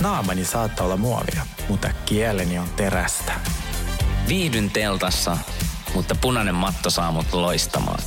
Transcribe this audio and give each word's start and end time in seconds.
Naamani 0.00 0.44
saattaa 0.44 0.86
olla 0.86 0.96
muovia, 0.96 1.46
mutta 1.68 1.90
kieleni 2.06 2.58
on 2.58 2.68
terästä. 2.76 3.32
Viihdyn 4.28 4.70
teltassa, 4.70 5.38
mutta 5.94 6.14
punainen 6.14 6.54
matto 6.54 6.90
saa 6.90 7.12
mut 7.12 7.32
loistamaan. 7.32 8.02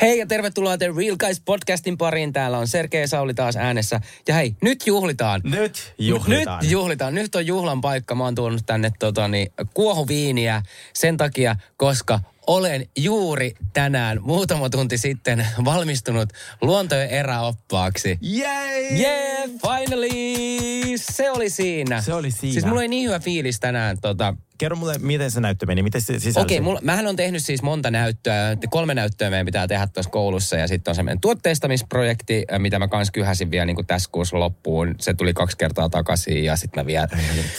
Hei 0.00 0.18
ja 0.18 0.26
tervetuloa 0.26 0.78
The 0.78 0.86
Real 0.96 1.16
Guys 1.16 1.40
podcastin 1.40 1.98
pariin. 1.98 2.32
Täällä 2.32 2.58
on 2.58 2.68
Sergei 2.68 3.08
Sauli 3.08 3.34
taas 3.34 3.56
äänessä. 3.56 4.00
Ja 4.28 4.34
hei, 4.34 4.56
nyt 4.62 4.86
juhlitaan. 4.86 5.40
Nyt 5.44 5.94
juhlitaan. 5.98 6.62
Nyt 6.62 6.70
juhlitaan. 6.70 7.14
Nyt 7.14 7.34
on 7.34 7.46
juhlan 7.46 7.80
paikka. 7.80 8.14
Mä 8.14 8.24
oon 8.24 8.34
tuonut 8.34 8.66
tänne 8.66 8.92
totani, 8.98 9.46
kuohuviiniä 9.74 10.62
sen 10.92 11.16
takia, 11.16 11.56
koska 11.76 12.20
olen 12.46 12.86
juuri 12.96 13.54
tänään 13.72 14.18
muutama 14.22 14.70
tunti 14.70 14.98
sitten 14.98 15.46
valmistunut 15.64 16.28
luontojen 16.60 17.08
eräoppaaksi. 17.08 18.18
Yay! 18.36 19.00
Yeah, 19.00 19.50
finally! 19.50 20.98
Se 20.98 21.30
oli 21.30 21.50
siinä. 21.50 22.00
Se 22.00 22.14
oli 22.14 22.30
siinä. 22.30 22.52
Siis 22.52 22.64
mulla 22.64 22.80
oli 22.80 22.88
niin 22.88 23.08
hyvä 23.08 23.20
fiilis 23.20 23.60
tänään. 23.60 23.98
Tota, 24.00 24.34
Kerro 24.58 24.76
mulle, 24.76 24.98
miten 24.98 25.30
se 25.30 25.40
näyttö 25.40 25.66
meni, 25.66 25.82
miten 25.82 26.00
se 26.00 26.18
sisälsi? 26.18 26.40
Okei, 26.40 26.60
okay, 26.60 26.78
mähän 26.82 27.06
on 27.06 27.16
tehnyt 27.16 27.42
siis 27.42 27.62
monta 27.62 27.90
näyttöä. 27.90 28.56
Kolme 28.70 28.94
näyttöä 28.94 29.30
meidän 29.30 29.46
pitää 29.46 29.68
tehdä 29.68 29.86
tuossa 29.86 30.10
koulussa 30.10 30.56
ja 30.56 30.68
sitten 30.68 30.90
on 30.90 30.94
semmoinen 30.94 31.20
tuotteistamisprojekti, 31.20 32.44
mitä 32.58 32.78
mä 32.78 32.88
kans 32.88 33.10
kyhäsin 33.10 33.50
vielä 33.50 33.66
niin 33.66 33.74
kuin 33.74 33.86
tässä 33.86 34.10
kuussa 34.12 34.40
loppuun. 34.40 34.94
Se 35.00 35.14
tuli 35.14 35.34
kaksi 35.34 35.56
kertaa 35.56 35.88
takaisin 35.88 36.44
ja 36.44 36.56
sitten 36.56 36.82
mä 36.82 36.86
vielä 36.86 37.08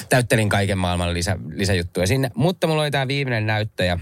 täyttelin 0.09 0.49
kaiken 0.49 0.77
maailman 0.77 1.13
lisä, 1.13 1.37
lisäjuttuja 1.53 2.07
sinne. 2.07 2.31
Mutta 2.35 2.67
mulla 2.67 2.81
oli 2.81 2.91
tämä 2.91 3.07
viimeinen 3.07 3.47
näyttö 3.47 3.83
ja 3.83 3.99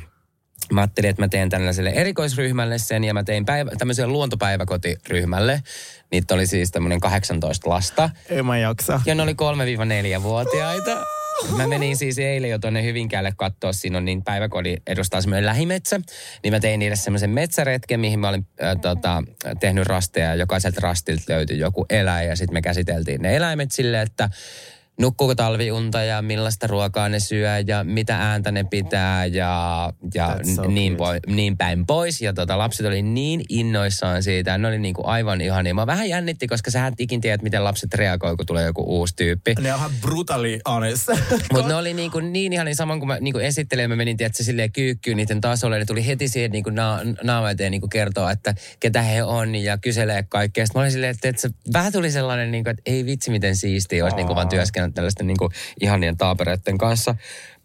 Mä 0.72 0.82
ajattelin, 0.82 1.10
että 1.10 1.22
mä 1.22 1.28
teen 1.28 1.50
tällaiselle 1.50 1.90
erikoisryhmälle 1.90 2.78
sen 2.78 3.04
ja 3.04 3.14
mä 3.14 3.24
tein 3.24 3.46
päivä, 3.46 3.72
tämmöiselle 3.78 4.12
luontopäiväkotiryhmälle. 4.12 5.64
Niitä 6.12 6.34
oli 6.34 6.48
siis 6.48 6.72
tämmöinen 6.72 7.00
18 7.00 7.70
lasta. 7.70 8.10
Ei 8.30 8.44
mä 8.44 8.58
jaksa. 8.58 9.02
Ja 9.06 9.16
ne 9.16 9.24
oli 9.24 9.34
3-4-vuotiaita. 9.34 11.06
Mä 11.58 11.68
menin 11.68 11.98
siis 11.98 12.20
eilen 12.20 12.50
jo 12.50 12.60
tuonne 12.60 12.84
Hyvinkäälle 12.84 13.34
katsoa, 13.38 13.74
siinä 13.74 13.98
on 13.98 14.06
niin 14.06 14.24
päiväkodin 14.24 14.82
edustaa 14.88 15.22
semmoinen 15.22 15.46
lähimetsä. 15.46 16.02
Niin 16.44 16.54
mä 16.54 16.60
tein 16.60 16.80
niille 16.80 16.96
semmoisen 16.96 17.30
metsäretken, 17.30 18.00
mihin 18.00 18.20
mä 18.20 18.30
olin 18.30 18.48
äh, 18.64 18.76
tota, 18.82 19.24
tehnyt 19.60 19.88
rasteja 19.88 20.28
ja 20.28 20.36
jokaiselta 20.36 20.82
rastilta 20.82 21.34
löytyi 21.34 21.60
joku 21.60 21.86
eläin. 21.90 22.30
Ja 22.30 22.36
sitten 22.36 22.54
me 22.54 22.62
käsiteltiin 22.62 23.22
ne 23.22 23.36
eläimet 23.36 23.72
sille, 23.72 24.02
että 24.02 24.30
nukkuuko 25.00 25.36
talviunta 25.36 26.04
ja 26.04 26.22
millaista 26.22 26.68
ruokaa 26.68 27.10
ne 27.10 27.20
syö 27.20 27.50
ja 27.68 27.84
mitä 27.84 28.18
ääntä 28.18 28.52
ne 28.52 28.64
pitää 28.64 29.26
ja, 29.26 29.94
ja 30.14 30.40
so 30.56 30.62
niin, 30.68 30.96
poi, 30.96 31.20
niin 31.28 31.58
päin 31.58 31.86
pois. 31.86 32.22
Ja 32.22 32.34
tota, 32.34 32.58
lapset 32.58 32.86
oli 32.86 33.02
niin 33.02 33.42
innoissaan 33.50 34.24
siitä. 34.24 34.58
Ne 34.58 34.68
oli 34.68 34.80
niinku 34.80 35.02
aivan 35.06 35.42
ihania. 35.42 35.74
Mä 35.74 35.88
vähän 35.88 36.10
jännitti, 36.10 36.48
koska 36.48 36.72
sä 36.72 36.88
et 36.88 36.94
ikin 37.00 37.22
tiedä, 37.22 37.44
miten 37.44 37.64
lapset 37.64 37.94
reagoi, 37.94 38.38
kun 38.38 38.46
tulee 38.46 38.66
joku 38.66 38.84
uusi 38.88 39.16
tyyppi. 39.16 39.54
Ne 39.62 39.74
on 39.74 39.80
ihan 39.80 39.92
brutally 40.02 40.60
honest. 40.70 41.08
Mutta 41.54 41.68
ne 41.68 41.76
oli 41.76 41.94
niinku 41.94 42.20
niin 42.20 42.54
ihan 42.54 42.76
saman 42.76 43.00
kuin 43.00 43.08
mä 43.08 43.18
niinku 43.20 43.40
esittelin, 43.40 43.90
mä 43.90 43.96
menin 43.96 44.18
tietysti 44.18 44.44
silleen 44.44 44.72
kyykkyyn 44.72 45.18
niiden 45.18 45.42
tasolle. 45.42 45.80
Ne 45.80 45.86
tuli 45.86 46.08
heti 46.08 46.28
siihen 46.28 46.52
niinku 46.52 46.70
na- 46.70 47.00
naama 47.24 47.50
eteen 47.50 47.72
niinku 47.72 47.88
kertoa, 47.88 48.32
että 48.32 48.56
ketä 48.80 49.02
he 49.02 49.24
on 49.24 49.56
ja 49.56 49.78
kyselee 49.78 50.24
kaikkea. 50.30 50.66
Sitten 50.66 50.80
mä 50.80 50.84
olin 50.84 50.92
silleen, 50.92 51.12
että, 51.12 51.30
että 51.30 51.42
se 51.42 51.50
vähän 51.74 51.92
tuli 51.92 52.12
sellainen, 52.12 52.52
niinku, 52.52 52.70
että 52.70 52.82
ei 52.86 53.06
vitsi 53.06 53.32
miten 53.32 53.56
siistiä 53.56 54.04
olisi 54.04 54.18
niinku 54.18 54.36
vaan 54.36 54.50
työskennellä 54.50 54.85
tällaisten 54.94 55.28
niinku 55.28 55.50
ihanien 55.82 56.18
taapereiden 56.18 56.78
kanssa. 56.78 57.16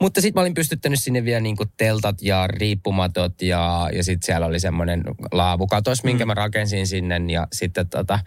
Mutta 0.01 0.21
sitten 0.21 0.41
mä 0.41 0.43
olin 0.43 0.55
pystyttänyt 0.55 1.03
sinne 1.03 1.25
vielä 1.25 1.41
niinku 1.41 1.65
teltat 1.77 2.23
ja 2.23 2.47
riippumatot 2.47 3.43
ja, 3.43 3.89
ja 3.93 4.05
sitten 4.05 4.27
siellä 4.27 4.47
oli 4.47 4.61
semmoinen 4.61 5.05
laavukatos, 5.33 6.05
minkä 6.05 6.27
mä 6.27 6.35
rakensin 6.35 6.87
sinne 6.87 7.21
ja 7.33 7.47
sitten 7.53 7.89
tota, 7.89 8.19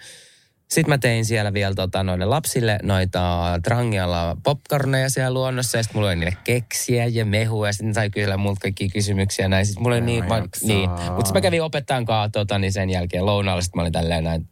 sitten 0.74 0.90
mä 0.90 0.98
tein 0.98 1.26
siellä 1.26 1.54
vielä 1.54 1.76
tota, 1.76 2.04
noille 2.04 2.26
lapsille 2.26 2.80
noita 2.84 3.44
Trangialla 3.64 4.38
popcorneja 4.44 5.10
siellä 5.10 5.34
luonnossa. 5.34 5.78
Ja 5.78 5.84
sitten 5.84 5.98
mulla 5.98 6.08
oli 6.08 6.16
niille 6.16 6.38
keksiä 6.44 7.06
ja 7.06 7.26
mehua. 7.26 7.68
Ja 7.68 7.74
sitten 7.74 7.94
sai 7.94 8.10
kyllä 8.10 8.38
multa 8.38 8.60
kaikkia 8.62 8.88
kysymyksiä 8.94 9.48
näin. 9.48 9.66
Sitten 9.66 9.84
mulla 9.84 9.96
oli 9.96 10.06
niin, 10.06 10.26
mä 10.26 10.38
jaksaa. 10.38 10.68
niin. 10.68 10.90
Mutta 10.90 11.26
sitten 11.26 11.34
mä 11.34 11.42
kävin 11.42 11.64
opettajan 11.64 12.06
kanssa 12.06 12.30
tota, 12.30 12.60
niin 12.60 12.74
sen 12.74 12.90
jälkeen 12.90 13.26
lounaalla. 13.26 13.62
Sitten 13.62 13.78
mä 13.78 13.82
olin 13.82 13.94
tälleen 13.94 14.24
näin, 14.24 14.48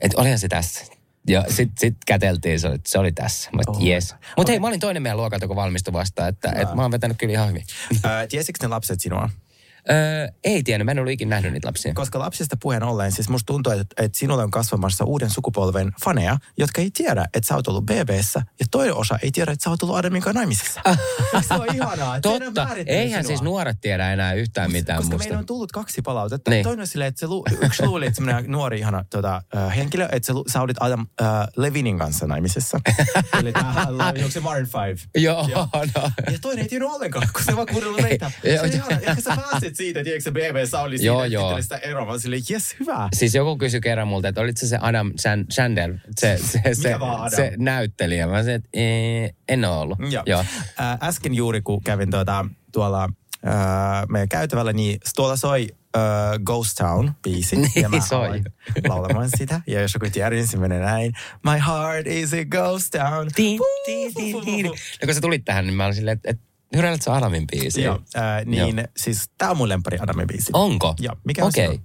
että 0.00 0.20
olihan 0.20 0.38
se 0.38 0.48
tässä. 0.48 1.03
Ja 1.28 1.44
sitten 1.48 1.74
sit 1.78 1.96
käteltiin, 2.06 2.60
se 2.60 2.68
oli, 2.68 2.78
se 2.86 2.98
oli 2.98 3.12
tässä. 3.12 3.50
Mä 3.52 3.62
Oh. 3.66 3.86
yes. 3.86 4.14
Mutta 4.36 4.52
hei, 4.52 4.60
mä 4.60 4.66
olin 4.66 4.80
toinen 4.80 5.02
meidän 5.02 5.16
luokalta, 5.16 5.46
kun 5.46 5.56
valmistui 5.56 5.92
vasta. 5.92 6.28
Että 6.28 6.52
et 6.56 6.74
mä 6.74 6.82
oon 6.82 6.90
vetänyt 6.90 7.16
kyllä 7.18 7.32
ihan 7.32 7.48
hyvin. 7.48 7.64
Ää, 8.04 8.26
Tiesikö 8.26 8.58
ne 8.62 8.68
lapset 8.68 9.00
sinua? 9.00 9.30
Öö, 9.90 10.28
ei 10.44 10.62
tiennyt, 10.62 10.84
mä 10.84 10.90
en 10.90 10.98
ollut 10.98 11.12
ikinä 11.12 11.28
nähnyt 11.36 11.52
niitä 11.52 11.68
lapsia. 11.68 11.94
Koska 11.94 12.18
lapsista 12.18 12.56
puheen 12.62 12.82
ollen, 12.82 13.12
siis 13.12 13.28
musta 13.28 13.46
tuntuu, 13.46 13.72
että, 13.72 14.04
että 14.04 14.18
sinulle 14.18 14.42
on 14.42 14.50
kasvamassa 14.50 15.04
uuden 15.04 15.30
sukupolven 15.30 15.92
faneja, 16.04 16.36
jotka 16.58 16.80
ei 16.82 16.90
tiedä, 16.90 17.24
että 17.34 17.48
sä 17.48 17.54
oot 17.54 17.68
ollut 17.68 17.84
BBssä, 17.86 18.42
ja 18.60 18.66
toinen 18.70 18.94
osa 18.94 19.18
ei 19.22 19.30
tiedä, 19.30 19.52
että 19.52 19.64
sä 19.64 19.70
oot 19.70 19.82
ollut 19.82 19.96
Adamin 19.96 20.22
kanssa 20.22 20.38
naimisissa. 20.40 20.80
Se 21.48 21.54
on 21.54 21.74
ihanaa? 21.74 22.20
Totta, 22.20 22.68
eihän 22.86 23.24
sinua. 23.24 23.28
siis 23.28 23.42
nuoret 23.42 23.76
tiedä 23.80 24.12
enää 24.12 24.32
yhtään 24.32 24.72
mitään 24.72 24.96
Koska 24.98 25.12
musta. 25.14 25.24
meillä 25.28 25.38
on 25.38 25.46
tullut 25.46 25.72
kaksi 25.72 26.02
palautetta. 26.02 26.50
Niin. 26.50 26.62
Toinen 26.64 26.80
on 26.80 26.86
silleen, 26.86 27.08
että 27.08 27.20
se 27.20 27.26
lu, 27.26 27.44
yksi 27.62 27.86
luuli, 27.86 28.06
että 28.06 28.16
semmoinen 28.16 28.50
nuori 28.50 28.78
ihana 28.78 29.04
tota, 29.10 29.42
äh, 29.56 29.76
henkilö, 29.76 30.08
että 30.12 30.26
se, 30.26 30.32
lu- 30.32 30.44
sä 30.52 30.60
olit 30.60 30.76
Adam 30.80 31.06
äh, 31.22 31.28
Levinin 31.56 31.98
kanssa 31.98 32.26
naimisissa. 32.26 32.80
Eli 33.40 33.52
tämähän 33.52 33.88
onko 34.00 34.30
se 34.30 34.40
Maroon 34.40 34.66
5? 34.88 35.08
Joo, 35.16 35.48
Joo. 35.50 35.68
no. 35.72 36.10
Ja 36.32 36.38
toinen 36.40 36.62
ei 36.62 36.68
tiennyt 36.68 36.90
ollenkaan, 36.90 37.28
kun 37.32 37.42
se 37.44 37.56
vaan 37.56 37.66
kuunnellut 37.66 38.00
meitä. 38.00 38.30
Se 38.42 38.60
on 38.60 38.72
ihana. 38.72 38.96
Ehkä 39.00 39.20
sä 39.20 39.36
pääsit 39.36 39.73
siitä, 39.76 40.04
tiedätkö 40.04 40.22
se 40.22 40.30
BBssä 40.30 40.80
oli 40.80 40.98
siitä, 40.98 41.06
Joo, 41.06 41.24
että 41.24 41.34
joo. 41.34 41.62
sitä 41.62 41.76
eroa. 41.76 42.04
Mä 42.04 42.10
olin 42.10 42.20
silleen, 42.20 42.42
jes, 42.48 42.76
hyvä. 42.80 43.08
Siis 43.12 43.34
joku 43.34 43.58
kysyi 43.58 43.80
kerran 43.80 44.08
multa, 44.08 44.28
että 44.28 44.40
olitko 44.40 44.60
se 44.60 44.66
se 44.66 44.78
Adam 44.80 45.12
San- 45.20 45.46
Sandler, 45.50 45.94
se, 46.20 46.38
se, 46.42 46.60
se, 46.74 47.00
vaan 47.00 47.20
Adam? 47.20 47.30
se 47.30 47.52
näyttelijä. 47.56 48.26
Mä 48.26 48.32
sanoin, 48.42 48.50
että 48.50 48.68
ee, 48.72 49.30
en 49.48 49.64
ole 49.64 49.76
ollut. 49.76 49.98
Joo. 50.10 50.22
Joo. 50.26 50.44
Ä, 50.80 50.98
äsken 51.02 51.34
juuri, 51.34 51.62
kun 51.62 51.82
kävin 51.84 52.10
tuota, 52.10 52.46
tuolla 52.72 53.02
ä, 53.02 53.08
meidän 54.08 54.28
käytävällä, 54.28 54.72
niin 54.72 54.98
tuolla 55.16 55.36
soi 55.36 55.68
ä, 55.96 56.00
Ghost 56.44 56.80
Town-biisi. 56.80 57.56
Niin 57.60 57.82
ja 57.82 57.88
mä 57.88 58.00
soi. 58.00 58.42
laulamaan 58.88 59.28
sitä. 59.36 59.60
Ja 59.66 59.80
jos 59.80 59.94
joku 59.94 60.06
tiedä, 60.12 60.30
niin 60.30 60.46
se 60.46 60.56
menee 60.56 60.80
näin. 60.80 61.12
My 61.44 61.58
heart 61.66 62.06
is 62.06 62.32
a 62.32 62.44
ghost 62.44 62.90
town. 62.90 63.28
Tin, 63.34 63.60
tin, 63.86 64.14
tin, 64.14 64.44
tin. 64.44 64.66
No 64.66 64.72
kun 65.04 65.14
sä 65.14 65.20
tulit 65.20 65.44
tähän, 65.44 65.66
niin 65.66 65.74
mä 65.74 65.84
olin 65.84 65.94
silleen, 65.94 66.16
että, 66.16 66.30
että 66.30 66.44
hyräälet 66.76 67.02
sä 67.02 67.14
Adamin 67.14 67.46
biisiä? 67.46 67.84
Joo, 67.84 67.98
ä, 68.16 68.20
niin 68.44 68.84
siis 68.96 69.30
tää 69.38 69.50
on 69.50 69.56
mun 69.56 69.68
lempari 69.68 69.98
Adamin 70.00 70.26
biisi. 70.26 70.50
Onko? 70.52 70.94
Joo, 71.00 71.14
mikä 71.24 71.42
on 71.42 71.48
Okei. 71.48 71.66
sinun? 71.66 71.80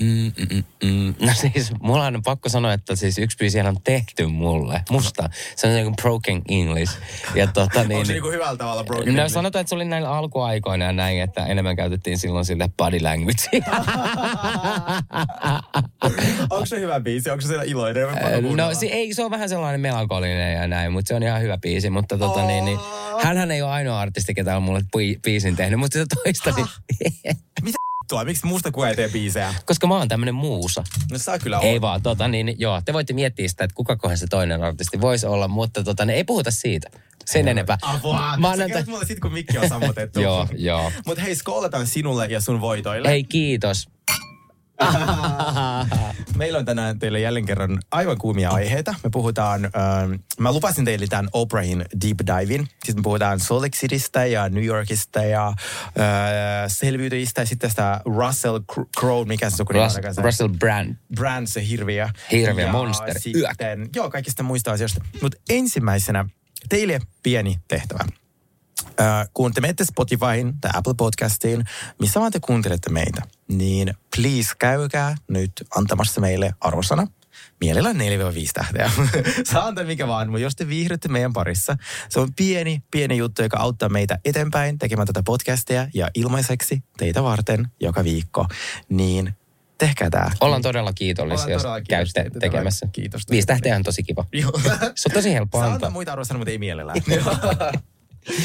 Mm, 0.00 0.32
mm, 0.38 0.46
mm, 0.52 0.64
mm. 0.84 1.14
No 1.26 1.32
siis, 1.34 1.72
mulla 1.80 2.06
on 2.06 2.22
pakko 2.24 2.48
sanoa, 2.48 2.72
että 2.72 2.96
siis 2.96 3.18
yksi 3.18 3.36
biisi 3.36 3.60
on 3.60 3.76
tehty 3.84 4.26
mulle, 4.26 4.80
musta. 4.90 5.30
Se 5.56 5.66
on 5.66 5.72
niin 5.74 5.84
kuin 5.84 5.96
broken 5.96 6.42
English. 6.48 6.98
Ja 7.34 7.46
tota 7.46 7.80
niin... 7.84 7.92
Onko 7.92 8.04
se 8.04 8.12
niinku 8.12 8.30
hyvällä 8.30 8.56
tavalla 8.56 8.84
broken 8.84 9.14
No 9.14 9.20
English? 9.20 9.34
sanotaan, 9.34 9.60
että 9.60 9.68
se 9.68 9.74
oli 9.74 9.84
näillä 9.84 10.10
alkuaikoina 10.10 10.84
ja 10.84 10.92
näin, 10.92 11.22
että 11.22 11.46
enemmän 11.46 11.76
käytettiin 11.76 12.18
silloin 12.18 12.44
sille 12.44 12.68
body 12.76 13.00
languagea. 13.00 13.60
Onko 16.50 16.66
se 16.66 16.80
hyvä 16.80 17.00
biisi? 17.00 17.30
Onko 17.30 17.40
se 17.40 17.48
siellä 17.48 17.64
iloinen? 17.64 18.06
No 18.56 18.74
se, 18.74 18.86
ei, 18.86 19.14
se 19.14 19.24
on 19.24 19.30
vähän 19.30 19.48
sellainen 19.48 19.80
melankolinen 19.80 20.54
ja 20.54 20.66
näin, 20.66 20.92
mutta 20.92 21.08
se 21.08 21.14
on 21.14 21.22
ihan 21.22 21.42
hyvä 21.42 21.58
biisi. 21.58 21.90
Mutta 21.90 22.18
tota 22.18 22.46
niin, 22.46 22.64
niin 22.64 22.78
hänhän 23.24 23.50
ei 23.50 23.62
ole 23.62 23.70
ainoa 23.70 24.00
artisti, 24.00 24.34
ketä 24.34 24.56
on 24.56 24.62
mulle 24.62 24.80
bi- 24.80 25.20
biisin 25.22 25.56
tehnyt, 25.56 25.80
mutta 25.80 25.98
sitä 25.98 26.16
toista, 26.24 26.50
niin, 26.56 27.36
Tuo, 28.08 28.24
miksi 28.24 28.46
musta 28.46 28.70
kukaan 28.72 28.90
ei 28.90 28.96
tee 28.96 29.08
biisejä? 29.08 29.54
koska 29.64 29.86
mä 29.86 29.96
oon 29.96 30.08
tämmönen 30.08 30.34
muusa. 30.34 30.84
No 31.12 31.18
saa 31.18 31.38
kyllä 31.38 31.58
Ei 31.58 31.80
vaan, 31.80 32.02
tota 32.02 32.28
niin, 32.28 32.54
joo, 32.58 32.80
te 32.84 32.92
voitte 32.92 33.12
miettiä 33.12 33.48
sitä, 33.48 33.64
että 33.64 33.74
kukakohan 33.74 34.18
se 34.18 34.26
toinen 34.26 34.62
artisti 34.64 35.00
voisi 35.00 35.26
olla, 35.26 35.48
mutta 35.48 35.84
tota, 35.84 36.04
niin, 36.04 36.16
ei 36.16 36.24
puhuta 36.24 36.50
siitä. 36.50 36.90
Sen 37.24 37.48
enempää. 37.48 37.78
Apua. 37.82 38.18
Sä 38.30 38.36
Maanantai- 38.36 38.66
kerrot 38.68 38.86
mulle 38.86 39.04
sit, 39.06 39.20
kun 39.20 39.32
mikki 39.32 39.58
on 39.58 39.68
sammutettu. 39.68 40.20
Joo, 40.26 40.48
joo. 40.56 40.92
Mutta 41.06 41.22
hei, 41.22 41.34
skoolataan 41.34 41.86
sinulle 41.86 42.26
ja 42.26 42.40
sun 42.40 42.60
voitoille. 42.60 43.08
Hei, 43.08 43.24
kiitos. 43.24 43.88
Meillä 46.36 46.58
on 46.58 46.64
tänään 46.64 46.98
teille 46.98 47.20
jälleen 47.20 47.46
kerran 47.46 47.78
aivan 47.90 48.18
kuumia 48.18 48.50
aiheita. 48.50 48.94
Me 49.04 49.10
puhutaan, 49.10 49.64
äh, 49.64 49.70
mä 50.38 50.52
lupasin 50.52 50.84
teille 50.84 51.06
tämän 51.06 51.28
Oprahin 51.32 51.84
deep 52.04 52.40
divin. 52.40 52.68
Siis 52.84 52.96
me 52.96 53.02
puhutaan 53.02 53.40
Salt 53.40 53.62
Lake 53.62 53.76
Citystä 53.76 54.26
ja 54.26 54.48
New 54.48 54.64
Yorkista 54.64 55.22
ja 55.22 55.48
äh, 55.48 55.54
selviytyjistä 56.66 57.40
ja 57.40 57.46
sitten 57.46 57.68
tästä 57.68 58.00
Russell 58.04 58.58
Crowe, 58.98 59.24
mikä 59.24 59.50
se 59.50 59.56
sukunimi 59.56 59.84
Rus-? 59.84 60.24
Russell 60.24 60.48
Brand. 60.48 60.94
Brand, 61.14 61.46
se 61.46 61.68
hirviö. 61.68 62.08
Hirviö, 62.32 62.66
ja 62.66 62.72
monster, 62.72 63.20
Sitten, 63.20 63.88
joo, 63.94 64.10
kaikista 64.10 64.42
muista 64.42 64.72
asioista. 64.72 65.04
Mutta 65.22 65.38
ensimmäisenä 65.50 66.24
teille 66.68 67.00
pieni 67.22 67.58
tehtävä. 67.68 68.04
Äh, 69.00 69.28
kun 69.34 69.52
te 69.52 69.60
menette 69.60 69.84
Spotifyin 69.84 70.60
tai 70.60 70.70
Apple 70.74 70.94
Podcastiin, 70.96 71.64
missä 72.00 72.20
vaan 72.20 72.32
te 72.32 72.40
kuuntelette 72.40 72.90
meitä, 72.90 73.22
niin 73.48 73.94
please 74.16 74.50
käykää 74.58 75.16
nyt 75.28 75.52
antamassa 75.76 76.20
meille 76.20 76.54
arvosana. 76.60 77.06
Mielellään 77.60 77.96
4-5 77.96 78.00
tähteä. 78.54 78.90
Saa 79.52 79.66
antaa 79.66 79.84
mikä 79.84 80.08
vaan, 80.08 80.28
mutta 80.28 80.42
jos 80.42 80.56
te 80.56 80.68
viihdytte 80.68 81.08
meidän 81.08 81.32
parissa, 81.32 81.76
se 82.08 82.20
on 82.20 82.34
pieni, 82.34 82.82
pieni 82.90 83.16
juttu, 83.16 83.42
joka 83.42 83.56
auttaa 83.58 83.88
meitä 83.88 84.18
eteenpäin 84.24 84.78
tekemään 84.78 85.06
tätä 85.06 85.22
podcastia 85.22 85.88
ja 85.94 86.08
ilmaiseksi 86.14 86.82
teitä 86.96 87.22
varten 87.22 87.68
joka 87.80 88.04
viikko. 88.04 88.46
Niin 88.88 89.34
tehkää 89.78 90.10
tämä. 90.10 90.30
Ollaan 90.40 90.62
todella 90.62 90.92
kiitollisia, 90.92 91.44
Ollaan 91.44 91.52
jos 91.52 91.62
todella 91.62 91.80
käytte 91.88 92.22
kiitollisia. 92.22 92.50
tekemässä. 92.50 92.86
Kiitos. 92.92 93.22
Viisi 93.30 93.46
tähteä 93.46 93.76
on 93.76 93.82
tosi 93.82 94.02
kiva. 94.02 94.24
Se 94.94 95.08
on 95.08 95.14
tosi 95.14 95.32
helppo 95.32 95.58
Saa 95.58 95.64
antaa. 95.64 95.74
antaa 95.74 95.90
muita 95.90 96.12
arvosanoja, 96.12 96.38
mutta 96.38 96.50
ei 96.50 96.58
mielellään. 96.58 96.98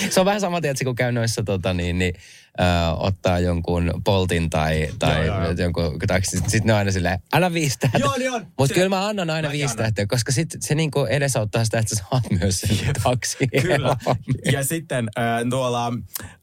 Se 0.10 0.20
on 0.20 0.26
vähän 0.26 0.42
sama, 0.42 0.62
tiedätkö, 0.62 0.86
kun 0.86 0.96
käy 0.96 1.12
noissa 1.12 1.44
tota, 1.44 1.74
niin, 1.74 2.00
niin, 2.00 2.14
ö, 2.60 2.64
ottaa 2.98 3.40
jonkun 3.40 4.02
poltin 4.06 4.50
tai, 4.50 4.90
tai 5.00 5.26
Joo, 5.26 5.44
joo, 5.44 5.52
jonkun, 5.52 6.00
tai 6.08 6.22
sitten 6.24 6.52
sit 6.52 6.64
ne 6.64 6.74
on 6.74 6.80
aina 6.80 6.92
silleen, 6.92 7.20
anna 7.32 7.54
viisi. 7.54 7.78
Joo, 8.00 8.18
niin 8.18 8.32
on. 8.32 8.48
Mutta 8.58 8.74
kyllä 8.74 8.90
mä 8.90 9.08
annan 9.08 9.30
aina 9.30 9.48
Mäkin 9.48 9.60
viisi 9.60 9.78
tähteä, 9.78 10.06
koska 10.08 10.32
sit 10.32 10.50
se 10.60 10.76
niinku 10.76 11.06
edesauttaa 11.06 11.66
sitä, 11.66 11.80
että 11.80 11.96
sä 11.96 12.04
saat 12.10 12.24
myös 12.40 12.62
sen 12.62 12.78
kaksi. 13.04 13.38
Kyllä. 13.62 13.98
Ja 14.52 14.64
sitten 14.64 15.10
äh, 15.18 15.50
tuolla, 15.50 15.88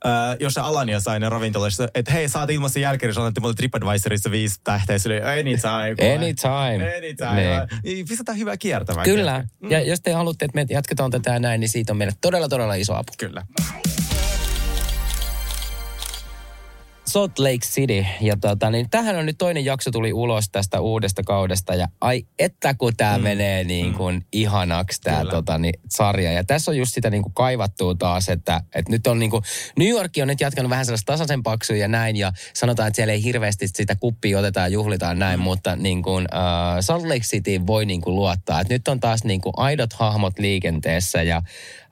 äh, 0.07 0.37
jos 0.41 0.55
se 0.55 0.61
Alania 0.61 1.01
sai 1.01 1.21
ne 1.21 1.29
ravintolassa, 1.29 1.89
että 1.95 2.13
hei, 2.13 2.29
saat 2.29 2.51
ilmaisen 2.51 2.83
jälkeen, 2.83 3.09
jos 3.09 3.19
annatte 3.19 3.41
mulle 3.41 3.55
TripAdvisorissa 3.55 4.31
viisi 4.31 4.61
tähteä, 4.65 4.97
oli 5.07 5.21
anytime. 5.23 6.15
Anytime. 6.15 6.97
Anytime. 6.97 7.35
Niin. 7.35 7.83
Niin. 7.85 8.09
Pistetään 8.09 8.39
hyvää 8.39 8.57
kiertämään. 8.57 9.05
Kyllä. 9.05 9.45
Ja 9.71 9.81
jos 9.81 10.01
te 10.01 10.13
haluatte, 10.13 10.45
että 10.45 10.55
me 10.55 10.67
jatketaan 10.71 11.11
tätä 11.11 11.39
näin, 11.39 11.61
niin 11.61 11.69
siitä 11.69 11.93
on 11.93 11.97
meille 11.97 12.15
todella, 12.21 12.49
todella 12.49 12.75
iso 12.75 12.95
apu. 12.95 13.13
Kyllä. 13.19 13.43
Salt 17.19 17.39
Lake 17.39 17.67
City. 17.67 18.07
Ja 18.21 18.37
tota, 18.37 18.71
niin 18.71 18.91
tähän 18.91 19.17
on 19.17 19.27
nyt 19.27 19.39
toinen 19.39 19.65
jakso 19.65 19.91
tuli 19.91 20.13
ulos 20.13 20.51
tästä 20.51 20.81
uudesta 20.81 21.23
kaudesta. 21.23 21.75
Ja 21.75 21.89
ai 22.01 22.27
että 22.39 22.75
kun 22.75 22.97
tämä 22.97 23.19
mm. 23.19 23.25
menee 23.25 23.65
niin 23.65 23.95
kuin 23.95 24.15
mm. 24.15 24.23
ihanaksi 24.33 25.01
tämä 25.01 25.25
tota, 25.25 25.59
niin, 25.59 25.75
sarja. 25.91 26.33
Ja 26.33 26.45
tässä 26.45 26.71
on 26.71 26.77
just 26.77 26.95
sitä 26.95 27.11
niin 27.11 27.23
kuin 27.23 27.35
kaivattua 27.35 27.95
taas, 27.95 28.29
että, 28.29 28.61
että 28.75 28.93
nyt 28.93 29.07
on 29.07 29.19
niin 29.19 29.31
kuin, 29.31 29.43
New 29.79 29.89
York 29.89 30.13
on 30.23 30.29
nyt 30.29 30.41
jatkanut 30.41 30.71
vähän 30.71 30.85
sellaista 30.85 31.13
tasaisen 31.13 31.43
paksua 31.43 31.77
ja 31.77 31.89
näin. 31.89 32.17
Ja 32.17 32.33
sanotaan, 32.55 32.87
että 32.89 32.97
siellä 32.97 33.13
ei 33.13 33.23
hirveästi 33.23 33.69
sitä 33.69 33.97
kuppia 33.97 34.39
otetaan 34.39 34.65
ja 34.65 34.75
juhlitaan 34.75 35.19
näin. 35.19 35.41
Mm. 35.41 35.45
Mutta 35.45 35.77
niin 35.77 36.03
kuin, 36.03 36.25
uh, 36.25 36.81
Salt 36.81 37.05
Lake 37.05 37.21
City 37.21 37.67
voi 37.67 37.87
niin 37.87 38.01
kuin 38.01 38.17
luottaa. 38.17 38.61
Että 38.61 38.75
nyt 38.75 38.89
on 38.89 39.01
taas 39.01 39.25
niin 39.25 39.41
kuin 39.41 39.53
aidot 39.57 39.93
hahmot 39.93 40.39
liikenteessä 40.39 41.23
ja 41.23 41.43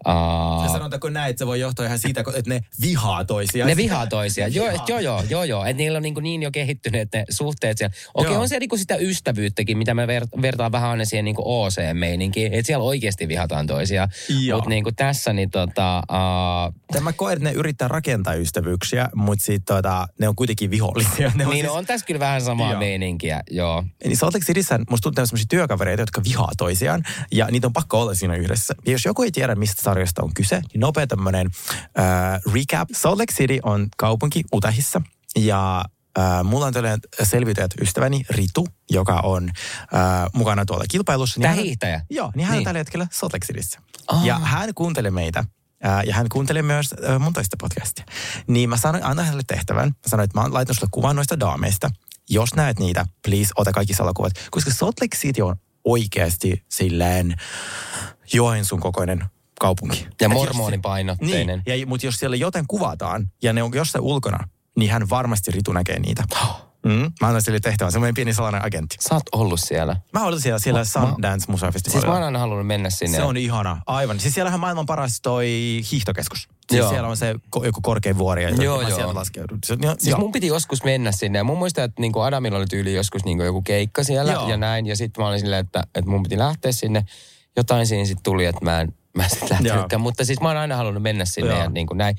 Uh, 0.08 0.72
sanotaanko 0.72 1.08
näin, 1.08 1.30
että 1.30 1.38
se 1.38 1.46
voi 1.46 1.60
johtua 1.60 1.86
ihan 1.86 1.98
siitä, 1.98 2.20
että 2.34 2.50
ne 2.50 2.60
vihaa 2.80 3.24
toisiaan. 3.24 3.68
ne 3.68 3.76
vihaa 3.76 4.06
toisiaan. 4.06 4.54
Joo, 4.54 4.66
vihaa. 4.72 4.84
joo, 4.88 4.98
joo, 4.98 5.22
joo, 5.30 5.44
joo. 5.44 5.64
Että 5.64 5.76
niillä 5.76 5.96
on 5.96 6.02
niin, 6.02 6.14
niin 6.22 6.42
jo 6.42 6.50
kehittyneet 6.50 7.08
ne 7.12 7.24
suhteet 7.30 7.78
siellä. 7.78 7.94
Okei, 8.14 8.32
Joo. 8.32 8.42
on 8.42 8.48
siellä 8.48 8.66
niin 8.70 8.78
sitä 8.78 8.96
ystävyyttäkin, 8.96 9.78
mitä 9.78 9.94
me 9.94 10.06
ver- 10.06 10.42
vertaan 10.42 10.72
vähän 10.72 10.90
aina 10.90 11.04
siihen 11.04 11.24
niin 11.24 11.36
OC-meininkiin. 11.38 12.52
Että 12.52 12.66
siellä 12.66 12.84
oikeasti 12.84 13.28
vihataan 13.28 13.66
toisiaan. 13.66 14.08
Joo. 14.40 14.58
Mutta 14.58 14.70
niin 14.70 14.84
tässä, 14.96 15.32
niin 15.32 15.50
tota... 15.50 16.02
Uh, 16.10 16.74
Tämä 16.92 17.12
koen, 17.12 17.32
että 17.32 17.48
ne 17.48 17.54
yrittää 17.54 17.88
rakentaa 17.88 18.34
ystävyyksiä, 18.34 19.08
mutta 19.14 19.44
sitten 19.44 19.76
tota, 19.76 20.08
ne 20.20 20.28
on 20.28 20.36
kuitenkin 20.36 20.70
vihollisia. 20.70 21.32
Ne 21.34 21.46
on 21.46 21.52
niin 21.52 21.64
siis, 21.64 21.76
on 21.76 21.86
tässä 21.86 22.06
kyllä 22.06 22.20
vähän 22.20 22.40
samaa 22.40 22.70
Joo. 22.70 22.78
meininkiä, 22.78 23.42
joo. 23.50 23.84
Niin 24.04 24.16
Salt 24.16 24.34
Lake 24.34 24.44
Cityssä 24.44 24.78
musta 24.90 25.02
tuntuu 25.02 25.22
että 25.22 25.26
sellaisia 25.26 25.46
työkavereita, 25.48 26.02
jotka 26.02 26.22
vihaa 26.24 26.50
toisiaan, 26.58 27.02
ja 27.32 27.46
niitä 27.50 27.66
on 27.66 27.72
pakko 27.72 28.00
olla 28.00 28.14
siinä 28.14 28.36
yhdessä. 28.36 28.74
Ja 28.86 28.92
jos 28.92 29.04
joku 29.04 29.22
ei 29.22 29.30
tiedä, 29.30 29.54
mistä 29.54 29.82
sarjasta 29.96 30.22
on 30.22 30.34
kyse, 30.34 30.56
niin 30.72 30.81
nopea 30.81 31.06
tämmöinen 31.06 31.50
äh, 31.98 32.40
recap. 32.54 32.88
Salt 32.93 33.19
Lake 33.19 33.32
City 33.32 33.58
on 33.62 33.87
kaupunki 33.96 34.44
Utahissa, 34.54 35.02
ja 35.38 35.84
äh, 36.19 36.44
mulla 36.44 36.66
on 36.66 36.72
tällainen 36.72 37.00
selviytyjät 37.22 37.70
ystäväni 37.81 38.25
Ritu, 38.31 38.69
joka 38.90 39.20
on 39.20 39.48
äh, 39.48 40.26
mukana 40.34 40.64
tuolla 40.64 40.84
kilpailussa. 40.90 41.40
Tää 41.40 41.50
hän- 41.50 41.58
hiihtäjä? 41.58 42.00
Joo, 42.10 42.32
niin 42.34 42.46
hän 42.46 42.52
Niin. 42.52 42.58
on 42.60 42.64
tällä 42.64 42.78
hetkellä 42.78 43.06
Salt 43.12 43.32
Lake 43.32 43.46
Cityssä. 43.46 43.81
Ah. 44.08 44.25
Ja 44.25 44.38
hän 44.38 44.75
kuuntelee 44.75 45.10
meitä. 45.10 45.44
Ää, 45.82 46.02
Ja 46.02 46.14
hän 46.14 46.28
kuuntelee 46.28 46.62
myös 46.62 46.94
äh, 47.08 47.20
mun 47.20 47.32
toista 47.32 47.56
podcastia. 47.60 48.04
Niin 48.46 48.69
mä 48.70 48.76
sanoin, 48.76 49.04
anna 49.04 49.22
hänelle 49.22 49.42
tehtävän. 49.46 49.88
Mä 49.88 49.94
sanoin, 50.06 50.25
että 50.25 50.38
mä 50.38 50.42
oon 50.42 50.54
laittanut 50.54 50.78
sulle 50.78 50.90
kuvan 50.92 51.16
noista 51.16 51.40
daameista. 51.40 51.90
Jos 52.31 52.54
näet 52.54 52.78
niitä, 52.78 53.06
please, 53.25 53.50
ota 53.56 53.72
kaikki 53.72 53.94
salakuvat. 53.94 54.32
Koska 54.50 54.70
Salt 54.70 55.00
Lake 55.00 55.16
City 55.16 55.42
on 55.42 55.56
oikeasti 55.84 56.64
silleen 56.70 57.37
Joensuun 58.32 58.81
kokoinen 58.81 59.25
kaupunki. 59.60 60.06
Ja 60.20 60.28
mormonipainotteinen. 60.28 61.62
Niin, 61.66 61.80
ja, 61.80 61.86
mutta 61.86 62.06
jos 62.06 62.14
siellä 62.14 62.36
joten 62.36 62.64
kuvataan 62.68 63.30
ja 63.42 63.52
ne 63.52 63.62
on 63.62 63.70
jossain 63.74 64.04
ulkona, 64.04 64.48
niin 64.76 64.90
hän 64.90 65.10
varmasti 65.10 65.50
Ritu 65.50 65.72
näkee 65.72 65.98
niitä. 65.98 66.24
Mm, 66.86 67.12
mä 67.20 67.26
annan 67.26 67.42
sille 67.42 67.60
tehtävän, 67.60 67.92
semmoinen 67.92 68.14
pieni 68.14 68.34
salainen 68.34 68.64
agentti. 68.64 68.96
Sä 69.00 69.14
oot 69.14 69.22
ollut 69.32 69.60
siellä. 69.60 69.96
Mä 70.12 70.24
olin 70.24 70.40
siellä, 70.40 70.58
siellä 70.58 70.84
Sundance 70.84 71.50
Musafestivaalilla. 71.50 72.00
Siis 72.00 72.06
mä 72.06 72.14
oon 72.14 72.22
aina 72.22 72.38
halunnut 72.38 72.66
mennä 72.66 72.90
sinne. 72.90 73.16
Se 73.16 73.22
on 73.22 73.36
ihana, 73.36 73.82
aivan. 73.86 74.20
Siis 74.20 74.34
siellähän 74.34 74.56
on 74.56 74.60
maailman 74.60 74.86
paras 74.86 75.20
toi 75.22 75.46
hiihtokeskus. 75.92 76.38
Siis 76.38 76.78
Joo. 76.78 76.88
siellä 76.90 77.08
on 77.08 77.16
se 77.16 77.34
ko- 77.56 77.64
joku 77.64 77.80
korkein 77.80 78.18
vuori 78.18 78.42
ja 78.42 78.50
Joo, 78.50 78.82
mä 78.82 78.88
joo. 78.88 78.96
sieltä 78.96 79.14
laskeudun. 79.14 79.58
Se, 79.66 79.76
jo, 79.82 79.94
Siis 79.98 80.10
joo. 80.10 80.18
mun 80.18 80.32
piti 80.32 80.46
joskus 80.46 80.84
mennä 80.84 81.12
sinne. 81.12 81.38
Ja 81.38 81.44
mun 81.44 81.58
muistaa, 81.58 81.84
että 81.84 82.00
niinku 82.00 82.20
Adamilla 82.20 82.58
oli 82.58 82.66
tyyli 82.66 82.94
joskus 82.94 83.24
niinku 83.24 83.42
joku 83.44 83.62
keikka 83.62 84.04
siellä 84.04 84.32
Joo. 84.32 84.48
ja 84.48 84.56
näin. 84.56 84.86
Ja 84.86 84.96
sitten 84.96 85.24
mä 85.24 85.28
olin 85.28 85.40
silleen, 85.40 85.64
että, 85.66 85.82
että 85.94 86.10
mun 86.10 86.22
piti 86.22 86.38
lähteä 86.38 86.72
sinne. 86.72 87.04
Jotain 87.56 87.86
siinä 87.86 88.04
sitten 88.04 88.22
tuli, 88.24 88.44
että 88.44 88.64
mä 88.64 88.80
en, 88.80 88.94
mä 89.16 89.22
en 89.24 89.30
sitten 89.30 89.48
lähtenytkään. 89.50 90.00
Mutta 90.00 90.24
siis 90.24 90.40
mä 90.40 90.48
oon 90.48 90.56
aina 90.56 90.76
halunnut 90.76 91.02
mennä 91.02 91.24
sinne 91.24 91.50
Joo. 91.50 91.62
ja 91.62 91.68
niin 91.68 91.86
kuin 91.86 91.98
näin. 91.98 92.16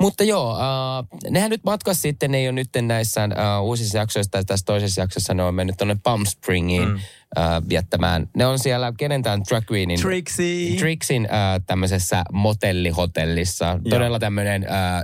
Mutta 0.00 0.24
joo, 0.24 0.56
äh, 0.56 1.20
nehän 1.30 1.50
nyt 1.50 1.64
matkas 1.64 2.02
sitten, 2.02 2.30
ne 2.30 2.38
ei 2.38 2.46
ole 2.46 2.52
nyt 2.52 2.68
näissä 2.82 3.24
äh, 3.24 3.62
uusissa 3.62 3.98
jaksoissa 3.98 4.30
tai 4.30 4.44
tässä 4.44 4.64
toisessa 4.64 5.00
jaksossa, 5.00 5.34
ne 5.34 5.42
on 5.42 5.54
mennyt 5.54 5.76
tuonne 5.76 5.96
Palm 6.02 6.24
Springiin 6.26 6.88
mm. 6.88 6.98
Äh, 7.38 7.62
viettämään. 7.68 8.28
Ne 8.36 8.46
on 8.46 8.58
siellä 8.58 8.92
kenentään 8.98 9.42
Drag 9.48 9.64
Queenin... 9.72 10.00
Trixie. 10.00 10.78
Trixin 10.78 11.24
äh, 11.24 11.60
tämmöisessä 11.66 12.24
motellihotellissa. 12.32 13.78
Todella 13.90 14.18
tämmöinen... 14.18 14.62
Äh, 14.62 15.02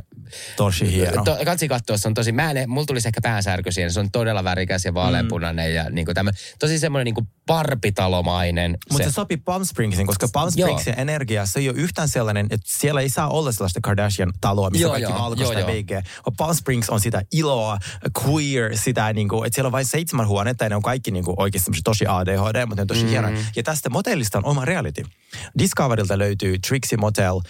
Tosi 0.56 0.92
hieno. 0.92 1.24
To, 1.24 1.38
katsi 1.44 1.68
katsoa, 1.68 1.96
se 1.96 2.08
on 2.08 2.14
tosi, 2.14 2.32
mä 2.32 2.50
en, 2.50 2.70
mulla 2.70 2.86
tulisi 2.86 3.08
ehkä 3.08 3.20
päänsärky 3.22 3.72
siihen, 3.72 3.92
se 3.92 4.00
on 4.00 4.10
todella 4.10 4.44
värikäs 4.44 4.84
ja 4.84 4.94
vaaleanpunainen 4.94 5.74
ja 5.74 5.90
niinku 5.90 6.14
tämmö, 6.14 6.32
tosi 6.58 6.78
semmoinen 6.78 7.04
niinku 7.04 7.26
parpitalomainen. 7.46 8.78
Mutta 8.90 9.04
se, 9.04 9.10
se 9.10 9.14
sopii 9.14 9.36
Palm 9.36 9.64
Springsiin, 9.64 10.06
koska 10.06 10.28
Palm 10.32 10.52
Joo. 10.56 10.68
Springsin 10.68 10.94
energia, 11.00 11.46
se 11.46 11.58
ei 11.58 11.68
ole 11.68 11.78
yhtään 11.78 12.08
sellainen, 12.08 12.46
että 12.50 12.66
siellä 12.66 13.00
ei 13.00 13.08
saa 13.08 13.28
olla 13.28 13.52
sellaista 13.52 13.80
Kardashian-taloa, 13.82 14.70
missä 14.70 14.84
Joo, 14.84 14.90
kaikki 14.90 15.12
joo, 15.12 15.20
valkoista 15.20 15.58
joo, 15.58 15.68
ja 15.68 15.84
joo. 15.90 16.02
Palm 16.36 16.54
Springs 16.54 16.90
on 16.90 17.00
sitä 17.00 17.22
iloa, 17.32 17.78
queer, 18.26 18.76
sitä 18.76 19.12
niin 19.12 19.28
kuin, 19.28 19.46
että 19.46 19.54
siellä 19.54 19.68
on 19.68 19.72
vain 19.72 19.86
seitsemän 19.86 20.28
huonetta 20.28 20.64
ja 20.64 20.68
ne 20.68 20.76
on 20.76 20.82
kaikki 20.82 21.10
niin 21.10 21.24
kuin 21.24 21.34
oikeasti 21.38 21.70
tosi 21.84 22.06
ADHD, 22.18 22.66
mutta 22.66 22.76
ne 22.76 22.80
on 22.80 22.86
tosi 22.86 23.02
mm. 23.02 23.08
hienoja. 23.08 23.38
Ja 23.56 23.62
tästä 23.62 23.90
motellista 23.90 24.38
on 24.38 24.44
oma 24.44 24.64
reality. 24.64 25.04
Discoverilta 25.58 26.18
löytyy 26.18 26.58
Trixie 26.58 26.98
Motel 26.98 27.34
uh, 27.34 27.42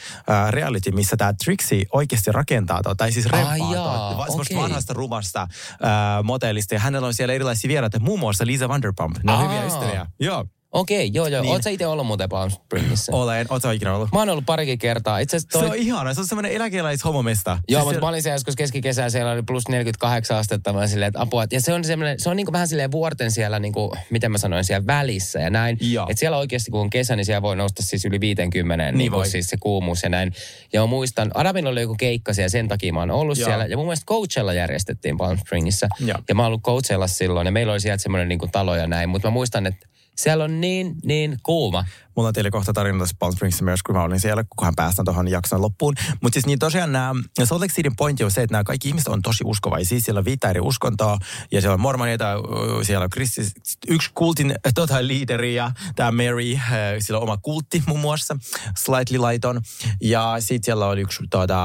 reality, 0.50 0.90
missä 0.90 1.16
tämä 1.16 1.32
Trixie 1.44 1.84
oikeasti 1.92 2.32
rakentaa, 2.32 2.82
tota, 2.82 2.94
tai 2.94 3.12
siis 3.12 3.26
jaa, 3.32 4.12
tota, 4.12 4.26
semmoista 4.26 4.54
okei. 4.54 4.62
vanhasta 4.62 4.94
rumasta 4.94 5.48
uh, 5.72 6.24
motellista. 6.24 6.74
Ja 6.74 6.80
hänellä 6.80 7.06
on 7.06 7.14
siellä 7.14 7.34
erilaisia 7.34 7.68
vieraita, 7.68 8.00
muun 8.00 8.20
muassa 8.20 8.46
Lisa 8.46 8.68
Vanderpump. 8.68 9.16
Ne 9.22 9.32
on 9.32 9.38
Aa. 9.38 9.48
hyviä 9.48 9.64
ystäviä. 9.64 10.06
Joo. 10.20 10.46
Okei, 10.72 11.10
joo 11.14 11.26
joo. 11.26 11.42
Niin. 11.42 11.62
Sä 11.62 11.70
itse 11.70 11.86
ollut 11.86 12.06
muuten 12.06 12.28
Palm 12.28 12.50
Springissä? 12.50 13.12
Olen, 13.12 13.46
ootko 13.50 13.70
ikinä 13.70 13.94
ollut? 13.94 14.08
Mä 14.12 14.18
oon 14.18 14.28
ollut 14.28 14.46
parikin 14.46 14.78
kertaa. 14.78 15.18
Itse 15.18 15.36
asiassa 15.36 15.58
Se 15.58 15.64
toi... 15.66 15.76
on 15.76 15.82
ihana, 15.84 16.14
se 16.14 16.20
on 16.20 16.26
semmoinen 16.26 16.52
eläkeläishomomesta. 16.52 17.58
Joo, 17.68 17.80
Siis 17.80 17.84
mutta 17.84 17.94
se- 17.94 18.00
mä 18.00 18.08
olin 18.08 18.22
siellä 18.22 18.34
joskus 18.34 18.56
keskikesää, 18.56 19.10
siellä 19.10 19.32
oli 19.32 19.42
plus 19.42 19.68
48 19.68 20.36
astetta, 20.36 20.72
mä 20.72 20.86
silleen, 20.86 21.08
että 21.08 21.20
apua. 21.20 21.44
Ja 21.52 21.60
se 21.60 21.72
on 21.72 21.84
semmoinen, 21.84 22.20
se 22.20 22.30
on 22.30 22.36
niinku 22.36 22.52
vähän 22.52 22.68
silleen 22.68 22.90
vuorten 22.92 23.30
siellä, 23.30 23.58
niinku, 23.58 23.96
miten 24.10 24.32
mä 24.32 24.38
sanoin, 24.38 24.64
siellä 24.64 24.86
välissä 24.86 25.38
ja 25.40 25.50
näin. 25.50 25.78
Että 26.08 26.20
siellä 26.20 26.36
oikeasti, 26.38 26.70
kun 26.70 26.80
on 26.80 26.90
kesä, 26.90 27.16
niin 27.16 27.24
siellä 27.24 27.42
voi 27.42 27.56
nousta 27.56 27.82
siis 27.82 28.04
yli 28.04 28.20
50, 28.20 28.84
niin, 28.84 28.98
niin 28.98 29.12
voi. 29.12 29.28
siis 29.28 29.46
se 29.46 29.56
kuumuus 29.60 30.02
ja 30.02 30.08
näin. 30.08 30.32
Ja 30.72 30.80
mä 30.80 30.86
muistan, 30.86 31.30
Adamilla 31.34 31.70
oli 31.70 31.80
joku 31.80 31.94
keikka 31.98 32.34
siellä, 32.34 32.48
sen 32.48 32.68
takia 32.68 32.92
mä 32.92 33.00
oon 33.00 33.10
ollut 33.10 33.38
Joo. 33.38 33.48
siellä. 33.48 33.66
Ja 33.66 33.76
mun 33.76 33.86
mielestä 33.86 34.06
Coachella 34.06 34.52
järjestettiin 34.52 35.16
Palm 35.16 35.38
Springissä. 35.38 35.88
Joo. 36.00 36.18
Ja 36.28 36.34
mä 36.34 36.42
oon 36.42 36.46
ollut 36.46 36.62
Coachella 36.62 37.06
silloin, 37.06 37.46
ja 37.46 37.50
meillä 37.52 37.72
oli 37.72 37.80
sieltä 37.80 38.02
semmoinen 38.02 38.28
niinku 38.28 38.48
talo 38.52 38.76
ja 38.76 38.86
näin. 38.86 39.08
Mutta 39.08 39.28
mä 39.28 39.32
muistan, 39.32 39.66
että 39.66 39.86
Siellä 40.18 40.44
on 40.44 40.60
niin, 40.60 40.96
niin 41.04 41.36
kuuma. 41.42 41.84
Mulla 42.16 42.28
on 42.28 42.34
teille 42.34 42.50
kohta 42.50 42.72
tarina 42.72 42.98
tässä 42.98 43.16
Palm 43.18 43.32
Springsissa 43.32 43.64
myös, 43.64 43.82
kun 43.82 43.94
mä 43.94 44.02
olin 44.02 44.20
siellä, 44.20 44.44
kunhan 44.56 44.74
päästään 44.76 45.04
tuohon 45.04 45.28
jakson 45.28 45.62
loppuun. 45.62 45.94
Mutta 46.20 46.34
siis 46.34 46.46
niin 46.46 46.58
tosiaan 46.58 46.92
nämä, 46.92 47.14
Salt 47.44 47.60
Lake 47.60 47.72
Cityn 47.72 47.96
pointti 47.96 48.24
on 48.24 48.30
se, 48.30 48.42
että 48.42 48.54
nämä 48.54 48.64
kaikki 48.64 48.88
ihmiset 48.88 49.08
on 49.08 49.22
tosi 49.22 49.44
uskovaisia. 49.46 50.00
Siellä 50.00 50.18
on 50.18 50.24
viittä 50.24 50.50
eri 50.50 50.60
uskontoa 50.60 51.18
ja 51.52 51.60
siellä 51.60 51.74
on 51.74 51.80
mormoneita, 51.80 52.34
siellä 52.82 53.04
on 53.04 53.10
kristis, 53.10 53.52
yksi 53.88 54.10
kultin 54.14 54.54
tota, 54.74 55.06
liideri 55.06 55.54
ja 55.54 55.70
tämä 55.96 56.12
Mary, 56.12 56.54
äh, 56.54 56.62
sillä 56.98 57.18
on 57.18 57.22
oma 57.22 57.36
kultti 57.36 57.82
muun 57.86 58.00
muassa, 58.00 58.36
slightly 58.78 59.18
laiton. 59.18 59.60
Ja 60.02 60.36
sitten 60.38 60.64
siellä 60.64 60.86
on 60.86 60.98
yksi 60.98 61.22
tota, 61.30 61.58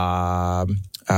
äh, 1.11 1.17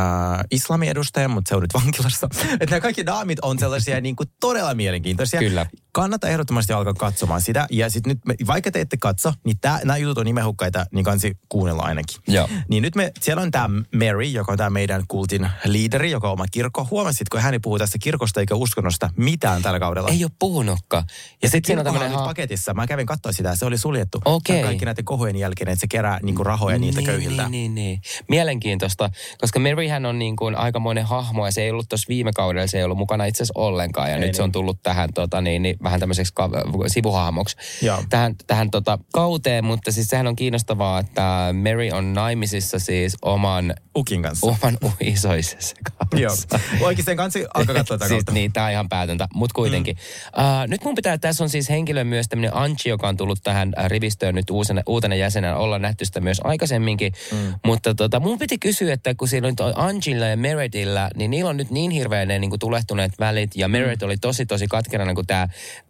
islamin 0.52 0.90
edustaja, 0.90 1.28
mutta 1.28 1.50
se 1.50 1.56
on 1.56 1.62
nyt 1.62 1.74
vankilassa. 1.74 2.28
Että 2.60 2.66
nämä 2.70 2.80
kaikki 2.80 3.06
daamit 3.06 3.40
on 3.42 3.60
sellaisia 3.60 4.02
niin 4.02 4.16
kuin 4.16 4.30
todella 4.40 4.74
mielenkiintoisia. 4.74 5.40
Kyllä. 5.40 5.66
Kannattaa 5.92 6.30
ehdottomasti 6.30 6.74
alkaa 6.74 6.94
katsomaan 6.94 7.42
sitä. 7.42 7.68
Ja 7.72 7.90
sitten 7.90 8.10
nyt, 8.10 8.26
me, 8.26 8.36
vaikka 8.48 8.72
te 8.72 8.82
ette 8.82 8.98
katso, 8.98 9.34
niin 9.46 9.58
tää, 9.62 9.80
nämä 9.84 9.98
jutut 9.98 10.18
on 10.18 10.26
nimehukkaita, 10.26 10.86
niin 10.92 11.06
kansi 11.06 11.38
kuunnella 11.50 11.84
ainakin. 11.84 12.22
Joo. 12.28 12.50
Niin 12.68 12.84
nyt 12.84 12.96
me, 12.96 13.12
siellä 13.22 13.42
on 13.42 13.52
tämä 13.52 13.70
Mary, 13.96 14.24
joka 14.24 14.52
on 14.52 14.58
tämä 14.58 14.70
meidän 14.70 15.04
kultin 15.08 15.50
liideri, 15.66 16.12
joka 16.12 16.28
on 16.28 16.34
oma 16.34 16.46
kirkko. 16.52 16.88
Huomasitko, 16.92 17.38
hän 17.38 17.54
ei 17.54 17.60
puhu 17.60 17.78
tästä 17.78 17.98
kirkosta 17.98 18.40
eikä 18.40 18.56
uskonnosta 18.56 19.10
mitään 19.18 19.62
tällä 19.62 19.80
kaudella? 19.80 20.10
Ei 20.10 20.24
ole 20.24 20.32
puhunutkaan. 20.40 21.04
Ja 21.42 21.50
sitten 21.50 21.68
siinä 21.68 21.80
on 21.80 21.86
tämmöinen... 21.86 22.18
oli 22.18 22.28
paketissa. 22.28 22.74
Mä 22.74 22.88
kävin 22.88 23.06
katsoa 23.06 23.32
sitä 23.32 23.50
ja 23.50 23.56
se 23.56 23.66
oli 23.66 23.78
suljettu. 23.78 24.22
Okei. 24.26 24.64
Kaikki 24.64 24.86
näiden 24.86 25.06
kohojen 25.06 25.36
jälkeen, 25.36 25.68
että 25.68 25.82
se 25.82 25.88
kerää 25.88 26.20
niinku 26.24 26.44
rahoja 26.44 26.78
niiltä 26.78 27.00
niin, 27.00 27.06
köyhiltä. 27.06 27.50
Niin, 27.50 27.76
niin, 27.76 27.76
niin. 27.76 28.02
Mielenkiintoista, 28.30 29.10
koska 29.38 29.60
Maryhän 29.76 30.06
on 30.06 30.20
niin 30.20 30.36
kuin 30.36 30.56
aikamoinen 30.56 31.06
hahmo 31.06 31.46
ja 31.46 31.52
se 31.52 31.62
ei 31.62 31.72
ollut 31.72 31.90
tuossa 31.90 32.06
viime 32.10 32.32
kaudella, 32.36 32.68
se 32.68 32.78
ei 32.78 32.84
ollut 32.84 32.98
mukana 32.98 33.26
itse 33.26 33.44
asiassa 33.44 33.60
ollenkaan. 33.60 34.10
Ja 34.10 34.16
Ei 34.16 34.20
nyt 34.20 34.28
niin. 34.28 34.36
se 34.36 34.44
on 34.44 34.52
tullut 34.52 34.84
tähän 34.84 35.14
tota, 35.14 35.42
niin, 35.42 35.62
niin, 35.62 35.78
vähän 35.84 36.00
tämmöiseksi 36.00 36.34
ka- 36.34 36.50
sivuhahmoksi 36.88 37.58
Joo. 37.82 38.04
tähän, 38.10 38.36
tähän 38.48 38.72
tota, 38.72 39.00
kauteen. 39.14 39.66
Mutta 39.66 39.92
siis 39.92 40.08
sehän 40.08 40.28
on 40.28 40.36
kiinnostavaa, 40.36 41.00
että 41.00 41.54
Mary 41.64 41.90
on 41.94 42.14
naimisissa 42.14 42.80
siis 42.80 43.18
oman, 43.22 43.74
Ukin 43.98 44.22
kanssa. 44.22 44.48
oman 44.48 44.78
isoisessa 45.00 45.76
Joo. 46.14 46.30
kanssa. 46.30 46.60
Oikeasti 46.82 47.16
kansi 47.16 47.46
alkaa 47.54 47.76
katsoa 47.76 47.98
tätä 47.98 48.10
siis, 48.10 48.24
niin, 48.32 48.54
tämä 48.54 48.66
on 48.66 48.72
ihan 48.72 48.90
päätöntä, 48.90 49.28
mutta 49.34 49.54
kuitenkin. 49.54 49.96
Mm. 49.96 50.44
Uh, 50.44 50.68
nyt 50.68 50.84
mun 50.84 50.96
pitää, 50.96 51.18
tässä 51.18 51.44
on 51.44 51.50
siis 51.50 51.70
henkilö 51.70 52.04
myös 52.04 52.28
tämmöinen 52.28 52.56
Anchi, 52.58 52.90
joka 52.90 53.08
on 53.08 53.18
tullut 53.18 53.40
tähän 53.44 53.74
äh, 53.78 53.86
rivistöön 53.90 54.36
nyt 54.36 54.50
uusena, 54.50 54.82
uutena 54.88 55.16
jäsenenä. 55.16 55.58
Ollaan 55.58 55.82
nähty 55.82 56.06
sitä 56.06 56.22
myös 56.22 56.42
aikaisemminkin. 56.44 57.14
Mm. 57.32 57.54
Mutta 57.66 57.96
tota, 57.96 58.20
mun 58.20 58.40
piti 58.40 58.58
kysyä, 58.58 58.94
että 58.94 59.16
kun 59.16 59.28
siellä 59.28 59.48
on 59.48 59.56
Angilla 59.76 60.26
ja 60.26 60.38
Meredillä, 60.38 61.10
niin 61.16 61.32
niillä 61.32 61.50
on 61.50 61.58
nyt 61.58 61.72
niin 61.72 61.92
hirveän 61.92 62.28
ne 62.28 62.40
niin 62.40 62.50
kuin 62.50 62.60
tulehtuneet 62.60 63.12
välit. 63.20 63.52
Ja 63.56 63.68
Meredith 63.68 64.04
oli 64.04 64.18
tosi, 64.18 64.46
tosi 64.46 64.68
katkerana, 64.68 65.14
kun 65.14 65.28
tämä 65.28 65.48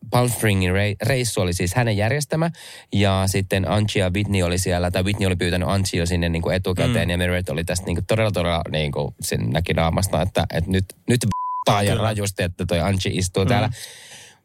Palm 0.10 0.30
Springin 0.30 0.74
rei- 0.74 0.96
reissu 1.02 1.42
oli 1.42 1.54
siis 1.54 1.76
hänen 1.76 1.98
järjestämä. 1.98 2.52
Ja 2.94 3.24
sitten 3.26 3.72
Anchi 3.72 4.00
ja 4.00 4.10
Whitney 4.10 4.42
oli 4.44 4.58
siellä, 4.58 4.92
tai 4.92 5.04
Whitney 5.04 5.28
oli 5.28 5.36
pyytänyt 5.36 5.70
Anchi 5.70 5.98
jo 5.98 6.06
sinne 6.06 6.30
niin 6.30 6.42
kuin 6.42 6.56
etukäteen. 6.56 7.08
Mm. 7.08 7.12
Ja 7.12 7.18
Meredith 7.18 7.52
oli 7.52 7.64
tästä 7.64 7.86
niin 7.86 7.96
kuin 7.96 8.06
todella, 8.06 8.32
todella 8.32 8.62
niin 8.72 8.92
kuin 8.92 9.16
sen 9.22 9.50
näki 9.50 9.74
naamasta, 9.74 10.22
että, 10.22 10.46
että 10.54 10.72
nyt, 10.72 10.86
nyt 11.10 11.20
ja 11.68 11.92
Kyllä. 11.92 12.04
rajusti, 12.04 12.44
että 12.44 12.66
toi 12.66 12.80
Anchi 12.80 13.10
istuu 13.14 13.44
mm. 13.44 13.50
täällä. 13.50 13.70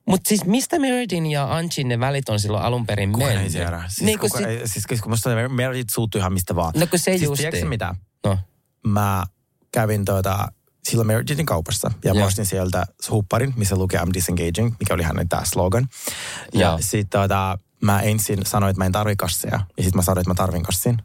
Mutta 0.07 0.29
siis 0.29 0.45
mistä 0.45 0.79
Meredin 0.79 1.27
ja 1.27 1.57
Anchin 1.57 1.89
ne 1.89 2.01
välit 2.01 2.29
on 2.29 2.41
silloin 2.41 2.65
alun 2.65 2.87
perin 2.87 3.13
Kukaan 3.13 3.31
ei 3.31 3.37
mennyt? 3.37 3.53
tiedä. 3.53 3.83
Siis, 3.89 4.03
niin 4.03 4.19
sit, 4.37 4.47
ei, 4.47 4.69
siis 4.69 4.87
kun 5.03 5.11
musta 5.13 5.31
Meredith 5.49 5.91
suuttuu 5.95 6.19
ihan 6.19 6.33
mistä 6.33 6.55
vaan. 6.55 6.73
no 6.77 6.87
kun 6.87 6.99
se 6.99 7.05
siis 7.05 7.23
justiin. 7.23 7.51
tiedätkö 7.51 7.69
mitä? 7.69 7.95
No. 8.25 8.39
Mä 8.87 9.25
kävin 9.73 10.05
tuota, 10.05 10.49
silloin 10.85 11.07
Meredithin 11.07 11.47
kaupassa 11.47 11.91
ja 12.05 12.15
mä 12.15 12.21
Joo. 12.21 12.27
ostin 12.27 12.47
sieltä 12.47 12.87
hupparin, 13.11 13.53
missä 13.57 13.77
lukee 13.77 14.01
I'm 14.01 14.11
disengaging, 14.15 14.75
mikä 14.79 14.95
oli 14.95 15.03
hänen 15.03 15.29
tämä 15.29 15.43
slogan. 15.45 15.89
Ja 16.55 16.61
Joo. 16.61 16.79
sitten 16.81 17.21
tuota, 17.21 17.59
mä 17.83 18.01
ensin 18.01 18.39
sanoin, 18.47 18.71
että 18.71 18.81
mä 18.81 18.87
en 18.87 18.93
tarvi 18.93 19.17
kasseja. 19.17 19.61
Ja 19.77 19.83
sitten 19.83 19.99
mä 19.99 20.03
sanoin, 20.03 20.21
että 20.21 20.31
mä 20.31 20.35
tarvin 20.35 20.63
kassin. 20.63 20.99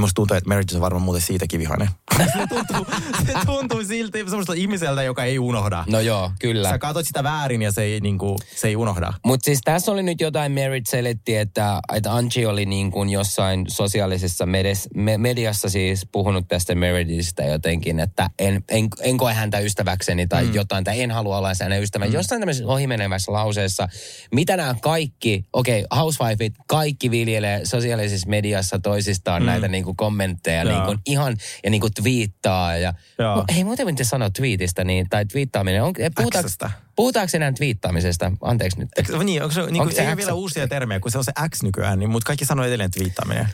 Niin 0.00 0.04
musta 0.04 0.14
tuntuu, 0.14 0.36
että 0.36 0.48
Meredith 0.48 0.74
on 0.74 0.80
varmaan 0.80 1.02
muuten 1.02 1.22
siitäkin 1.22 1.60
vihainen. 1.60 1.88
se, 2.32 2.46
tuntuu, 2.48 2.86
se 3.26 3.32
tuntuu 3.46 3.84
silti 3.84 4.18
semmoista 4.18 4.52
ihmiseltä, 4.52 5.02
joka 5.02 5.24
ei 5.24 5.38
unohda. 5.38 5.84
No 5.88 6.00
joo, 6.00 6.30
kyllä. 6.38 6.68
Sä 6.68 6.78
katsot 6.78 7.06
sitä 7.06 7.22
väärin 7.22 7.62
ja 7.62 7.72
se 7.72 7.82
ei, 7.82 8.00
niinku, 8.00 8.36
se 8.56 8.68
ei 8.68 8.76
unohda. 8.76 9.12
Mutta 9.24 9.44
siis 9.44 9.60
tässä 9.64 9.92
oli 9.92 10.02
nyt 10.02 10.20
jotain, 10.20 10.52
Merit 10.52 10.86
selitti, 10.86 11.36
että, 11.36 11.80
että 11.94 12.14
Angie 12.14 12.46
oli 12.46 12.66
niin 12.66 12.90
kuin 12.90 13.10
jossain 13.10 13.64
sosiaalisessa 13.68 14.46
medes, 14.46 14.88
me, 14.94 15.18
mediassa 15.18 15.68
siis 15.68 16.06
puhunut 16.12 16.48
tästä 16.48 16.74
Meredithistä 16.74 17.42
jotenkin, 17.42 18.00
että 18.00 18.30
en, 18.38 18.64
en, 18.68 18.88
en 19.00 19.16
koe 19.16 19.34
häntä 19.34 19.58
ystäväkseni 19.58 20.26
tai 20.26 20.44
mm. 20.44 20.54
jotain, 20.54 20.84
tai 20.84 21.00
en 21.02 21.10
halua 21.10 21.38
olla 21.38 21.52
hänen 21.62 21.82
ystävä. 21.82 22.06
Mm. 22.06 22.12
Jossain 22.12 22.40
tämmöisessä 22.40 22.72
ohimenevässä 22.72 23.32
lauseessa, 23.32 23.88
mitä 24.34 24.56
nämä 24.56 24.74
kaikki, 24.80 25.44
okei, 25.52 25.84
okay, 25.84 25.98
housewifeit, 25.98 26.54
kaikki 26.66 27.10
viljelee 27.10 27.66
sosiaalisessa 27.66 28.28
mediassa 28.28 28.78
toisistaan 28.78 29.42
mm. 29.42 29.46
näitä 29.46 29.68
niin 29.68 29.89
kuin 29.90 29.96
kommentteja 29.96 30.62
Joo. 30.62 30.72
niin 30.72 30.84
kuin 30.84 30.98
ihan, 31.06 31.36
ja 31.64 31.70
niin 31.70 31.80
kuin 31.80 31.94
twiittaa. 31.94 32.76
Ja, 32.76 32.94
Joo. 33.18 33.36
no, 33.36 33.44
hei, 33.54 33.64
muuten 33.64 33.86
miten 33.86 34.06
sanoa 34.06 34.30
twiitistä, 34.30 34.84
niin, 34.84 35.06
tai 35.10 35.26
twiittaaminen, 35.26 35.82
on, 35.82 35.92
puhutaanko, 36.16 36.48
Xstä. 36.48 36.70
puhutaanko 36.96 37.30
enää 37.34 37.52
twiittaamisesta? 37.52 38.32
Anteeksi 38.40 38.78
nyt. 38.78 38.88
Eikö, 38.96 39.24
niin, 39.24 39.42
onko 39.42 39.54
se, 39.54 39.60
niin 39.60 39.68
Onko 39.68 39.84
kuin, 39.84 39.94
se 39.94 40.02
ei 40.02 40.14
X? 40.14 40.16
vielä 40.16 40.34
uusia 40.34 40.68
termejä, 40.68 41.00
kun 41.00 41.10
se 41.10 41.18
on 41.18 41.24
se 41.24 41.32
X 41.54 41.62
nykyään, 41.62 41.98
niin, 41.98 42.10
mutta 42.10 42.26
kaikki 42.26 42.44
sanoo 42.44 42.64
edelleen 42.66 42.90
twiittaaminen. 42.90 43.48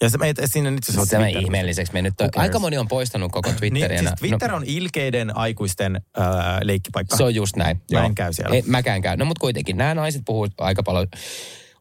Ja 0.00 0.10
se 0.10 0.18
meitä 0.18 0.46
siinä 0.46 0.70
nyt 0.70 0.84
se 0.84 1.00
on 1.00 1.08
Tämä 1.08 1.28
ihmeelliseksi 1.28 1.92
mennyt. 1.92 2.14
Aika 2.36 2.58
moni 2.58 2.78
on 2.78 2.88
poistanut 2.88 3.32
koko 3.32 3.52
Twitteriä. 3.52 3.88
Niin, 3.88 3.98
siis 3.98 4.10
No, 4.10 4.16
Twitter 4.28 4.54
on 4.54 4.62
ilkeiden 4.66 5.36
aikuisten 5.36 5.96
äh, 5.96 6.24
leikkipaikka. 6.62 7.16
Se 7.16 7.24
on 7.24 7.34
just 7.34 7.56
näin. 7.56 7.82
Mä 7.92 8.04
en 8.04 8.14
käy 8.14 8.32
siellä. 8.32 8.56
Ei, 8.56 8.62
mäkään 8.66 9.02
käy. 9.02 9.16
No 9.16 9.24
mutta 9.24 9.40
kuitenkin, 9.40 9.76
nämä 9.76 9.94
naiset 9.94 10.22
puhuu 10.24 10.48
aika 10.58 10.82
paljon 10.82 11.06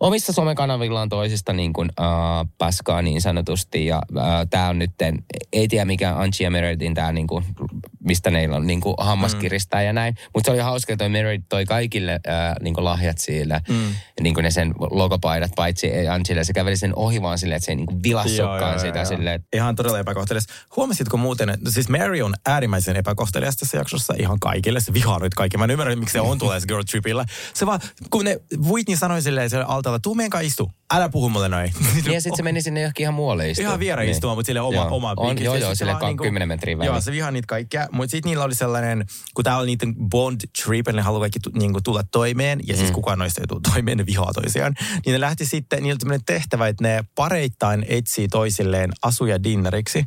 omissa 0.05 0.33
somekanavillaan 0.33 1.09
toisista 1.09 1.53
niin 1.53 1.73
kuin, 1.73 1.89
uh, 1.99 2.49
paskaa 2.57 3.01
niin 3.01 3.21
sanotusti. 3.21 3.85
Ja 3.85 4.01
uh, 4.11 4.23
tämä 4.49 4.69
on 4.69 4.79
nyt, 4.79 4.91
ei 5.53 5.67
tiedä 5.67 5.85
mikä 5.85 6.17
Anchi 6.17 6.43
ja 6.43 6.51
Meredithin 6.51 6.93
tämä, 6.93 7.11
niin 7.11 7.27
kuin, 7.27 7.45
mistä 8.03 8.31
neillä 8.31 8.55
on 8.55 8.67
niin 8.67 8.81
kuin, 8.81 8.95
hammas 8.99 9.35
kiristää 9.35 9.81
ja 9.81 9.93
näin. 9.93 10.15
Mutta 10.33 10.47
se 10.47 10.51
oli 10.51 10.59
hauska, 10.59 10.93
että 10.93 11.03
toi 11.03 11.09
Meredith 11.09 11.45
toi 11.49 11.65
kaikille 11.65 12.19
uh, 12.27 12.63
niin 12.63 12.73
kuin 12.73 12.85
lahjat 12.85 13.17
sille, 13.17 13.61
mm. 13.69 13.95
niin 14.21 14.33
kuin 14.33 14.43
ne 14.43 14.51
sen 14.51 14.73
logopaidat, 14.77 15.51
paitsi 15.55 16.07
Anchille. 16.07 16.43
Se 16.43 16.53
käveli 16.53 16.77
sen 16.77 16.95
ohi 16.95 17.21
vaan 17.21 17.39
silleen, 17.39 17.57
että 17.57 17.65
se 17.65 17.71
ei 17.71 17.75
niin 17.75 17.85
kuin 17.85 18.01
sitä 18.79 19.05
silleen, 19.05 19.35
että 19.35 19.47
Ihan 19.53 19.75
todella 19.75 19.99
epäkohtelias. 19.99 20.45
Huomasitko 20.75 21.17
muuten, 21.17 21.49
että 21.49 21.71
siis 21.71 21.89
Mary 21.89 22.21
on 22.21 22.33
äärimmäisen 22.45 22.95
epäkohtelias 22.95 23.57
tässä 23.57 23.77
jaksossa 23.77 24.13
ihan 24.19 24.39
kaikille. 24.39 24.79
Se 24.79 24.93
vihaa 24.93 25.19
nyt 25.19 25.33
kaikki. 25.33 25.57
Mä 25.57 25.63
en 25.63 25.71
ymmärrä, 25.71 25.95
miksi 25.95 26.13
se 26.13 26.21
on 26.21 26.37
tulee 26.37 26.59
girl 26.67 26.83
tripillä. 26.83 27.25
Se 27.53 27.65
vaan, 27.65 27.79
kun 28.09 28.25
ne 28.25 28.39
Whitney 28.71 28.97
sanoi 28.97 29.21
silleen 29.21 29.49
siellä 29.49 29.65
altalla, 29.95 29.99
tuu 30.03 30.15
meidän 30.15 30.29
kanssa 30.29 30.47
istu. 30.47 30.71
Älä 30.93 31.09
puhu 31.09 31.29
mulle 31.29 31.49
noin. 31.49 31.73
Niin 31.93 32.13
ja 32.13 32.21
sitten 32.21 32.37
se 32.37 32.43
meni 32.43 32.61
sinne 32.61 32.81
johonkin 32.81 33.03
ihan 33.03 33.13
muualle 33.13 33.49
istumaan. 33.49 33.69
Ihan 33.69 33.79
viereen 33.79 34.05
Niin. 34.05 34.11
istumaan, 34.15 34.37
mutta 34.37 34.47
sille 34.47 34.61
oma, 34.61 34.75
Joo. 34.75 34.95
oma 34.95 35.13
on. 35.17 35.43
Joo, 35.43 35.55
Ja 35.55 35.61
joo, 35.61 35.75
sille 35.75 35.91
vaan 35.91 36.05
niinku- 36.05 36.23
10 36.23 36.47
metriä 36.47 36.77
väliin. 36.77 36.91
Joo, 36.91 37.01
se 37.01 37.11
vihaa 37.11 37.31
niitä 37.31 37.45
kaikkea. 37.47 37.87
Mutta 37.91 38.11
sitten 38.11 38.29
niillä 38.29 38.43
oli 38.43 38.55
sellainen, 38.55 39.05
kun 39.33 39.43
tää 39.43 39.57
oli 39.57 39.65
niiden 39.65 39.95
bond 40.09 40.41
trip, 40.65 40.87
eli 40.87 40.95
ne 40.95 41.01
haluaa 41.01 41.19
kaikki 41.19 41.39
niinku 41.53 41.81
tulla 41.81 42.03
toimeen, 42.11 42.59
ja 42.67 42.75
siis 42.77 42.89
Mm. 42.89 42.93
kukaan 42.93 43.19
noista 43.19 43.41
ei 43.41 43.47
tule 43.47 43.61
toimeen, 43.73 43.97
ne 43.97 44.05
vihaa 44.05 44.33
toisiaan. 44.33 44.73
Niin 45.05 45.13
ne 45.13 45.19
lähti 45.19 45.45
sitten, 45.45 45.83
niillä 45.83 45.99
oli 46.09 46.19
tehtävä, 46.25 46.67
että 46.67 46.83
ne 46.83 47.03
pareittain 47.15 47.85
etsii 47.89 48.27
toisilleen 48.27 48.91
asuja 49.01 49.43
dinneriksi. 49.43 50.05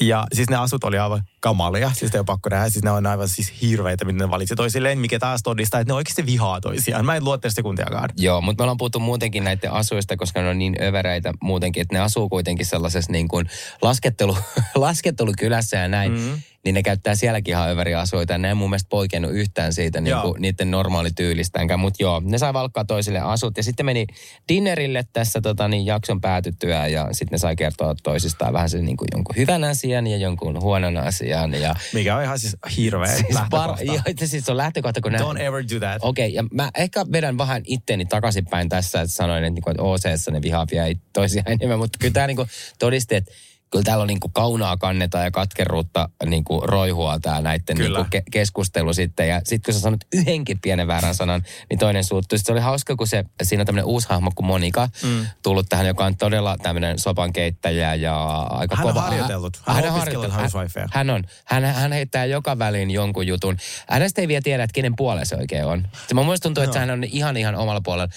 Ja 0.00 0.26
siis 0.34 0.50
ne 0.50 0.56
asut 0.56 0.84
oli 0.84 0.98
aivan 0.98 1.22
kamalia, 1.46 1.90
siis 1.94 2.14
ei 2.14 2.18
ole 2.18 2.24
pakko 2.24 2.48
nähdä. 2.48 2.68
Siis 2.68 2.84
ne 2.84 2.90
on 2.90 3.06
aivan 3.06 3.28
siis 3.28 3.52
hirveitä, 3.62 4.04
mitä 4.04 4.24
ne 4.24 4.30
valitsi 4.30 4.54
toisilleen, 4.54 4.98
mikä 4.98 5.18
taas 5.18 5.42
todistaa, 5.42 5.80
että 5.80 5.92
ne 5.92 5.96
oikeasti 5.96 6.26
vihaa 6.26 6.60
toisiaan. 6.60 7.04
Mä 7.04 7.16
en 7.16 7.24
luottaisi 7.24 7.54
sekuntiakaan. 7.54 8.08
Joo, 8.16 8.40
mutta 8.40 8.62
me 8.62 8.64
ollaan 8.64 8.76
puhuttu 8.76 9.00
muutenkin 9.00 9.44
näiden 9.44 9.72
asuista, 9.72 10.16
koska 10.16 10.42
ne 10.42 10.48
on 10.48 10.58
niin 10.58 10.76
övereitä 10.82 11.32
muutenkin, 11.42 11.80
että 11.80 11.94
ne 11.94 12.00
asuu 12.00 12.28
kuitenkin 12.28 12.66
sellaisessa 12.66 13.12
niin 13.12 13.28
kuin 13.28 13.46
laskettelu, 13.82 14.36
laskettelukylässä 14.74 15.76
ja 15.76 15.88
näin. 15.88 16.12
Mm. 16.12 16.42
Niin 16.66 16.74
ne 16.74 16.82
käyttää 16.82 17.14
sielläkin 17.14 17.52
ihan 17.52 17.70
överiä 17.70 18.00
asuita. 18.00 18.32
Ja 18.32 18.38
ne 18.38 18.48
ei 18.48 18.54
mun 18.54 18.70
mielestä 18.70 18.88
poikennut 18.88 19.30
yhtään 19.34 19.72
siitä 19.72 20.00
niin 20.00 20.16
kuin, 20.22 20.42
niiden 20.42 20.70
normaalityylistäänkään. 20.70 21.80
Mutta 21.80 22.02
joo, 22.02 22.22
ne 22.24 22.38
sai 22.38 22.52
valkkaa 22.52 22.84
toisille 22.84 23.20
asut. 23.20 23.56
Ja 23.56 23.62
sitten 23.62 23.86
meni 23.86 24.06
dinnerille 24.48 25.04
tässä 25.12 25.40
tota, 25.40 25.68
niin 25.68 25.86
jakson 25.86 26.20
päätyttyä. 26.20 26.86
Ja 26.86 27.08
sitten 27.12 27.32
ne 27.32 27.38
sai 27.38 27.56
kertoa 27.56 27.94
toisistaan 28.02 28.52
vähän 28.52 28.70
sen 28.70 28.84
niin 28.84 28.96
kuin 28.96 29.08
jonkun 29.14 29.36
hyvän 29.36 29.64
asian 29.64 30.06
ja 30.06 30.16
jonkun 30.16 30.60
huonon 30.60 30.96
asian. 30.96 31.54
Ja, 31.54 31.74
Mikä 31.92 32.16
on 32.16 32.22
ihan 32.22 32.38
siis 32.38 32.56
hirveä 32.76 33.14
siis, 33.16 33.34
lähtökohta. 33.34 33.66
par, 33.66 33.84
joo, 33.84 34.00
se 34.18 34.26
siis 34.26 34.48
on 34.48 34.56
lähtökohta, 34.56 35.00
kun 35.00 35.12
Don't 35.12 35.40
ever 35.40 35.64
do 35.74 35.78
that. 35.78 35.98
Okei, 36.00 36.34
ja 36.34 36.44
mä 36.52 36.70
ehkä 36.74 37.06
vedän 37.12 37.38
vähän 37.38 37.62
itteeni 37.66 38.06
takaisinpäin 38.06 38.68
tässä, 38.68 39.00
että 39.00 39.14
sanoin, 39.14 39.44
että, 39.44 39.50
niinku, 39.50 39.70
että 39.70 39.82
OC-ssa 39.82 40.30
ne 40.30 40.42
vihaa 40.42 40.66
vielä 40.70 40.94
toisiaan 41.12 41.52
enemmän, 41.52 41.78
mutta 41.78 41.98
kyllä 42.00 42.12
tämä 42.12 42.26
niinku 42.26 42.46
todisti, 42.78 43.14
että 43.14 43.32
kyllä 43.70 43.82
täällä 43.84 44.02
on 44.02 44.08
niinku 44.08 44.28
kaunaa 44.28 44.76
kanneta 44.76 45.18
ja 45.18 45.30
katkeruutta 45.30 46.08
niinku 46.26 46.60
roihua 46.60 47.18
tämä 47.20 47.40
näiden 47.40 47.76
Kyllä. 47.76 47.98
niinku 47.98 48.16
ke- 48.16 48.22
keskustelu 48.30 48.94
sitten. 48.94 49.28
Ja 49.28 49.40
sitten 49.44 49.72
kun 49.72 49.74
sä 49.74 49.80
sanot 49.80 50.00
yhdenkin 50.12 50.60
pienen 50.60 50.86
väärän 50.86 51.14
sanan, 51.14 51.42
niin 51.70 51.78
toinen 51.78 52.04
suuttuu. 52.04 52.38
Sitten 52.38 52.46
se 52.46 52.52
oli 52.52 52.60
hauska, 52.60 52.96
kun 52.96 53.06
se, 53.06 53.24
siinä 53.42 53.62
on 53.62 53.66
tämmöinen 53.66 53.84
uusi 53.84 54.08
hahmo 54.10 54.30
kuin 54.34 54.46
Monika, 54.46 54.88
mm. 55.02 55.26
tullut 55.42 55.66
tähän, 55.68 55.86
joka 55.86 56.04
on 56.04 56.16
todella 56.16 56.56
tämmöinen 56.62 56.98
sopankeittäjä 56.98 57.94
ja 57.94 58.26
aika 58.40 58.76
Hän 58.76 58.86
on 58.86 58.92
kova. 58.92 59.02
harjoitellut. 59.02 59.60
Hän 59.66 59.84
on 59.84 59.90
opiskellut 59.90 60.34
housewifeja. 60.36 60.88
Hän 60.92 61.10
on. 61.10 61.24
Hän, 61.44 61.64
hän 61.64 61.92
heittää 61.92 62.24
joka 62.24 62.58
väliin 62.58 62.90
jonkun 62.90 63.26
jutun. 63.26 63.56
Hänestä 63.88 64.20
ei 64.20 64.28
vielä 64.28 64.42
tiedä, 64.42 64.62
että 64.62 64.74
kenen 64.74 64.96
puolella 64.96 65.24
se 65.24 65.36
oikein 65.36 65.64
on. 65.64 65.88
Se 66.08 66.14
mun 66.14 66.24
mielestä 66.24 66.42
tuntuu, 66.42 66.64
että 66.64 66.78
hän 66.78 66.90
on 66.90 67.04
ihan 67.04 67.36
ihan 67.36 67.54
omalla 67.54 67.80
puolella. 67.80 68.08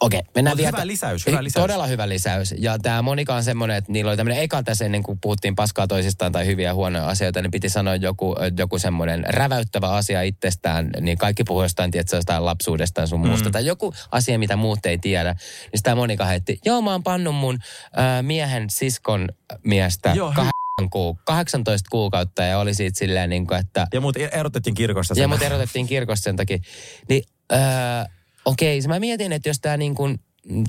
Okei, 0.00 0.20
mennään 0.34 0.52
Mut 0.52 0.58
vielä. 0.58 0.76
hyvä 0.76 0.86
lisäys, 0.86 1.26
hyvä 1.26 1.44
lisäys. 1.44 1.62
Todella 1.62 1.86
hyvä 1.86 2.08
lisäys. 2.08 2.54
Ja 2.58 2.78
tämä 2.78 3.02
Monika 3.02 3.34
on 3.34 3.44
semmoinen, 3.44 3.76
että 3.76 3.92
niillä 3.92 4.08
oli 4.10 4.16
tämmöinen 4.16 4.42
eka 4.42 4.62
tässä 4.62 4.84
ennen 4.84 5.02
kuin 5.02 5.18
puhuttiin 5.20 5.54
paskaa 5.56 5.86
toisistaan 5.86 6.32
tai 6.32 6.46
hyviä 6.46 6.68
ja 6.68 6.74
huonoja 6.74 7.08
asioita, 7.08 7.42
niin 7.42 7.50
piti 7.50 7.68
sanoa 7.68 7.96
joku, 7.96 8.36
joku 8.58 8.78
semmoinen 8.78 9.24
räväyttävä 9.28 9.88
asia 9.90 10.22
itsestään, 10.22 10.90
niin 11.00 11.18
kaikki 11.18 11.44
puhuu 11.44 11.62
jostain, 11.62 11.90
tiedätkö, 11.90 12.16
jostain 12.16 12.44
lapsuudestaan 12.44 13.08
sun 13.08 13.20
muusta, 13.26 13.48
mm. 13.48 13.52
tai 13.52 13.66
joku 13.66 13.94
asia, 14.10 14.38
mitä 14.38 14.56
muut 14.56 14.86
ei 14.86 14.98
tiedä. 14.98 15.32
Niin 15.32 15.70
sitä 15.78 15.94
Monika 15.94 16.24
heitti, 16.24 16.58
joo 16.64 16.82
mä 16.82 16.90
oon 16.92 17.02
pannut 17.02 17.34
mun 17.34 17.58
äh, 17.98 18.22
miehen 18.22 18.70
siskon 18.70 19.28
miestä 19.64 20.12
Joo, 20.14 20.34
kuu, 20.90 21.18
18 21.24 21.88
kuukautta 21.90 22.42
ja 22.42 22.58
oli 22.58 22.74
siitä 22.74 22.98
silleen 22.98 23.30
niin 23.30 23.46
kuin, 23.46 23.60
että 23.60 23.86
Ja 23.94 24.00
mut 24.00 24.16
erotettiin 24.16 24.74
kirkosta. 24.74 25.14
sen- 25.14 25.22
ja 25.22 25.28
mut 25.28 25.42
erotettiin 25.42 25.86
kirkosta 25.86 26.24
sen 26.24 26.36
takia. 26.36 26.58
Niin 27.08 27.22
öö, 27.52 27.58
okei, 28.48 28.78
okay, 28.78 28.88
mä 28.88 29.00
mietin, 29.00 29.32
että 29.32 29.48
jos 29.48 29.60
tämä 29.60 29.76
niin 29.76 29.94
kuin, 29.94 30.20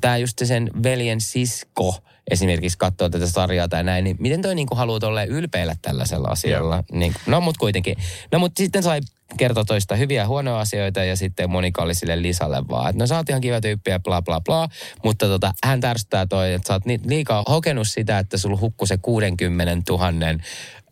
tää 0.02 0.18
just 0.18 0.42
sen 0.44 0.72
veljen 0.84 1.22
sisko 1.22 1.96
esimerkiksi 2.32 2.78
katsoo 2.78 3.10
tätä 3.10 3.28
sarjaa 3.28 3.68
tai 3.68 3.84
näin, 3.84 4.04
niin 4.04 4.18
miten 4.20 4.42
toi 4.42 4.56
niin 4.56 4.68
kuin 4.68 4.78
haluaa 4.78 5.00
tolleen 5.00 5.30
ylpeillä 5.30 5.76
tällaisella 5.82 6.28
asialla? 6.28 6.84
Niin, 6.92 7.14
no 7.26 7.42
mut 7.42 7.58
kuitenkin. 7.58 7.98
No 8.32 8.40
mut 8.40 8.52
sitten 8.58 8.84
sai 8.84 9.02
kertoa 9.38 9.66
toista 9.66 9.96
hyviä 9.96 10.22
ja 10.22 10.28
huonoja 10.28 10.60
asioita 10.60 11.04
ja 11.04 11.16
sitten 11.16 11.50
Monika 11.50 11.82
oli 11.82 11.96
sille 11.96 12.22
Lisalle 12.22 12.68
vaan, 12.70 12.90
että 12.90 13.04
no 13.04 13.08
sä 13.08 13.18
oot 13.18 13.30
ihan 13.30 13.42
kiva 13.42 13.62
tyyppi 13.62 13.92
ja 13.92 14.00
bla 14.00 14.22
bla 14.22 14.42
bla, 14.42 14.70
mutta 15.04 15.26
tota, 15.26 15.54
hän 15.64 15.82
tärstää 15.82 16.26
toi, 16.26 16.54
että 16.54 16.68
sä 16.68 16.74
oot 16.74 16.84
liikaa 17.06 17.44
hokenut 17.50 17.88
sitä, 17.88 18.20
että 18.20 18.38
sulla 18.38 18.58
hukku 18.58 18.86
se 18.86 18.98
60 18.98 19.92
000 19.92 20.12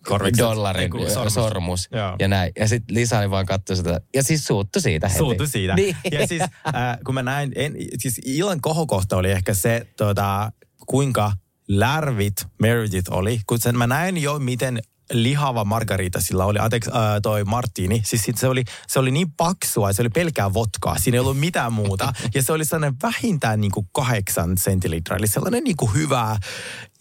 Korvikset. 0.07 0.45
dollarin 0.45 0.83
Ei, 0.83 0.89
kun 0.89 1.09
sormus, 1.09 1.33
sormus. 1.33 1.89
Joo. 1.91 2.15
ja 2.19 2.27
näin. 2.27 2.51
Ja 2.59 2.67
sitten 2.67 2.95
Lisa 2.95 3.19
oli 3.19 3.29
vaan 3.29 3.45
katsoi 3.45 3.75
sitä. 3.75 4.01
Ja 4.15 4.23
siis 4.23 4.45
suuttu 4.45 4.79
siitä 4.79 5.07
heti. 5.07 5.19
Suutu 5.19 5.47
siitä. 5.47 5.75
Niin. 5.75 5.95
Ja 6.11 6.27
siis 6.27 6.41
äh, 6.41 6.97
kun 7.05 7.13
mä 7.13 7.23
näin, 7.23 7.51
en, 7.55 7.73
siis 7.97 8.21
illan 8.25 8.61
kohokohta 8.61 9.17
oli 9.17 9.31
ehkä 9.31 9.53
se, 9.53 9.87
tota, 9.97 10.51
kuinka 10.87 11.31
lärvit 11.67 12.47
Meredith 12.61 13.11
oli. 13.11 13.41
Kun 13.47 13.59
sen 13.59 13.77
mä 13.77 13.87
näin 13.87 14.17
jo, 14.17 14.39
miten 14.39 14.79
lihava 15.11 15.65
margarita 15.65 16.21
sillä 16.21 16.45
oli, 16.45 16.59
anteeksi, 16.59 16.89
äh, 16.89 17.21
toi 17.23 17.43
Martini. 17.43 18.01
Siis 18.05 18.23
sit 18.23 18.37
se 18.37 18.47
oli, 18.47 18.63
se 18.87 18.99
oli 18.99 19.11
niin 19.11 19.31
paksua, 19.31 19.93
se 19.93 20.01
oli 20.01 20.09
pelkää 20.09 20.53
votkaa. 20.53 20.97
Siinä 20.97 21.15
ei 21.15 21.19
ollut 21.19 21.39
mitään 21.39 21.73
muuta. 21.73 22.13
Ja 22.33 22.41
se 22.41 22.53
oli 22.53 22.65
sellainen 22.65 22.97
vähintään 23.03 23.61
niin 23.61 23.71
kuin 23.71 23.89
kahdeksan 23.91 24.57
sentilitraa. 24.57 25.17
Eli 25.17 25.27
sellainen 25.27 25.63
niin 25.63 25.77
kuin 25.77 25.93
hyvä 25.93 26.37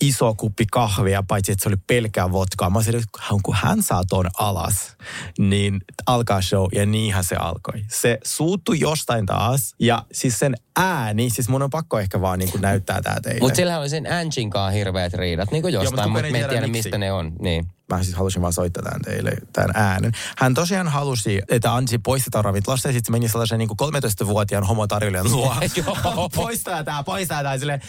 iso 0.00 0.34
kuppi 0.34 0.66
kahvia, 0.72 1.22
paitsi 1.28 1.52
että 1.52 1.62
se 1.62 1.68
oli 1.68 1.76
pelkää 1.86 2.32
votkaa. 2.32 2.70
Mä 2.70 2.78
olisin, 2.78 2.96
että 2.96 3.08
kun 3.42 3.54
hän 3.54 3.82
saa 3.82 4.02
ton 4.08 4.26
alas, 4.38 4.96
niin 5.38 5.80
alkaa 6.06 6.42
show. 6.42 6.66
Ja 6.74 6.86
niinhän 6.86 7.24
se 7.24 7.36
alkoi. 7.36 7.84
Se 7.88 8.18
suuttui 8.24 8.80
jostain 8.80 9.26
taas. 9.26 9.74
Ja 9.80 10.04
siis 10.12 10.38
sen 10.38 10.54
ääni, 10.76 11.30
siis 11.30 11.48
mun 11.48 11.62
on 11.62 11.70
pakko 11.70 11.98
ehkä 11.98 12.20
vaan 12.20 12.38
niin 12.38 12.50
kuin 12.50 12.62
näyttää 12.62 13.02
tää 13.02 13.20
teille. 13.22 13.40
Mutta 13.40 13.56
sillä 13.56 13.78
oli 13.78 13.88
sen 13.88 14.12
Angin 14.12 14.50
kanssa 14.50 14.70
hirveät 14.70 15.14
riidat, 15.14 15.50
niin 15.50 15.62
kuin 15.62 15.74
jostain, 15.74 16.10
mutta 16.10 16.30
me 16.30 16.38
ei 16.38 16.48
tiedä, 16.48 16.66
miksi. 16.66 16.70
mistä 16.72 16.98
ne 16.98 17.12
on. 17.12 17.32
Niin. 17.40 17.66
Mä 17.92 18.02
siis 18.02 18.16
halusin 18.16 18.42
vaan 18.42 18.52
soittaa 18.52 18.82
tämän 18.82 19.00
teille, 19.00 19.32
tämän 19.52 19.70
äänen. 19.74 20.12
Hän 20.38 20.54
tosiaan 20.54 20.88
halusi, 20.88 21.42
että 21.48 21.74
Ansi 21.74 21.98
poistetaan 21.98 22.44
ravintolasta 22.44 22.88
ja 22.88 22.92
sitten 22.92 23.12
meni 23.12 23.28
sellaisen 23.28 23.58
niin 23.58 23.68
kuin 23.68 23.92
13-vuotiaan 23.94 24.64
homotarjoilijan 24.64 25.32
luo. 25.32 25.56
Poistaa 26.34 26.84
tämä, 26.84 27.02
poistaa 27.02 27.42
tämä. 27.42 27.58
Silleen, 27.58 27.80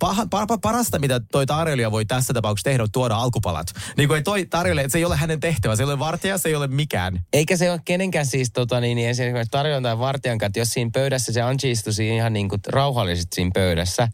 paha, 0.00 0.26
pa, 0.30 0.46
pa, 0.46 0.58
parasta, 0.58 0.98
mitä 0.98 1.20
toi 1.32 1.46
tarjoilija 1.46 1.90
voi 1.90 2.04
tässä 2.04 2.34
tapauksessa 2.34 2.70
tehdä, 2.70 2.82
on 2.82 2.92
tuoda 2.92 3.16
alkupalat. 3.16 3.66
Niin 3.96 4.08
kuin 4.08 4.16
ei 4.16 4.22
toi 4.22 4.46
tarjoilija, 4.46 4.84
että 4.84 4.92
se 4.92 4.98
ei 4.98 5.04
ole 5.04 5.16
hänen 5.16 5.40
tehtävä, 5.40 5.76
se 5.76 5.82
ei 5.82 5.84
ole 5.84 5.98
vartija, 5.98 6.38
se 6.38 6.48
ei 6.48 6.54
ole 6.54 6.66
mikään. 6.66 7.20
Eikä 7.32 7.56
se 7.56 7.70
ole 7.70 7.80
kenenkään 7.84 8.26
siis 8.26 8.52
tota, 8.52 8.80
niin, 8.80 8.96
niin 8.96 9.08
esimerkiksi 9.08 9.50
tarjontaa 9.50 9.98
vartijan 9.98 10.38
kanssa, 10.38 10.46
että 10.46 10.58
jos 10.58 10.68
siinä 10.68 10.90
pöydässä 10.94 11.32
se 11.32 11.40
Anji 11.42 11.70
istui 11.70 11.92
siinä 11.92 12.16
ihan 12.16 12.32
niin 12.32 12.48
kuin 12.48 12.60
rauhallisesti 12.68 13.34
siinä 13.34 13.50
pöydässä, 13.54 14.08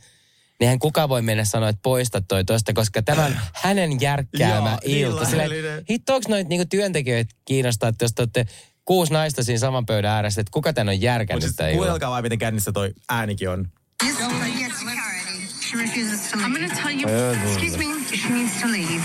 niin 0.61 0.69
hän 0.69 0.79
kuka 0.79 1.09
voi 1.09 1.23
mennä 1.23 1.45
sanoa, 1.45 1.69
että 1.69 1.83
poista 1.83 2.21
toi 2.21 2.45
tosta, 2.45 2.73
koska 2.73 3.03
tämän 3.03 3.41
hänen 3.53 4.01
järkkäämä 4.01 4.71
Joo, 4.71 4.79
niin 4.87 4.99
ilta. 4.99 5.27
Hitto, 5.91 6.15
onko 6.15 6.29
noita 6.29 6.49
niinku 6.49 6.67
työntekijöitä 6.71 7.35
kiinnostaa, 7.45 7.89
että 7.89 8.05
jos 8.05 8.13
te 8.13 8.23
olette 8.23 8.47
kuusi 8.85 9.13
naista 9.13 9.45
siinä 9.45 9.59
saman 9.59 9.87
pöydän 9.87 10.13
ääressä, 10.13 10.41
että 10.41 10.51
kuka 10.51 10.73
tän 10.73 10.89
on 10.89 11.01
järkännyt 11.01 11.45
Mutta 11.45 11.57
tämän 11.57 11.71
siis, 11.71 11.77
kuunnelkaa 11.77 12.11
vaan, 12.11 12.23
miten 12.23 12.39
kännissä 12.39 12.73
toi 12.73 12.93
äänikin 13.09 13.51
on. 13.51 13.69
Security. 14.05 14.66
She 15.77 15.83
refuses 15.83 16.31
to 16.31 16.37
leave. 16.39 16.47
I'm 16.47 16.55
going 16.55 16.69
to 16.69 16.75
tell 16.75 16.91
you. 16.91 17.07
Excuse 17.07 17.77
me. 17.77 18.03
She 18.05 18.33
needs 18.33 18.61
to 18.63 18.69
leave. 18.69 19.05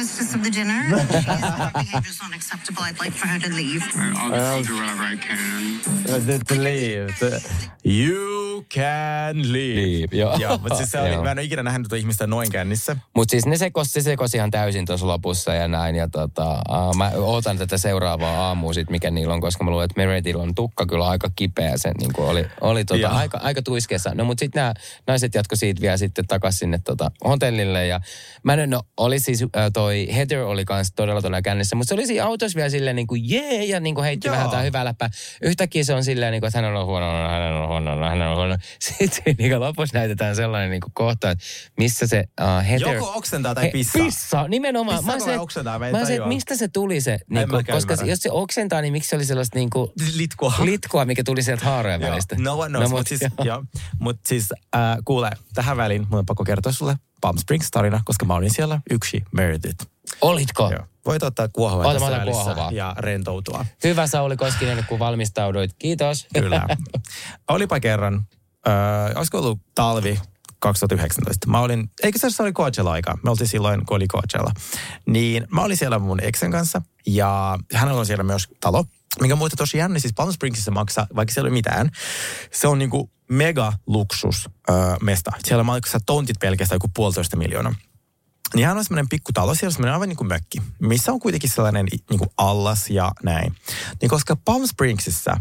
Hostess 0.00 0.34
of 0.34 0.42
the 0.42 0.50
dinner. 0.50 0.80
She's, 0.88 1.24
her 1.26 1.70
behavior 1.74 2.10
is 2.10 2.20
unacceptable. 2.24 2.82
I'd 2.82 2.98
like 2.98 3.12
for 3.12 3.26
her 3.26 3.38
to 3.38 3.50
leave. 3.52 3.82
I'll 3.94 4.62
do 4.62 4.74
whatever 4.76 5.04
I 5.04 5.16
can. 5.16 5.80
You 7.84 8.64
can 8.68 9.52
leave. 9.52 9.76
Leave, 9.76 10.16
joo. 10.16 10.36
joo 10.36 10.58
mutta 10.58 10.74
siis 10.74 10.90
se 10.90 11.00
oli, 11.00 11.16
mä 11.16 11.30
en 11.30 11.38
ole 11.38 11.42
ikinä 11.42 11.62
nähnyt 11.62 11.82
tuota 11.88 11.96
ihmistä 11.96 12.26
noin 12.26 12.50
kännissä. 12.50 12.96
Mutta 13.16 13.30
siis 13.30 13.46
ne 13.46 13.56
sekosi, 13.56 13.90
se 13.90 14.00
sekosi 14.00 14.36
ihan 14.36 14.50
täysin 14.50 14.86
tuossa 14.86 15.06
lopussa 15.06 15.54
ja 15.54 15.68
näin. 15.68 15.96
Ja 15.96 16.08
tota, 16.08 16.52
uh, 16.52 16.94
mä 16.96 17.10
ootan 17.16 17.58
tätä 17.58 17.78
seuraavaa 17.78 18.46
aamua 18.46 18.72
sit, 18.72 18.90
mikä 18.90 19.10
niillä 19.10 19.34
on, 19.34 19.40
koska 19.40 19.64
mä 19.64 19.70
luulen, 19.70 19.84
että 19.84 20.00
Meredithillä 20.00 20.42
on 20.42 20.54
tukka 20.54 20.86
kyllä 20.86 21.08
aika 21.08 21.30
kipeä. 21.36 21.72
Se 21.76 21.92
niin 21.98 22.10
oli, 22.18 22.46
oli 22.60 22.84
tota, 22.84 23.00
Joo. 23.00 23.12
aika, 23.12 23.38
aika 23.42 23.62
tuiskeessa. 23.62 24.14
No 24.14 24.24
mutta 24.24 24.40
sitten 24.40 24.60
nämä 24.60 24.74
naiset 25.06 25.34
jatko 25.34 25.56
siitä 25.56 25.80
vielä 25.80 25.96
sitten 25.96 26.26
takaisin 26.26 26.58
sinne 26.58 26.80
tota, 26.84 27.10
hotellille. 27.24 27.86
Ja 27.86 28.00
mä 28.42 28.54
en, 28.54 28.70
no 28.70 28.82
oli 28.96 29.18
siis, 29.18 29.42
äh, 29.42 29.48
toi 29.72 29.89
Heather 30.14 30.38
oli 30.38 30.64
kanssa 30.64 30.94
todella 30.96 31.22
todella 31.22 31.42
kännissä, 31.42 31.76
mutta 31.76 31.88
se 31.88 31.94
oli 31.94 32.06
siinä 32.06 32.26
autossa 32.26 32.56
vielä 32.56 32.70
silleen 32.70 32.96
niin 32.96 33.06
kuin 33.06 33.30
jee 33.30 33.64
ja 33.64 33.80
niin 33.80 33.94
kuin 33.94 34.04
heitti 34.04 34.28
Joo. 34.28 34.32
vähän 34.32 34.46
jotain 34.46 34.66
hyvää 34.66 34.84
läppää. 34.84 35.10
Yhtäkkiä 35.42 35.84
se 35.84 35.94
on 35.94 36.04
silleen, 36.04 36.32
niin 36.32 36.40
kuin, 36.40 36.48
että 36.48 36.60
hän 36.62 36.76
on 36.76 36.86
huono, 36.86 37.28
hän 37.28 37.52
on 37.52 37.68
huono, 37.68 38.08
hän 38.08 38.22
on 38.22 38.36
huono. 38.36 38.56
Sitten 38.98 39.34
niin 39.38 39.50
kuin 39.50 39.60
lopussa 39.60 39.98
näytetään 39.98 40.36
sellainen 40.36 40.70
niin 40.70 40.80
kuin 40.80 40.92
kohta, 40.94 41.30
että 41.30 41.44
missä 41.78 42.06
se 42.06 42.24
uh, 42.40 42.68
Heather... 42.68 42.94
Joko 42.94 43.12
oksentaa 43.16 43.54
tai 43.54 43.70
pissaa. 43.70 44.04
Pissaa, 44.04 44.48
nimenomaan. 44.48 44.98
Pissaako 44.98 45.18
mä 45.18 45.50
se? 45.50 45.62
Mä 45.62 45.78
mä 45.78 45.80
se, 45.80 45.88
että 45.98 46.06
tajua. 46.06 46.26
mistä 46.26 46.56
se 46.56 46.68
tuli 46.68 47.00
se, 47.00 47.18
niin 47.30 47.48
kuin, 47.48 47.66
koska 47.66 47.92
ymmärrä. 47.92 48.12
jos 48.12 48.18
se 48.18 48.30
oksentaa, 48.30 48.80
niin 48.80 48.92
miksi 48.92 49.08
se 49.10 49.16
oli 49.16 49.24
sellaista 49.24 49.58
niin 49.58 49.70
kuin 49.70 49.90
Litkua. 50.16 50.54
litkua, 50.64 51.04
mikä 51.04 51.24
tuli 51.24 51.42
sieltä 51.42 51.64
haarojen 51.64 52.00
välistä? 52.00 52.36
No 52.38 52.58
one 52.58 52.68
knows, 52.68 52.90
No, 52.90 52.96
mutta 52.96 53.08
siis, 53.08 53.20
joo. 53.20 53.30
joo. 53.44 53.64
Mut 53.98 54.16
siis 54.28 54.48
äh, 54.76 54.96
kuule, 55.04 55.30
tähän 55.54 55.76
väliin 55.76 56.06
mun 56.10 56.18
on 56.18 56.26
pakko 56.26 56.44
kertoa 56.44 56.72
sulle 56.72 56.96
Palm 57.20 57.36
Springs-tarina, 57.36 58.00
koska 58.04 58.24
mä 58.24 58.34
olin 58.34 58.50
siellä 58.50 58.80
yksi 58.90 59.24
Meredith. 59.32 59.86
Olitko? 60.20 60.70
Joo. 60.72 60.86
Voit 61.06 61.22
ottaa 61.22 61.48
kuohuvaa 61.48 61.86
Ota, 61.86 62.00
tässä 62.00 62.68
ja 62.70 62.94
rentoutua. 62.98 63.66
Hyvä 63.84 64.06
Sauli 64.06 64.36
Koskinen, 64.36 64.84
kun 64.88 64.98
valmistauduit. 64.98 65.70
Kiitos. 65.78 66.26
Kyllä. 66.34 66.66
Olipa 67.48 67.80
kerran, 67.80 68.26
äh, 68.68 69.16
olisiko 69.16 69.38
ollut 69.38 69.58
talvi 69.74 70.20
2019. 70.58 71.50
Mä 71.50 71.60
olin, 71.60 71.90
eikö 72.02 72.18
se 72.18 72.42
oli 72.42 72.52
Coachella-aika? 72.52 73.18
Me 73.22 73.30
oltiin 73.30 73.48
silloin, 73.48 73.86
kun 73.86 73.96
oli 73.96 74.06
Coachella. 74.06 74.52
Niin 75.06 75.46
mä 75.50 75.62
olin 75.62 75.76
siellä 75.76 75.98
mun 75.98 76.20
eksen 76.22 76.50
kanssa 76.50 76.82
ja 77.06 77.58
hänellä 77.74 78.00
on 78.00 78.06
siellä 78.06 78.24
myös 78.24 78.48
talo. 78.60 78.84
Mikä 79.20 79.36
muuta 79.36 79.56
tosi 79.56 79.78
jännä, 79.78 79.98
siis 79.98 80.12
Palm 80.16 80.32
Springsissa 80.32 80.70
maksaa, 80.70 81.06
vaikka 81.16 81.34
siellä 81.34 81.48
ei 81.48 81.50
ole 81.50 81.58
mitään, 81.58 81.90
se 82.52 82.68
on 82.68 82.78
niinku 82.78 83.10
mega 83.30 83.72
luksus 83.86 84.48
äh, 84.70 84.76
mesta. 85.02 85.30
Siellä 85.44 85.64
maksaa 85.64 86.00
tontit 86.06 86.36
pelkästään 86.40 86.76
joku 86.76 86.90
puolitoista 86.94 87.36
miljoonaa. 87.36 87.74
Niin 88.54 88.66
hän 88.66 88.78
on 88.78 88.84
semmoinen 88.84 89.08
pikku 89.08 89.32
talo, 89.32 89.54
siellä 89.54 89.68
on 89.68 89.72
semmoinen 89.72 89.94
aivan 89.94 90.08
niin 90.08 90.16
kuin 90.16 90.28
mökki, 90.28 90.58
missä 90.78 91.12
on 91.12 91.20
kuitenkin 91.20 91.50
sellainen 91.50 91.86
niin 92.10 92.18
kuin 92.18 92.30
allas 92.36 92.90
ja 92.90 93.12
näin. 93.22 93.54
Niin 94.00 94.08
koska 94.10 94.36
Palm 94.36 94.66
Springsissa 94.66 95.36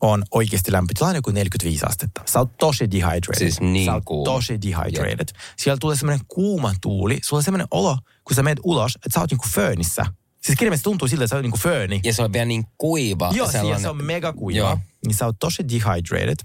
on 0.00 0.24
oikeasti 0.30 0.72
lämpötila 0.72 1.08
on 1.08 1.14
joku 1.14 1.30
45 1.30 1.86
astetta. 1.88 2.22
Sä 2.26 2.38
oot 2.38 2.56
tosi 2.58 2.90
dehydrated. 2.90 3.38
Siis 3.38 3.60
niin 3.60 3.86
Sä 3.86 3.94
oot 3.94 4.04
kuuma. 4.04 4.32
tosi 4.32 4.58
dehydrated. 4.62 5.28
Siellä 5.58 5.78
tulee 5.80 5.96
semmoinen 5.96 6.26
kuuma 6.28 6.74
tuuli. 6.80 7.18
Sulla 7.22 7.38
on 7.40 7.44
semmoinen 7.44 7.68
olo, 7.70 7.98
kun 8.24 8.36
sä 8.36 8.42
menet 8.42 8.60
ulos, 8.62 8.96
että 8.96 9.10
sä 9.14 9.20
oot 9.20 9.30
niinku 9.30 9.46
föönissä. 9.54 10.06
Siis 10.44 10.58
kirjallisesti 10.58 10.84
tuntuu 10.84 11.08
siltä, 11.08 11.24
että 11.24 11.30
sä 11.30 11.36
oot 11.36 11.42
niinku 11.42 11.58
fööni. 11.58 12.00
Ja 12.04 12.14
se 12.14 12.22
on 12.22 12.32
vielä 12.32 12.44
niin 12.46 12.64
kuiva. 12.78 13.30
Joo, 13.34 13.50
sellainen- 13.52 13.80
se 13.82 13.88
on 13.88 14.04
mega 14.04 14.32
kuiva. 14.32 14.58
Joo. 14.58 14.78
Niin 15.06 15.14
sä 15.14 15.26
oot 15.26 15.36
tosi 15.40 15.68
dehydrated. 15.68 16.36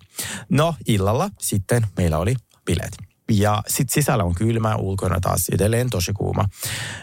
No, 0.49 0.75
illalla 0.87 1.29
sitten 1.39 1.87
meillä 1.97 2.17
oli 2.17 2.35
bileet. 2.65 2.97
Ja 3.31 3.63
sit 3.67 3.89
sisällä 3.89 4.23
on 4.23 4.35
kylmä, 4.35 4.75
ulkona 4.75 5.19
taas 5.19 5.49
edelleen 5.49 5.89
tosi 5.89 6.13
kuuma. 6.13 6.45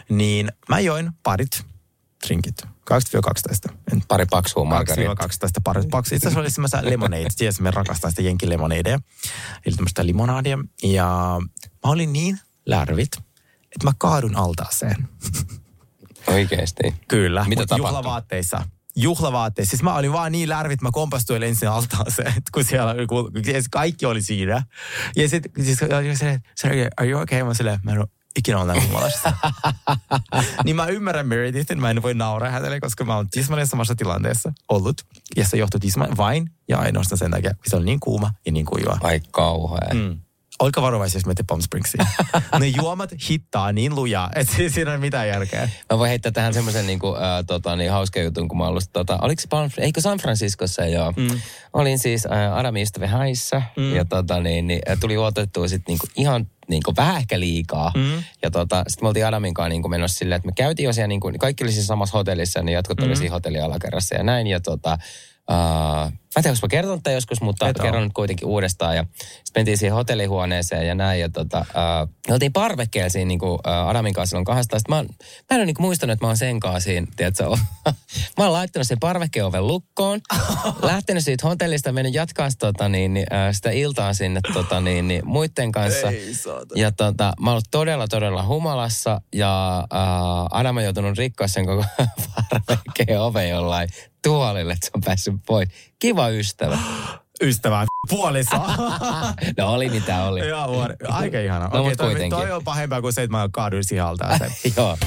Niin 0.09 0.51
mä 0.69 0.79
join 0.79 1.11
parit 1.23 1.65
drinkit. 2.27 2.61
12-12. 2.61 3.73
En 3.93 4.01
Pari 4.07 4.25
paksua 4.29 4.63
margaria. 4.65 5.13
2-12 5.13 5.13
parit 5.63 5.89
paksu. 5.89 6.15
Itse 6.15 6.27
asiassa 6.27 6.39
oli 6.39 6.51
semmoista 6.51 6.79
lemonade. 6.83 7.27
Tiedätkö, 7.37 7.63
me 7.63 7.71
rakastaa 7.71 8.09
sitä 8.09 8.21
jenkilemonadeja. 8.21 8.99
Eli 9.65 9.75
tämmöistä 9.75 10.05
limonadia. 10.05 10.57
Ja 10.83 11.37
mä 11.85 11.91
olin 11.91 12.13
niin 12.13 12.39
lärvit, 12.65 13.11
että 13.63 13.83
mä 13.83 13.91
kaadun 13.97 14.35
altaaseen. 14.35 15.07
Oikeesti. 16.27 16.95
Kyllä, 17.07 17.45
Mitä 17.47 17.65
tapahtui? 17.65 17.89
juhlavaatteissa. 17.89 18.63
Juhlavaatteissa. 18.95 19.69
Siis 19.69 19.83
mä 19.83 19.95
olin 19.95 20.13
vaan 20.13 20.31
niin 20.31 20.49
lärvit, 20.49 20.81
mä 20.81 20.89
kompastuin 20.91 21.43
ensin 21.43 21.69
altaaseen, 21.69 22.27
että 22.27 22.51
kun 22.53 22.63
siellä 22.63 22.95
kun, 22.95 23.07
kun 23.07 23.43
kaikki 23.71 24.05
oli 24.05 24.21
siinä. 24.21 24.63
Ja 25.15 25.29
sitten 25.29 25.65
siis, 25.65 25.79
Sergei, 26.55 26.87
are 26.97 27.09
you 27.09 27.21
okay? 27.21 27.43
Mä 27.43 27.53
silleen, 27.53 27.79
mä 27.83 27.91
en 27.91 27.99
ole 27.99 28.07
ikinä 28.37 28.57
ollut 28.57 28.75
näin 28.75 28.87
humalassa. 28.87 29.33
niin 30.65 30.75
mä 30.75 30.85
ymmärrän 30.85 31.27
Meredithin, 31.27 31.81
mä 31.81 31.89
en 31.89 32.01
voi 32.01 32.13
nauraa 32.13 32.51
hänelle, 32.51 32.79
koska 32.79 33.05
mä 33.05 33.15
oon 33.15 33.29
tismalleen 33.29 33.67
samassa 33.67 33.95
tilanteessa 33.95 34.53
ollut. 34.69 35.05
Ja 35.35 35.45
se 35.45 35.57
johtui 35.57 35.79
tisma 35.79 36.07
vain 36.17 36.49
ja 36.67 36.79
ainoastaan 36.79 37.17
sen 37.17 37.31
takia, 37.31 37.53
kun 37.53 37.63
se 37.65 37.75
oli 37.75 37.85
niin 37.85 37.99
kuuma 37.99 38.31
ja 38.45 38.51
niin 38.51 38.65
kuiva. 38.65 38.97
Ai 39.01 39.21
kauhea. 39.31 39.93
Mm. 39.93 40.19
Olkaa 40.59 40.83
varovaisia, 40.83 41.17
jos 41.17 41.25
menette 41.25 41.43
Palm 41.47 41.61
Springsiin. 41.61 42.07
ne 42.59 42.67
juomat 42.67 43.11
hittaa 43.29 43.71
niin 43.71 43.95
lujaa, 43.95 44.29
että 44.35 44.55
si- 44.55 44.69
siinä 44.69 44.91
ei 44.91 44.95
ole 44.95 45.01
mitään 45.01 45.27
järkeä. 45.27 45.69
Mä 45.91 45.99
voin 45.99 46.09
heittää 46.09 46.31
tähän 46.31 46.53
semmoisen 46.53 46.87
niin 46.87 46.99
kuin, 46.99 47.15
äh, 47.15 47.45
tota, 47.47 47.75
niin 47.75 47.91
hauskan 47.91 48.23
jutun, 48.23 48.47
kun 48.47 48.57
mä 48.57 48.67
ollut, 48.67 48.83
tota, 48.93 49.19
oliko 49.21 49.41
se 49.41 49.47
Palm, 49.47 49.69
eikö 49.77 50.01
San 50.01 50.17
Franciscossa 50.17 50.85
joo. 50.85 51.13
Mm. 51.15 51.41
Olin 51.73 51.99
siis 51.99 52.25
äh, 52.25 52.57
Adamin 52.57 52.87
häissä 53.05 53.61
mm. 53.77 53.95
ja 53.95 54.05
tota, 54.05 54.39
niin, 54.39 54.67
niin, 54.67 54.81
äh, 54.89 54.97
tuli 54.99 55.17
otettua 55.17 55.67
sit 55.67 55.87
niin 55.87 55.99
kuin, 55.99 56.09
ihan 56.15 56.47
niin 56.67 56.83
kuin, 56.83 56.95
vähän 56.95 57.17
ehkä 57.17 57.39
liikaa. 57.39 57.91
Mm. 57.95 58.23
Ja 58.41 58.51
tota, 58.51 58.83
sitten 58.87 59.05
me 59.05 59.07
oltiin 59.07 59.25
Adamin 59.25 59.53
kanssa 59.53 59.69
niin 59.69 59.81
kuin 59.81 59.91
menossa 59.91 60.17
silleen, 60.17 60.37
että 60.37 60.47
me 60.47 60.53
käytiin 60.55 60.85
jo 60.85 60.93
siellä, 60.93 61.07
niin 61.07 61.19
kuin, 61.19 61.39
kaikki 61.39 61.63
oli 61.63 61.71
siis 61.71 61.87
samassa 61.87 62.17
hotellissa, 62.17 62.61
niin 62.61 62.73
jotkut 62.73 62.99
mm. 62.99 63.05
oli 63.05 63.15
siinä 63.15 63.33
hotellin 63.33 63.63
alakerrassa 63.63 64.15
ja 64.15 64.23
näin. 64.23 64.47
Ja 64.47 64.59
tota, 64.59 64.97
Uh, 65.51 66.11
mä 66.35 66.39
en 66.39 66.43
tiedä, 66.43 66.57
mä 66.61 66.67
kertonut 66.67 67.03
tämän 67.03 67.15
joskus, 67.15 67.41
mutta 67.41 67.69
Et 67.69 67.77
kerron 67.81 68.03
nyt 68.03 68.13
kuitenkin 68.13 68.47
uudestaan. 68.47 68.95
Ja 68.95 69.05
sitten 69.43 69.51
mentiin 69.55 69.77
siihen 69.77 69.93
hotellihuoneeseen 69.95 70.87
ja 70.87 70.95
näin. 70.95 71.19
Ja 71.19 71.29
tota, 71.29 71.59
uh, 71.59 72.09
me 72.27 72.33
oltiin 72.33 72.53
parvekkeella 72.53 73.09
siinä 73.09 73.27
niin 73.27 73.39
kuin, 73.39 73.51
uh, 73.51 73.87
Adamin 73.89 74.13
kanssa 74.13 74.29
silloin 74.29 74.45
kahdestaan. 74.45 74.79
Sitten 74.79 74.95
Mä, 74.95 74.95
oon- 74.95 75.09
mä 75.19 75.55
en 75.55 75.57
ole 75.57 75.65
niin 75.65 75.75
muistanut, 75.79 76.13
että 76.13 76.25
mä 76.25 76.27
oon 76.29 76.37
sen 76.37 76.59
kanssa 76.59 76.79
siinä, 76.79 77.07
tiedätkö, 77.15 77.43
mä 78.37 78.43
oon 78.43 78.53
laittanut 78.53 78.87
sen 78.87 78.99
parvekkeen 78.99 79.45
oven 79.45 79.67
lukkoon, 79.67 80.21
lähtenyt 80.81 81.23
siitä 81.23 81.47
hotellista, 81.47 81.91
mennyt 81.91 82.13
jatkaa 82.13 82.49
tota, 82.59 82.89
niin, 82.89 83.17
uh, 83.17 83.53
sitä 83.55 83.71
iltaa 83.71 84.13
sinne 84.13 84.39
tota, 84.53 84.81
niin, 84.81 85.07
niin, 85.07 85.27
muiden 85.27 85.71
kanssa. 85.71 86.09
Ei 86.09 86.33
saatana. 86.33 86.81
Ja 86.81 86.91
tota, 86.91 87.33
mä 87.39 87.49
oon 87.49 87.53
ollut 87.53 87.67
todella, 87.71 88.07
todella 88.07 88.45
humalassa 88.45 89.21
ja 89.35 89.83
uh, 89.93 90.57
Adam 90.57 90.77
on 90.77 90.83
joutunut 90.83 91.17
rikkoa 91.17 91.47
sen 91.47 91.65
koko 91.65 91.85
parvekkeen 92.35 93.21
oven 93.21 93.49
jollain 93.49 93.89
tuolille, 94.23 94.73
että 94.73 94.85
se 94.85 94.91
on 94.95 95.01
päässyt 95.01 95.33
pois. 95.47 95.69
Kiva 95.99 96.29
ystävä. 96.29 96.77
Ystävää 97.41 97.85
puoliso. 98.09 98.55
No 99.57 99.73
oli 99.73 99.89
mitä 99.89 100.23
oli. 100.23 100.47
Joo, 100.47 100.67
vuori. 100.67 100.95
Aika 101.07 101.39
ihana. 101.39 101.67
No, 101.73 101.79
Okei, 101.79 101.89
mut 101.89 101.97
toi, 101.97 102.29
toi 102.29 102.51
on 102.51 102.63
pahempaa 102.63 103.01
kuin 103.01 103.13
se, 103.13 103.23
että 103.23 103.37
mä 103.37 103.49
kaaduin 103.51 104.01
altaaseen. 104.03 104.51
Joo. 104.77 104.97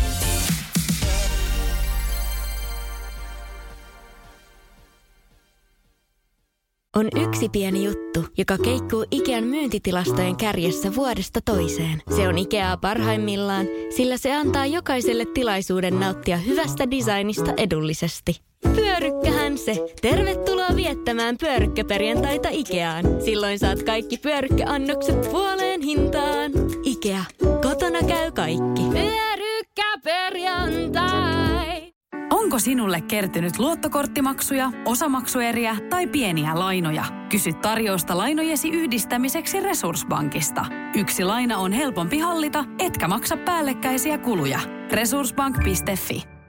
On 6.97 7.09
yksi 7.29 7.49
pieni 7.49 7.85
juttu, 7.85 8.27
joka 8.39 8.59
keikkuu 8.59 9.07
Ikean 9.11 9.45
myyntitilastojen 9.45 10.37
kärjessä 10.37 10.95
vuodesta 10.95 11.41
toiseen. 11.45 12.03
Se 12.17 12.29
on 12.29 12.39
Ikeaa 12.39 12.77
parhaimmillaan, 12.77 13.67
sillä 13.97 14.17
se 14.17 14.35
antaa 14.37 14.67
jokaiselle 14.67 15.25
tilaisuuden 15.35 16.01
nauttia 16.01 16.37
hyvästä 16.37 16.91
designista 16.91 17.53
edullisesti. 17.57 18.50
Pyörykkähän 18.63 19.59
se! 19.59 19.87
Tervetuloa 20.03 20.77
viettämään 20.77 21.37
pyörykkäperjantaita 21.41 22.49
Ikeaan. 22.53 23.05
Silloin 23.25 23.59
saat 23.59 23.83
kaikki 23.83 24.19
pyörykkäannokset 24.19 25.31
puoleen 25.31 25.81
hintaan. 25.81 26.53
Ikea. 26.85 27.25
Kotona 27.63 27.99
käy 28.09 28.33
kaikki. 28.33 28.83
Pyörykkäperjantai! 28.93 31.93
Onko 32.31 32.59
sinulle 32.59 33.01
kertynyt 33.01 33.59
luottokorttimaksuja, 33.59 34.73
osamaksueriä 34.85 35.77
tai 35.91 36.07
pieniä 36.07 36.59
lainoja? 36.59 37.05
Kysy 37.29 37.53
tarjousta 37.53 38.19
lainojesi 38.19 38.69
yhdistämiseksi 38.69 39.61
Resurssbankista. 39.61 40.67
Yksi 40.95 41.25
laina 41.25 41.59
on 41.59 41.73
helpompi 41.73 42.19
hallita, 42.19 42.65
etkä 42.79 43.09
maksa 43.09 43.37
päällekkäisiä 43.37 44.19
kuluja. 44.19 44.61
Resurssbank.fi 44.93 46.40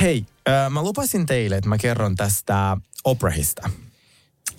Hei, 0.00 0.26
mä 0.70 0.82
lupasin 0.82 1.26
teille, 1.26 1.56
että 1.56 1.68
mä 1.68 1.78
kerron 1.78 2.16
tästä 2.16 2.76
Oprahista 3.04 3.70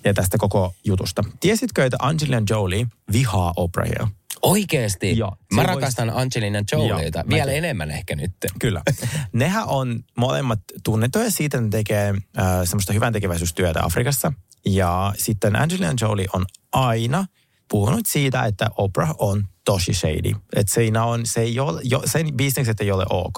ja 0.04 0.14
tästä 0.14 0.38
koko 0.38 0.74
jutusta. 0.84 1.24
Tiesitkö, 1.40 1.86
että 1.86 1.98
Angelina 2.00 2.42
Jolie 2.50 2.88
vihaa 3.12 3.54
Oprahia? 3.56 4.08
Oikeesti? 4.42 5.18
Joo, 5.18 5.36
Mä 5.54 5.62
se 5.62 5.68
rakastan 5.68 6.10
Angelina 6.10 6.60
Jolieta. 6.72 7.20
Joo, 7.20 7.30
Vielä 7.30 7.46
mäkin. 7.46 7.58
enemmän 7.58 7.92
ehkä 7.92 8.16
nyt. 8.16 8.32
Kyllä. 8.60 8.82
Nehän 9.34 9.68
on 9.68 10.04
molemmat 10.18 10.60
tunnettuja 10.84 11.32
siitä, 11.32 11.58
että 11.58 11.66
ne 11.66 11.70
tekee 11.70 12.10
äh, 12.10 12.46
semmoista 12.64 12.94
hyvän 12.94 13.14
tekeväisyystyötä 13.14 13.84
Afrikassa. 13.84 14.34
Ja 14.66 15.14
sitten 15.18 15.56
Angelina 15.56 15.94
Jolie 16.02 16.28
on 16.34 16.46
aina 16.72 17.26
puhunut 17.70 18.06
siitä, 18.06 18.44
että 18.44 18.70
Oprah 18.78 19.16
on 19.18 19.48
tosi 19.66 19.94
shady. 19.94 20.32
Että 20.56 20.74
siinä 20.74 21.04
on, 21.04 21.26
se 21.26 21.42
ei 21.42 21.60
ole, 21.60 21.82
jo, 21.84 22.02
sen 22.06 22.34
bisnekset 22.34 22.82
ei 22.82 22.92
ole 22.92 23.06
ok. 23.10 23.38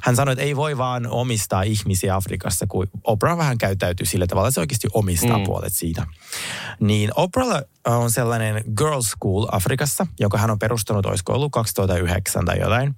Hän 0.00 0.16
sanoi, 0.16 0.32
että 0.32 0.44
ei 0.44 0.56
voi 0.56 0.78
vaan 0.78 1.06
omistaa 1.06 1.62
ihmisiä 1.62 2.16
Afrikassa, 2.16 2.66
kun 2.66 2.86
Oprah 3.04 3.38
vähän 3.38 3.58
käyttäytyy 3.58 4.06
sillä 4.06 4.26
tavalla, 4.26 4.48
että 4.48 4.54
se 4.54 4.60
oikeasti 4.60 4.88
omistaa 4.92 5.38
mm. 5.38 5.44
puolet 5.44 5.72
siitä. 5.72 6.06
Niin 6.80 7.10
Oprahlla 7.16 7.62
on 7.86 8.10
sellainen 8.10 8.64
girl 8.76 9.02
school 9.02 9.46
Afrikassa, 9.52 10.06
joka 10.20 10.38
hän 10.38 10.50
on 10.50 10.58
perustanut, 10.58 11.06
olisiko 11.06 11.32
ollut 11.32 11.52
2009 11.52 12.44
tai 12.44 12.58
jotain 12.58 12.94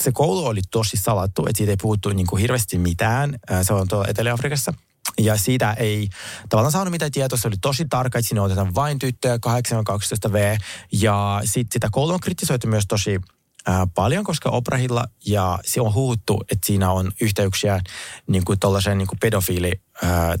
se 0.00 0.12
koulu 0.12 0.46
oli 0.46 0.60
tosi 0.70 0.96
salattu, 0.96 1.46
että 1.46 1.56
siitä 1.56 1.72
ei 1.72 1.76
puhuttu 1.76 2.08
niin 2.08 2.26
kuin 2.26 2.40
hirveästi 2.40 2.78
mitään. 2.78 3.38
Ää, 3.50 3.64
Se 3.64 3.72
on 3.72 3.88
tuolla 3.88 4.08
Etelä-Afrikassa. 4.08 4.74
Ja 5.18 5.36
siitä 5.36 5.72
ei 5.72 6.08
tavallaan 6.48 6.72
saanut 6.72 6.90
mitään 6.90 7.12
tietoa. 7.12 7.38
Se 7.38 7.48
oli 7.48 7.56
tosi 7.60 7.84
tarkka, 7.90 8.18
että 8.18 8.28
sinne 8.28 8.40
otetaan 8.40 8.74
vain 8.74 8.98
tyttöjä 8.98 9.36
8-12V. 9.36 10.58
Ja 10.92 11.40
sit 11.44 11.72
sitä 11.72 11.88
koulua 11.92 12.14
on 12.14 12.20
kritisoitu 12.20 12.66
myös 12.66 12.84
tosi 12.88 13.20
ää, 13.66 13.86
paljon, 13.94 14.24
koska 14.24 14.50
Oprahilla 14.50 15.04
ja 15.26 15.58
se 15.64 15.80
on 15.80 15.94
huhuttu, 15.94 16.44
että 16.50 16.66
siinä 16.66 16.90
on 16.90 17.12
yhteyksiä 17.20 17.80
niin 18.26 18.44
kuin 18.44 18.58
tollaiseen 18.58 18.98
niin 18.98 19.08
kuin 19.08 19.18
pedofiili, 19.18 19.72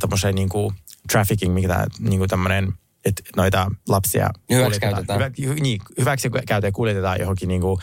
tommoseen 0.00 0.34
niin 0.34 0.48
kuin 0.48 0.74
trafficking, 1.12 1.54
mikä 1.54 1.86
niin 1.98 2.18
kuin 2.18 2.30
tämmöinen, 2.30 2.72
että 3.04 3.22
noita 3.36 3.70
lapsia 3.88 4.30
Hyväksikäytetään. 4.50 5.06
kuljetetaan. 5.06 5.36
Hyvä, 5.38 5.60
niin, 5.60 5.80
hyväksi 5.98 6.30
käytetään 6.30 6.72
kuljetetaan 6.72 7.20
johonkin 7.20 7.48
niin 7.48 7.60
kuin 7.60 7.80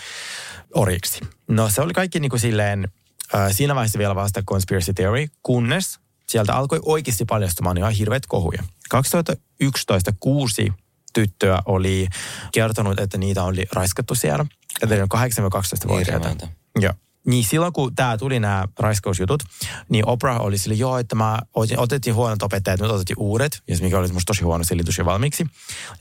orjiksi. 0.75 1.19
No 1.47 1.69
se 1.69 1.81
oli 1.81 1.93
kaikki 1.93 2.19
niin 2.19 2.29
kuin 2.29 2.39
silleen, 2.39 2.87
äh, 3.35 3.51
siinä 3.51 3.75
vaiheessa 3.75 3.99
vielä 3.99 4.15
vasta 4.15 4.43
conspiracy 4.43 4.93
theory, 4.93 5.27
kunnes 5.43 6.00
sieltä 6.31 6.55
alkoi 6.55 6.79
oikeasti 6.85 7.25
paljastumaan 7.25 7.77
ihan 7.77 7.91
hirveät 7.91 8.25
kohuja. 8.25 8.63
2011 8.89 10.11
kuusi 10.19 10.73
tyttöä 11.13 11.61
oli 11.65 12.07
kertonut, 12.51 12.99
että 12.99 13.17
niitä 13.17 13.43
oli 13.43 13.65
raiskattu 13.73 14.15
siellä. 14.15 14.45
Että 14.83 14.95
ne 14.95 15.03
on 15.03 15.09
8-12-vuotiaita. 15.15 16.29
Hirveätä. 16.29 16.47
Joo. 16.79 16.93
Niin 17.25 17.43
silloin, 17.43 17.73
kun 17.73 17.95
tämä 17.95 18.17
tuli 18.17 18.39
nämä 18.39 18.67
raiskausjutut, 18.79 19.43
niin 19.89 20.07
Oprah 20.07 20.41
oli 20.41 20.57
sille, 20.57 20.75
joo, 20.75 20.97
että 20.97 21.15
mä 21.15 21.39
otin, 21.53 21.79
otettiin 21.79 22.15
huonot 22.15 22.43
opettajat, 22.43 22.79
nyt 22.79 22.91
otettiin 22.91 23.19
uudet, 23.19 23.61
ja 23.67 23.77
se 23.77 23.83
mikä 23.83 23.99
oli 23.99 24.07
musta 24.07 24.29
tosi 24.29 24.43
huono 24.43 24.63
selitys 24.63 24.97
jo 24.97 25.05
valmiiksi. 25.05 25.45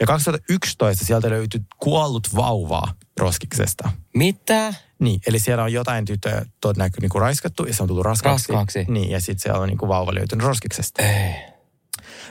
Ja 0.01 0.07
2011 0.07 1.05
sieltä 1.05 1.31
löytyi 1.31 1.61
kuollut 1.79 2.29
vauvaa 2.37 2.95
roskiksesta. 3.21 3.91
Mitä? 4.15 4.75
Niin, 4.99 5.21
eli 5.27 5.39
siellä 5.39 5.65
on 5.65 5.73
jotain 5.73 6.05
tyttöä 6.05 6.47
todennäköisesti 6.61 7.01
niin 7.01 7.23
raiskattu, 7.23 7.65
ja 7.65 7.75
se 7.75 7.83
on 7.83 7.89
tullut 7.89 8.05
raskaaksi. 8.05 8.53
Raskaaksi. 8.53 8.85
Niin, 8.89 9.11
ja 9.11 9.21
sitten 9.21 9.39
siellä 9.39 9.61
on 9.61 9.69
niin 9.69 9.79
kuin 9.79 9.89
vauva 9.89 10.15
löytynyt 10.15 10.47
roskiksesta. 10.47 11.03
Ei. 11.03 11.35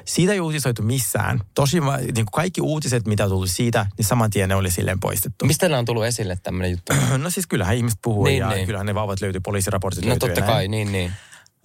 Siitä 0.10 0.34
ei 0.34 0.40
uutisoitu 0.40 0.82
missään. 0.82 1.42
Tosi, 1.56 1.80
niin 1.80 2.14
kuin 2.14 2.26
kaikki 2.32 2.62
uutiset, 2.62 3.08
mitä 3.08 3.28
tullut 3.28 3.50
siitä, 3.50 3.86
niin 3.98 4.06
saman 4.06 4.30
tien 4.30 4.50
ne 4.50 4.56
oli 4.56 4.72
silleen 4.72 5.00
poistettu. 5.00 5.46
Mistä 5.46 5.70
nämä 5.70 5.80
on 5.80 5.86
tullut 5.86 6.06
esille 6.06 6.38
tämmöinen 6.44 6.72
juttu? 6.72 6.94
No 7.18 7.30
siis 7.30 7.48
kyllähän 7.48 7.76
ihmiset 7.76 8.00
puhuu 8.02 8.24
Niin, 8.26 8.38
ja 8.40 8.50
niin. 8.50 8.66
kyllähän 8.66 8.86
ne 8.86 8.96
vauvat 8.96 9.22
löytyy, 9.22 9.42
poliisiraportit 9.42 10.06
No 10.06 10.16
totta 10.16 10.40
näin. 10.42 10.52
kai, 10.54 10.68
niin 10.68 10.92
niin. 10.92 11.12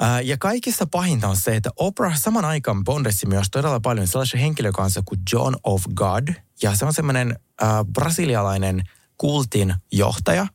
Ää, 0.01 0.21
Ja 0.21 0.39
kaikista 0.39 0.87
pahinta 0.87 1.29
on 1.29 1.37
se, 1.37 1.57
että 1.57 1.71
Oprah 1.77 2.19
saman 2.19 2.45
aikaan 2.45 2.85
bondessi 2.85 3.27
myös 3.27 3.47
todella 3.51 3.81
paljon 3.81 4.07
sellaisen 4.09 4.41
henkilön 4.41 4.73
kanssa 4.73 5.03
kuin 5.05 5.21
John 5.33 5.55
of 5.65 5.85
God. 5.95 6.29
Ja 6.63 6.77
se 6.77 6.85
on 6.85 6.95
semmoinen 6.95 7.37
äh, 7.63 7.69
brasilialainen 7.93 8.83
kultin 9.19 9.75
johtaja, 9.93 10.47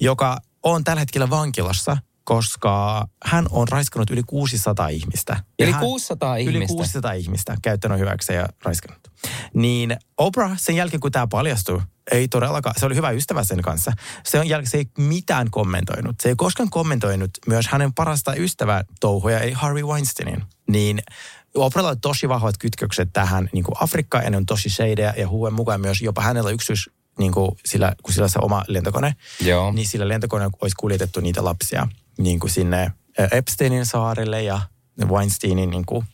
joka 0.00 0.38
on 0.62 0.84
tällä 0.84 1.00
hetkellä 1.00 1.30
vankilassa, 1.30 1.96
koska 2.30 3.06
hän 3.24 3.46
on 3.50 3.68
raiskannut 3.68 4.10
yli 4.10 4.22
600 4.26 4.88
ihmistä. 4.88 5.36
Yli 5.58 5.70
hän, 5.70 5.80
600 5.80 6.38
Yli 6.38 6.50
ihmistä? 6.50 6.74
600 6.74 7.12
ihmistä 7.12 7.56
käyttänyt 7.62 7.98
hyväksi 7.98 8.32
ja 8.32 8.48
raiskannut. 8.64 9.12
Niin 9.54 9.96
Oprah 10.18 10.52
sen 10.56 10.76
jälkeen, 10.76 11.00
kun 11.00 11.12
tämä 11.12 11.26
paljastui, 11.26 11.80
ei 12.10 12.28
todellakaan, 12.28 12.74
se 12.78 12.86
oli 12.86 12.94
hyvä 12.94 13.10
ystävä 13.10 13.44
sen 13.44 13.62
kanssa. 13.62 13.92
Se 14.24 14.40
on 14.40 14.48
jälkeen, 14.48 14.70
se 14.70 14.78
ei 14.78 14.86
mitään 14.98 15.50
kommentoinut. 15.50 16.16
Se 16.22 16.28
ei 16.28 16.34
koskaan 16.36 16.70
kommentoinut 16.70 17.30
myös 17.46 17.68
hänen 17.68 17.94
parasta 17.94 18.34
ystävää 18.34 18.84
touhuja, 19.00 19.40
eli 19.40 19.52
Harvey 19.52 19.82
Weinsteinin. 19.82 20.42
Niin 20.68 21.02
Oprahlla 21.54 21.90
on 21.90 22.00
tosi 22.00 22.28
vahvat 22.28 22.58
kytkökset 22.58 23.08
tähän 23.12 23.48
niin 23.52 23.64
kuin 23.64 23.74
Afrikkaan, 23.80 24.24
ja 24.24 24.30
ne 24.30 24.36
on 24.36 24.46
tosi 24.46 24.70
shadeja, 24.70 25.14
ja 25.16 25.28
huuen 25.28 25.54
mukaan 25.54 25.80
myös 25.80 26.02
jopa 26.02 26.22
hänellä 26.22 26.50
yksityis, 26.50 26.90
niin 27.18 27.32
kuin 27.32 27.50
sillä, 27.64 27.94
kun 28.02 28.14
sillä 28.14 28.24
on 28.24 28.30
se 28.30 28.38
oma 28.42 28.64
lentokone, 28.68 29.14
Joo. 29.40 29.72
niin 29.72 29.88
sillä 29.88 30.08
lentokone 30.08 30.50
olisi 30.60 30.76
kuljetettu 30.76 31.20
niitä 31.20 31.44
lapsia 31.44 31.88
niin 32.22 32.40
kuin 32.40 32.50
sinne 32.50 32.92
Epsteinin 33.32 33.86
saarelle 33.86 34.42
ja 34.42 34.60
Weinsteinin 35.04 35.70
niin 35.70 35.86
kuin 35.86 36.06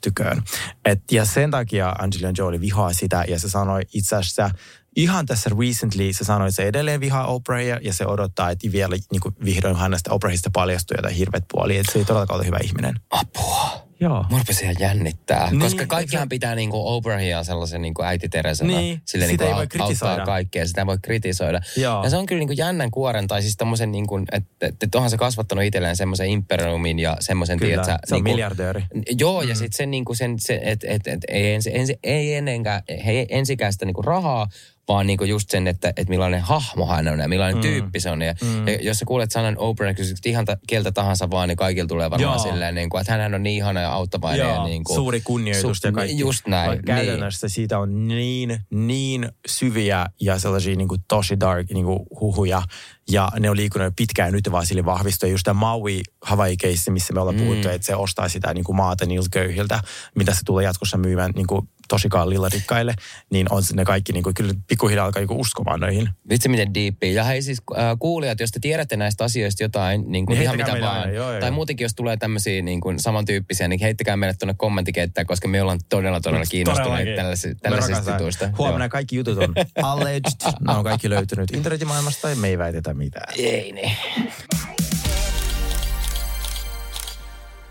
tyköön. 0.00 0.42
Et, 0.84 1.12
ja 1.12 1.24
sen 1.24 1.50
takia 1.50 1.88
Angelina 1.98 2.32
Jolie 2.38 2.60
vihaa 2.60 2.92
sitä 2.92 3.24
ja 3.28 3.38
se 3.38 3.48
sanoi 3.48 3.82
itse 3.94 4.16
asiassa 4.16 4.50
ihan 4.96 5.26
tässä 5.26 5.50
recently 5.60 6.12
se 6.12 6.24
sanoi, 6.24 6.48
että 6.48 6.56
se 6.56 6.66
edelleen 6.68 7.00
vihaa 7.00 7.26
Oprahia 7.26 7.78
ja 7.82 7.92
se 7.92 8.06
odottaa, 8.06 8.50
että 8.50 8.72
vielä 8.72 8.96
niin 9.10 9.20
kuin 9.20 9.34
vihdoin 9.44 9.76
hänestä 9.76 10.12
Oprahista 10.12 10.50
paljastuu 10.52 10.96
jotain 10.98 11.14
hirveät 11.14 11.44
puoli. 11.52 11.78
Että 11.78 11.92
se 11.92 11.98
ei 11.98 12.04
todellakaan 12.04 12.40
ole 12.40 12.46
hyvä 12.46 12.58
ihminen. 12.64 13.00
Apua. 13.10 13.91
Joo. 14.02 14.24
Mua 14.30 14.38
rupesi 14.38 14.64
ihan 14.64 14.76
jännittää, 14.80 15.50
Niin, 15.50 15.60
koska 15.60 15.86
kaikkihan 15.86 16.22
eikö- 16.22 16.28
pitää 16.30 16.54
niinku 16.54 16.86
Oprahia 16.86 17.44
sellaisen 17.44 17.82
niinku 17.82 18.02
äiti 18.02 18.28
Teresana. 18.28 18.76
Niin, 18.78 19.02
sille 19.04 19.26
sitä 19.26 19.44
niinku 19.44 19.54
ei 19.54 19.58
voi 19.58 19.66
kritisoida. 19.66 20.10
auttaa 20.12 20.26
kaikkea, 20.26 20.66
sitä 20.66 20.86
voi 20.86 20.98
kritisoida. 21.02 21.60
Joo. 21.76 22.04
Ja 22.04 22.10
se 22.10 22.16
on 22.16 22.26
kyllä 22.26 22.38
niinku 22.38 22.52
jännän 22.56 22.90
kuoren, 22.90 23.26
tai 23.26 23.42
siis 23.42 23.56
tommosen 23.56 23.92
niinku, 23.92 24.18
että 24.32 24.66
et, 24.66 24.82
et 24.82 24.94
onhan 24.94 25.10
se 25.10 25.16
kasvattanut 25.16 25.64
itselleen 25.64 25.96
semmoisen 25.96 26.28
imperiumin 26.28 26.98
ja 26.98 27.16
semmoisen, 27.20 27.58
Kyllä, 27.58 27.68
tiedätkö, 27.70 28.06
se 28.06 28.14
on 28.14 28.18
niinku, 28.18 28.30
miljardööri. 28.30 28.84
Joo, 29.18 29.42
ja 29.42 29.54
sitten 29.54 29.76
sen, 29.76 29.90
niinku 29.90 30.14
sen, 30.14 30.34
se, 30.38 30.60
että 30.62 30.86
et, 30.90 31.06
et, 31.06 31.20
ei, 31.28 31.54
ensi, 31.54 31.70
ensi, 31.74 31.98
ei 32.04 32.34
ennenkään, 32.34 32.82
ensikään 33.28 33.72
sitä 33.72 33.84
niinku 33.86 34.02
rahaa, 34.02 34.48
vaan 34.88 35.06
niinku 35.06 35.24
just 35.24 35.50
sen, 35.50 35.66
että, 35.66 35.88
että 35.88 36.08
millainen 36.08 36.40
hahmo 36.40 36.86
hän 36.86 37.08
on 37.08 37.18
ja 37.18 37.28
millainen 37.28 37.56
mm. 37.56 37.62
tyyppi 37.62 38.00
se 38.00 38.10
on. 38.10 38.22
Ja, 38.22 38.34
mm. 38.42 38.68
ja 38.68 38.78
jos 38.80 38.98
sä 38.98 39.04
kuulet 39.04 39.30
sanan 39.30 39.58
Oprah, 39.58 39.96
kun 39.96 40.04
ihan 40.26 40.44
ta, 40.44 40.56
kieltä 40.66 40.92
tahansa 40.92 41.30
vaan, 41.30 41.48
niin 41.48 41.56
kaikilla 41.56 41.88
tulee 41.88 42.10
varmaan 42.10 42.36
Joo. 42.36 42.52
silleen, 42.52 42.74
niin 42.74 42.90
kuin, 42.90 43.00
että 43.00 43.12
hänhän 43.12 43.34
on 43.34 43.42
niin 43.42 43.56
ihana 43.56 43.80
ja 43.80 43.92
auttavainen. 43.92 44.46
Joo, 44.46 44.54
ja 44.54 44.64
niin 44.64 44.84
kuin, 44.84 44.94
suuri 44.94 45.20
kunnioitus 45.20 45.78
su- 45.78 45.88
ja 45.88 45.92
kaikki. 45.92 46.18
Just 46.18 46.46
näin. 46.46 46.70
Niin. 46.70 46.84
käytännössä 46.84 47.48
siitä 47.48 47.78
on 47.78 48.08
niin, 48.08 48.58
niin 48.70 49.28
syviä 49.46 50.06
ja 50.20 50.38
sellaisia 50.38 50.76
niin 50.76 50.88
kuin 50.88 51.00
tosi 51.08 51.40
dark 51.40 51.70
niin 51.70 51.86
kuin 51.86 51.98
huhuja. 52.20 52.62
Ja 53.10 53.28
ne 53.38 53.50
on 53.50 53.56
liikunut 53.56 53.96
pitkään 53.96 54.32
nyt 54.32 54.52
vaan 54.52 54.66
sille 54.66 54.84
vahvistui. 54.84 55.30
Just 55.30 55.44
tämä 55.44 55.60
Maui 55.60 56.00
hawaii 56.22 56.56
missä 56.90 57.12
me 57.12 57.20
ollaan 57.20 57.36
mm. 57.36 57.42
puhuttu, 57.42 57.68
että 57.68 57.86
se 57.86 57.94
ostaa 57.94 58.28
sitä 58.28 58.54
niin 58.54 58.64
kuin 58.64 58.76
maata 58.76 59.06
niiltä 59.06 59.28
köyhiltä, 59.30 59.80
mitä 60.14 60.34
se 60.34 60.40
tulee 60.44 60.64
jatkossa 60.64 60.96
myymään 60.96 61.32
niin 61.34 61.46
kuin 61.46 61.68
tosi 61.88 62.08
kalliilla 62.08 62.48
rikkaille. 62.48 62.94
Niin 63.30 63.46
on 63.50 63.62
ne 63.72 63.84
kaikki, 63.84 64.12
niin 64.12 64.22
kuin, 64.22 64.34
kyllä 64.34 64.54
pikkuhiljaa 64.68 65.06
alkaa 65.06 65.22
niin 65.22 65.40
uskomaan 65.40 65.80
noihin. 65.80 66.08
Vitsi 66.28 66.48
miten 66.48 66.74
diippi. 66.74 67.14
Ja 67.14 67.24
hei 67.24 67.42
siis 67.42 67.62
äh, 67.78 67.84
kuulijat, 67.98 68.40
jos 68.40 68.50
te 68.50 68.60
tiedätte 68.60 68.96
näistä 68.96 69.24
asioista 69.24 69.62
jotain, 69.62 70.04
niin 70.06 70.26
kuin 70.26 70.34
Niin 70.34 70.42
ihan 70.42 70.56
mitä 70.56 70.72
vaan. 70.80 71.00
aina, 71.00 71.12
joo, 71.12 71.30
joo. 71.30 71.40
tai 71.40 71.50
muutenkin, 71.50 71.84
jos 71.84 71.94
tulee 71.94 72.16
tämmöisiä 72.16 72.62
niin 72.62 72.80
kuin 72.80 73.00
samantyyppisiä, 73.00 73.68
niin 73.68 73.80
heittäkää 73.80 74.16
meille 74.16 74.34
tuonne 74.38 74.54
kommenttikenttään, 74.58 75.26
koska 75.26 75.48
me 75.48 75.62
ollaan 75.62 75.80
todella, 75.88 76.20
todella 76.20 76.44
kiinnostuneita 76.50 77.16
tällaisista, 77.16 77.70
rakastetaan. 77.70 78.18
jutuista. 78.18 78.50
Huomenna 78.58 78.84
Joo. 78.84 78.90
kaikki 78.90 79.16
jutut 79.16 79.38
on 79.38 79.54
alleged. 79.82 80.52
ne 80.68 80.72
on 80.74 80.84
kaikki 80.84 81.10
löytynyt 81.10 81.50
internetimaailmasta 81.50 82.30
ja 82.30 82.36
me 82.36 82.48
ei 82.48 82.58
väitetä 82.58 82.91
mitään. 82.94 83.34
Ei 83.36 83.72
niin. 83.72 83.96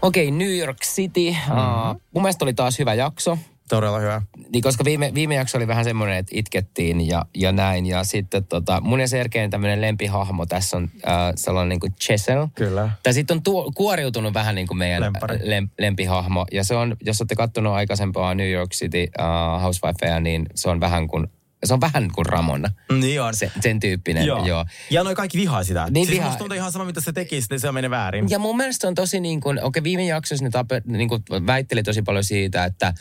Okei, 0.01 0.27
okay, 0.27 0.37
New 0.37 0.57
York 0.57 0.77
City. 0.83 1.31
Mm-hmm. 1.31 1.57
Uh, 1.57 2.01
mun 2.13 2.23
mielestä 2.23 2.45
oli 2.45 2.53
taas 2.53 2.79
hyvä 2.79 2.93
jakso. 2.93 3.37
Todella 3.69 3.99
hyvä. 3.99 4.21
Niin, 4.53 4.61
koska 4.61 4.85
viime, 4.85 5.11
viime 5.13 5.35
jakso 5.35 5.57
oli 5.57 5.67
vähän 5.67 5.83
semmoinen, 5.83 6.17
että 6.17 6.31
itkettiin 6.35 7.07
ja, 7.07 7.25
ja 7.35 7.51
näin. 7.51 7.85
Ja 7.85 8.03
sitten 8.03 8.45
tota, 8.45 8.81
mun 8.81 8.99
ja 8.99 9.07
Sergeen 9.07 9.49
tämmöinen 9.49 9.81
lempihahmo 9.81 10.45
tässä 10.45 10.77
on 10.77 10.89
äh, 11.07 11.33
sellainen 11.35 11.69
niin 11.69 11.79
kuin 11.79 11.95
Chesel. 11.95 12.47
Kyllä. 12.55 12.89
Tai 13.03 13.13
sitten 13.13 13.37
on 13.37 13.43
tuo, 13.43 13.71
kuoriutunut 13.75 14.33
vähän 14.33 14.55
niin 14.55 14.67
kuin 14.67 14.77
meidän 14.77 15.13
lem, 15.41 15.69
lempihahmo. 15.79 16.45
Ja 16.51 16.63
se 16.63 16.75
on, 16.75 16.95
jos 17.01 17.21
olette 17.21 17.35
kattonut 17.35 17.73
aikaisempaa 17.73 18.35
New 18.35 18.51
York 18.51 18.71
City 18.71 19.07
uh, 19.19 19.61
Housewifeja, 19.61 20.19
niin 20.19 20.45
se 20.55 20.69
on 20.69 20.79
vähän 20.79 21.07
kuin, 21.07 21.27
se 21.63 21.73
on 21.73 21.81
vähän 21.81 22.09
kuin 22.15 22.25
Ramona. 22.25 22.69
Niin 22.99 23.21
on. 23.21 23.35
Se, 23.35 23.51
sen 23.59 23.79
tyyppinen, 23.79 24.25
joo. 24.25 24.45
joo. 24.45 24.65
Ja 24.89 25.03
noi 25.03 25.15
kaikki 25.15 25.37
vihaa 25.37 25.63
sitä. 25.63 25.87
Niin 25.89 26.05
siis 26.05 26.17
vihaa. 26.17 26.27
musta 26.27 26.39
tuntuu 26.39 26.55
ihan 26.55 26.71
sama, 26.71 26.85
mitä 26.85 27.01
se 27.01 27.13
tekisi, 27.13 27.47
niin 27.49 27.59
se 27.59 27.71
menee 27.71 27.89
väärin. 27.89 28.29
Ja 28.29 28.39
mun 28.39 28.57
mielestä 28.57 28.87
on 28.87 28.95
tosi 28.95 29.19
niin 29.19 29.41
kuin, 29.41 29.63
okei 29.63 29.83
viime 29.83 30.05
jaksossa 30.05 30.45
ne 30.45 30.49
tape, 30.49 30.81
niin 30.85 31.09
kuin 31.09 31.23
väitteli 31.47 31.83
tosi 31.83 32.01
paljon 32.01 32.23
siitä, 32.23 32.65
että 32.65 32.93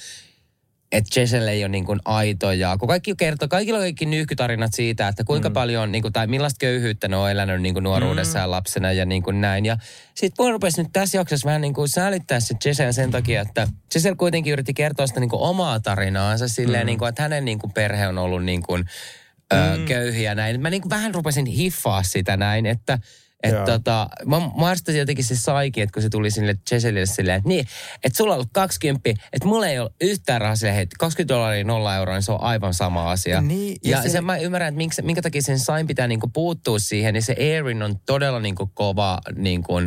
että 0.93 1.21
Jessel 1.21 1.49
ei 1.49 1.63
ole 1.63 1.69
niin 1.69 1.85
kuin 1.85 2.01
aito 2.05 2.53
ja 2.53 2.77
kun 2.79 2.89
kaikki 2.89 3.15
kertoo, 3.17 3.49
kaikilla 3.49 3.79
on 3.79 3.85
kaikki 3.85 4.07
nyyhkytarinat 4.07 4.75
siitä, 4.75 5.09
että 5.09 5.25
kuinka 5.25 5.49
mm. 5.49 5.53
paljon 5.53 5.93
niin 5.93 6.03
kuin, 6.03 6.13
tai 6.13 6.27
millaista 6.27 6.59
köyhyyttä 6.59 7.09
ne 7.09 7.17
on 7.17 7.31
elänyt 7.31 7.63
niin 7.63 7.75
kuin 7.75 7.85
nuoruudessa 7.85 8.39
mm. 8.39 8.43
ja 8.43 8.51
lapsena 8.51 8.93
ja 8.93 9.07
niin 9.07 9.23
kuin 9.23 9.41
näin. 9.41 9.67
Ja 9.67 9.77
sitten 10.15 10.45
mun 10.45 10.53
rupesi 10.53 10.83
nyt 10.83 10.93
tässä 10.93 11.19
jaksossa 11.19 11.47
vähän 11.47 11.61
niin 11.61 11.75
kuin 11.75 11.89
säälittää 11.89 12.41
se 12.41 12.55
Jessel 12.65 12.93
sen 12.93 13.11
takia, 13.11 13.43
että 13.43 13.69
Jessel 13.95 14.17
kuitenkin 14.17 14.53
yritti 14.53 14.75
kertoa 14.75 15.07
sitä 15.07 15.21
niin 15.21 15.31
kuin 15.31 15.43
omaa 15.43 15.81
tarinaansa 15.81 16.49
silleen, 16.49 16.83
mm. 16.83 16.87
niin 16.87 16.99
kuin, 16.99 17.09
että 17.09 17.23
hänen 17.23 17.45
niin 17.45 17.59
kuin 17.59 17.73
perhe 17.73 18.09
on 18.09 18.19
ollut 18.19 18.45
niin 18.45 18.63
kuin, 18.63 18.85
ö, 19.53 19.77
Mm. 19.77 19.85
köyhiä 19.85 20.35
näin. 20.35 20.61
Mä 20.61 20.71
niin 20.71 20.83
kuin 20.83 20.91
vähän 20.91 21.15
rupesin 21.15 21.47
hiffaa 21.47 22.03
sitä 22.03 22.37
näin, 22.37 22.67
että 22.67 22.99
että 23.43 23.65
tota, 23.65 24.09
mä, 24.27 24.41
mä 24.41 24.67
arvostasin 24.67 24.99
jotenkin 24.99 25.25
se 25.25 25.37
saikin, 25.37 25.83
että 25.83 25.93
kun 25.95 26.03
se 26.03 26.09
tuli 26.09 26.31
sinne 26.31 26.55
Cheselille 26.69 27.07
silleen, 27.07 27.37
että 27.37 27.49
niin, 27.49 27.67
että 28.05 28.17
sulla 28.17 28.31
on 28.31 28.37
ollut 28.37 28.51
20, 28.53 29.11
että 29.11 29.49
mulla 29.49 29.67
ei 29.67 29.79
ole 29.79 29.91
yhtään 30.01 30.41
rahaa 30.41 30.57
silleen, 30.57 30.79
että 30.79 30.97
20 30.99 31.35
dollaria 31.35 31.65
nolla 31.65 31.97
euroa, 31.97 32.15
niin 32.15 32.23
se 32.23 32.33
on 32.33 32.43
aivan 32.43 32.75
sama 32.75 33.11
asia. 33.11 33.41
Niin, 33.41 33.77
ja 33.85 33.91
ja 33.97 34.03
se- 34.03 34.09
se, 34.09 34.21
mä 34.21 34.37
ymmärrän, 34.37 34.69
että 34.69 34.77
minkä, 34.77 35.03
minkä 35.03 35.23
takia 35.23 35.43
sen 35.43 35.59
sain 35.59 35.87
pitää 35.87 36.07
niinku 36.07 36.29
puuttua 36.29 36.79
siihen, 36.79 37.15
niin 37.15 37.23
se 37.23 37.35
Erin 37.39 37.83
on 37.83 37.99
todella 38.07 38.41
niinku 38.41 38.67
kova, 38.75 39.19
niinku, 39.37 39.79
äh, 39.79 39.85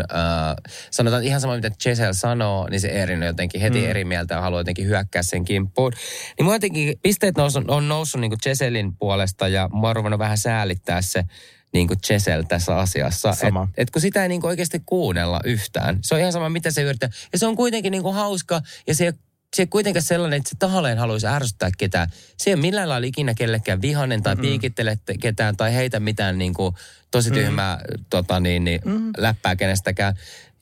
sanotaan 0.91 1.23
ihan 1.23 1.41
sama 1.41 1.55
mitä 1.55 1.69
Chesel 1.69 2.13
sanoo, 2.13 2.67
niin 2.69 2.81
se 2.81 2.87
Erin 2.87 3.19
on 3.19 3.27
jotenkin 3.27 3.61
heti 3.61 3.81
mm. 3.81 3.89
eri 3.89 4.05
mieltä 4.05 4.33
ja 4.33 4.41
haluaa 4.41 4.59
jotenkin 4.59 4.87
hyökkää 4.87 5.23
sen 5.23 5.45
kimppuun. 5.45 5.91
Niin 6.37 6.45
mua 6.45 6.55
jotenkin 6.55 6.99
pisteet 7.01 7.37
nous, 7.37 7.55
on 7.55 7.87
noussut 7.87 8.21
niinku 8.21 8.37
Cheselin 8.43 8.97
puolesta 8.97 9.47
ja 9.47 9.69
mua 9.71 9.89
on 9.89 9.95
ruvennut 9.95 10.19
vähän 10.19 10.37
säälittää 10.37 11.01
se 11.01 11.23
niin 11.73 11.87
kuin 11.87 12.01
Chesel 12.01 12.41
tässä 12.41 12.77
asiassa. 12.77 13.33
Sama. 13.33 13.67
Et, 13.71 13.73
et 13.77 13.89
kun 13.89 14.01
sitä 14.01 14.23
ei 14.23 14.29
niin 14.29 14.41
kuin 14.41 14.49
oikeasti 14.49 14.83
kuunnella 14.85 15.39
yhtään. 15.43 15.99
Se 16.01 16.15
on 16.15 16.21
ihan 16.21 16.33
sama, 16.33 16.49
mitä 16.49 16.71
se 16.71 16.81
yrittää. 16.81 17.09
Ja 17.33 17.39
se 17.39 17.47
on 17.47 17.55
kuitenkin 17.55 17.91
niin 17.91 18.03
kuin 18.03 18.15
hauska 18.15 18.61
ja 18.87 18.95
se 18.95 19.05
ei, 19.05 19.13
se 19.55 19.61
ei 19.61 19.67
kuitenkaan 19.67 20.03
sellainen, 20.03 20.37
että 20.37 20.49
se 20.49 20.55
tahalleen 20.59 20.97
haluaisi 20.97 21.27
ärsyttää 21.27 21.69
ketään. 21.77 22.09
Se 22.37 22.49
ei 22.49 22.55
millään 22.55 22.89
lailla 22.89 23.07
ikinä 23.07 23.33
kellekään 23.33 23.81
vihanen 23.81 24.23
tai 24.23 24.35
mm-hmm. 24.35 24.41
piikittele 24.41 24.99
te- 25.05 25.17
ketään 25.17 25.57
tai 25.57 25.73
heitä 25.73 25.99
mitään 25.99 26.37
niin 26.37 26.53
kuin 26.53 26.75
tosi 27.11 27.31
tyhmää 27.31 27.75
mm-hmm. 27.75 28.05
tota 28.09 28.39
niin, 28.39 28.63
niin 28.63 28.81
mm-hmm. 28.85 29.11
läppää 29.17 29.55
kenestäkään. 29.55 30.15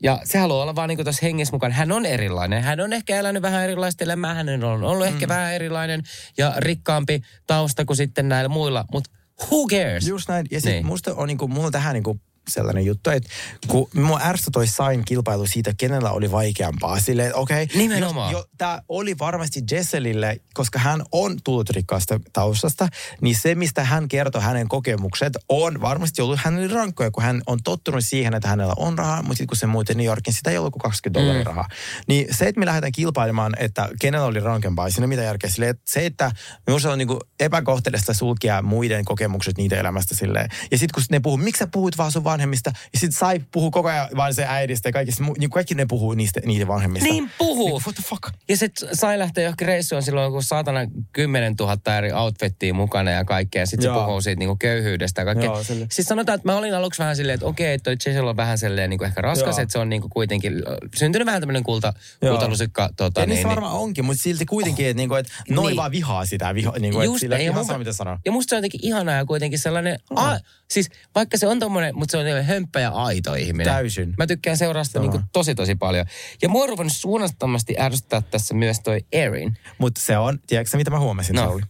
Ja 0.03 0.19
se 0.23 0.37
haluaa 0.37 0.61
olla 0.61 0.75
vaan 0.75 0.89
niin 0.89 1.03
tuossa 1.03 1.25
hengessä 1.25 1.51
mukaan. 1.55 1.71
Hän 1.71 1.91
on 1.91 2.05
erilainen. 2.05 2.63
Hän 2.63 2.79
on 2.79 2.93
ehkä 2.93 3.19
elänyt 3.19 3.41
vähän 3.41 3.63
erilaista 3.63 4.03
elämää. 4.03 4.33
Hän 4.33 4.63
on 4.63 4.83
ollut 4.83 5.07
mm. 5.07 5.13
ehkä 5.13 5.27
vähän 5.27 5.53
erilainen 5.53 6.03
ja 6.37 6.53
rikkaampi 6.57 7.21
tausta 7.47 7.85
kuin 7.85 7.97
sitten 7.97 8.29
näillä 8.29 8.49
muilla. 8.49 8.85
Mutta 8.91 9.09
who 9.51 9.67
cares? 9.67 10.07
Just 10.07 10.29
näin. 10.29 10.45
Ja 10.51 10.59
sitten 10.61 10.73
Niin. 10.73 10.85
musta 10.85 11.15
on 11.15 11.27
niinku, 11.27 11.47
mulla 11.47 11.65
on 11.65 11.71
tähän 11.71 11.93
niinku 11.93 12.19
sellainen 12.49 12.85
juttu, 12.85 13.09
että 13.09 13.29
kun 13.67 13.89
mua 13.93 14.21
toi 14.51 14.67
Sain 14.67 15.05
kilpailu 15.05 15.47
siitä, 15.47 15.73
kenellä 15.77 16.11
oli 16.11 16.31
vaikeampaa. 16.31 16.99
Silleen, 16.99 17.27
että 17.27 17.39
okei, 17.39 17.63
okay, 17.63 17.77
Nimenomaan. 17.77 18.31
jo, 18.31 18.45
tämä 18.57 18.81
oli 18.89 19.19
varmasti 19.19 19.61
Jesselille, 19.71 20.37
koska 20.53 20.79
hän 20.79 21.03
on 21.11 21.37
tullut 21.43 21.69
rikkaasta 21.69 22.19
taustasta, 22.33 22.87
niin 23.21 23.35
se, 23.35 23.55
mistä 23.55 23.83
hän 23.83 24.07
kertoi 24.07 24.41
hänen 24.41 24.67
kokemukset, 24.67 25.33
on 25.49 25.81
varmasti 25.81 26.21
ollut 26.21 26.39
hänelle 26.43 26.73
rankkoja, 26.73 27.11
kun 27.11 27.23
hän 27.23 27.41
on 27.47 27.59
tottunut 27.63 28.03
siihen, 28.05 28.33
että 28.33 28.47
hänellä 28.47 28.73
on 28.77 28.97
rahaa, 28.97 29.21
mutta 29.21 29.33
sitten 29.33 29.47
kun 29.47 29.57
se 29.57 29.65
muutti 29.67 29.93
New 29.93 30.05
Yorkin, 30.05 30.33
sitä 30.33 30.51
ei 30.51 30.57
ollut 30.57 30.73
kuin 30.73 30.81
20 30.81 31.19
dollaria 31.19 31.41
Mm. 31.43 31.47
rahaa. 31.47 31.67
Niin 32.07 32.27
se, 32.35 32.47
että 32.47 32.59
me 32.59 32.65
lähdetään 32.65 32.91
kilpailemaan, 32.91 33.53
että 33.59 33.89
kenellä 34.01 34.25
oli 34.27 34.39
rankempaa, 34.39 34.89
siinä 34.89 35.07
mitään 35.07 35.25
järkeä. 35.27 35.49
Silleen, 35.49 35.69
että 35.69 35.83
se, 35.85 36.05
että 36.05 36.31
minusta 36.67 36.91
on 36.91 36.97
niinku 36.97 37.19
epäkohtelista 37.39 38.13
sulkea 38.13 38.61
muiden 38.61 39.05
kokemukset 39.05 39.57
niiden 39.57 39.79
elämästä 39.79 40.15
silleen. 40.15 40.49
Ja 40.71 40.77
sitten 40.77 40.93
kun 40.93 41.03
ne 41.11 41.19
puhuu, 41.19 41.37
miksi 41.37 41.59
sä 41.59 41.67
puhut 41.67 41.97
vaan 41.97 42.11
sun 42.11 42.23
vanhemmista? 42.31 42.71
Ja 42.93 42.99
sitten 42.99 43.19
Sai 43.19 43.41
puhuu 43.51 43.71
koko 43.71 43.89
ajan 43.89 44.07
vaan 44.15 44.33
se 44.33 44.45
äidistä 44.47 44.89
ja 44.89 44.93
kaikista, 44.93 45.23
niin 45.37 45.49
kaikki 45.49 45.75
ne 45.75 45.85
puhuu 45.85 46.13
niistä, 46.13 46.39
niiden 46.45 46.67
vanhemmista. 46.67 47.09
Niin 47.09 47.31
puhuu. 47.37 47.67
Niin, 47.77 47.81
what 47.85 47.95
the 47.95 48.03
fuck? 48.03 48.23
Ja 48.49 48.57
se 48.57 48.69
sai 48.93 49.19
lähteä 49.19 49.43
johonkin 49.43 49.67
reissuun 49.67 50.03
silloin, 50.03 50.31
kun 50.31 50.43
saatana 50.43 50.79
10 51.13 51.55
000 51.59 51.97
eri 51.97 52.13
outfittiä 52.13 52.73
mukana 52.73 53.11
ja 53.11 53.25
kaikkea. 53.25 53.65
Sitten 53.65 53.89
se 53.93 53.99
puhuu 53.99 54.21
siitä 54.21 54.39
niinku 54.39 54.55
köyhyydestä 54.59 55.21
ja 55.21 55.25
kaikkea. 55.25 55.45
Joo, 55.45 55.63
sille- 55.63 55.87
Siis 55.91 56.07
sanotaan, 56.07 56.35
että 56.35 56.47
mä 56.47 56.57
olin 56.57 56.75
aluksi 56.75 56.99
vähän 56.99 57.15
silleen, 57.15 57.33
että 57.33 57.45
okei, 57.45 57.79
toi 57.79 57.97
Cecil 57.97 58.27
on 58.27 58.37
vähän 58.37 58.57
silleen 58.57 58.89
niinku 58.89 59.05
ehkä 59.05 59.21
raskas, 59.21 59.55
Joo. 59.57 59.61
että 59.63 59.71
se 59.73 59.79
on 59.79 59.89
niinku 59.89 60.09
kuitenkin 60.09 60.53
syntynyt 60.95 61.25
vähän 61.25 61.41
tämmöinen 61.41 61.63
kulta, 61.63 61.93
Joo. 62.21 62.31
kultalusikka. 62.33 62.89
Tota, 62.97 63.19
Ja 63.21 63.25
niin, 63.25 63.29
niin, 63.29 63.37
se 63.41 63.47
niin. 63.47 63.49
varmaan 63.49 63.73
onkin, 63.73 64.05
mutta 64.05 64.23
silti 64.23 64.45
kuitenkin, 64.45 64.85
että 64.87 64.97
niinku, 64.97 65.15
et 65.15 65.27
noin 65.49 65.67
Niin. 65.67 65.77
vaan 65.77 65.91
vihaa 65.91 66.25
sitä. 66.25 66.55
Viha, 66.55 66.73
niinku, 66.79 66.99
et 66.99 67.05
Just 67.05 67.19
sillä, 67.19 67.35
näin, 67.35 67.45
ja 67.45 67.51
ihan 67.51 67.63
mun- 67.63 67.67
sama, 67.67 67.77
mitä 67.79 67.93
sanoo. 67.93 68.17
Ja 68.25 68.31
musta 68.31 68.49
se 68.49 68.55
on 68.55 68.57
jotenkin 68.57 68.79
ihanaa 68.83 69.15
ja 69.15 69.25
kuitenkin 69.25 69.59
sellainen, 69.59 69.99
mm. 70.09 70.17
a, 70.17 70.39
siis 70.69 70.89
vaikka 71.15 71.37
se 71.37 71.47
on 71.47 71.59
tommonen, 71.59 71.95
mutta 71.95 72.11
se 72.11 72.17
on 72.17 72.20
jotenkin 72.27 72.47
hömppä 72.53 72.79
ja 72.79 72.89
aito 72.89 73.33
ihminen. 73.33 73.73
Täysin. 73.73 74.13
Mä 74.17 74.27
tykkään 74.27 74.57
seuraa 74.57 74.83
sitä 74.83 74.99
Sama. 74.99 75.11
niinku 75.11 75.27
tosi 75.33 75.55
tosi 75.55 75.75
paljon. 75.75 76.05
Ja 76.41 76.49
mua 76.49 76.63
on 76.63 76.69
ruvennut 76.69 76.93
suunnattomasti 76.93 77.75
ärsyttää 77.79 78.21
tässä 78.21 78.53
myös 78.53 78.79
toi 78.79 78.99
Erin. 79.11 79.57
Mutta 79.77 80.01
se 80.01 80.17
on, 80.17 80.39
tiedätkö 80.47 80.77
mitä 80.77 80.91
mä 80.91 80.99
huomasin, 80.99 81.35
No. 81.35 81.41
no. 81.41 81.47
Sauli? 81.47 81.61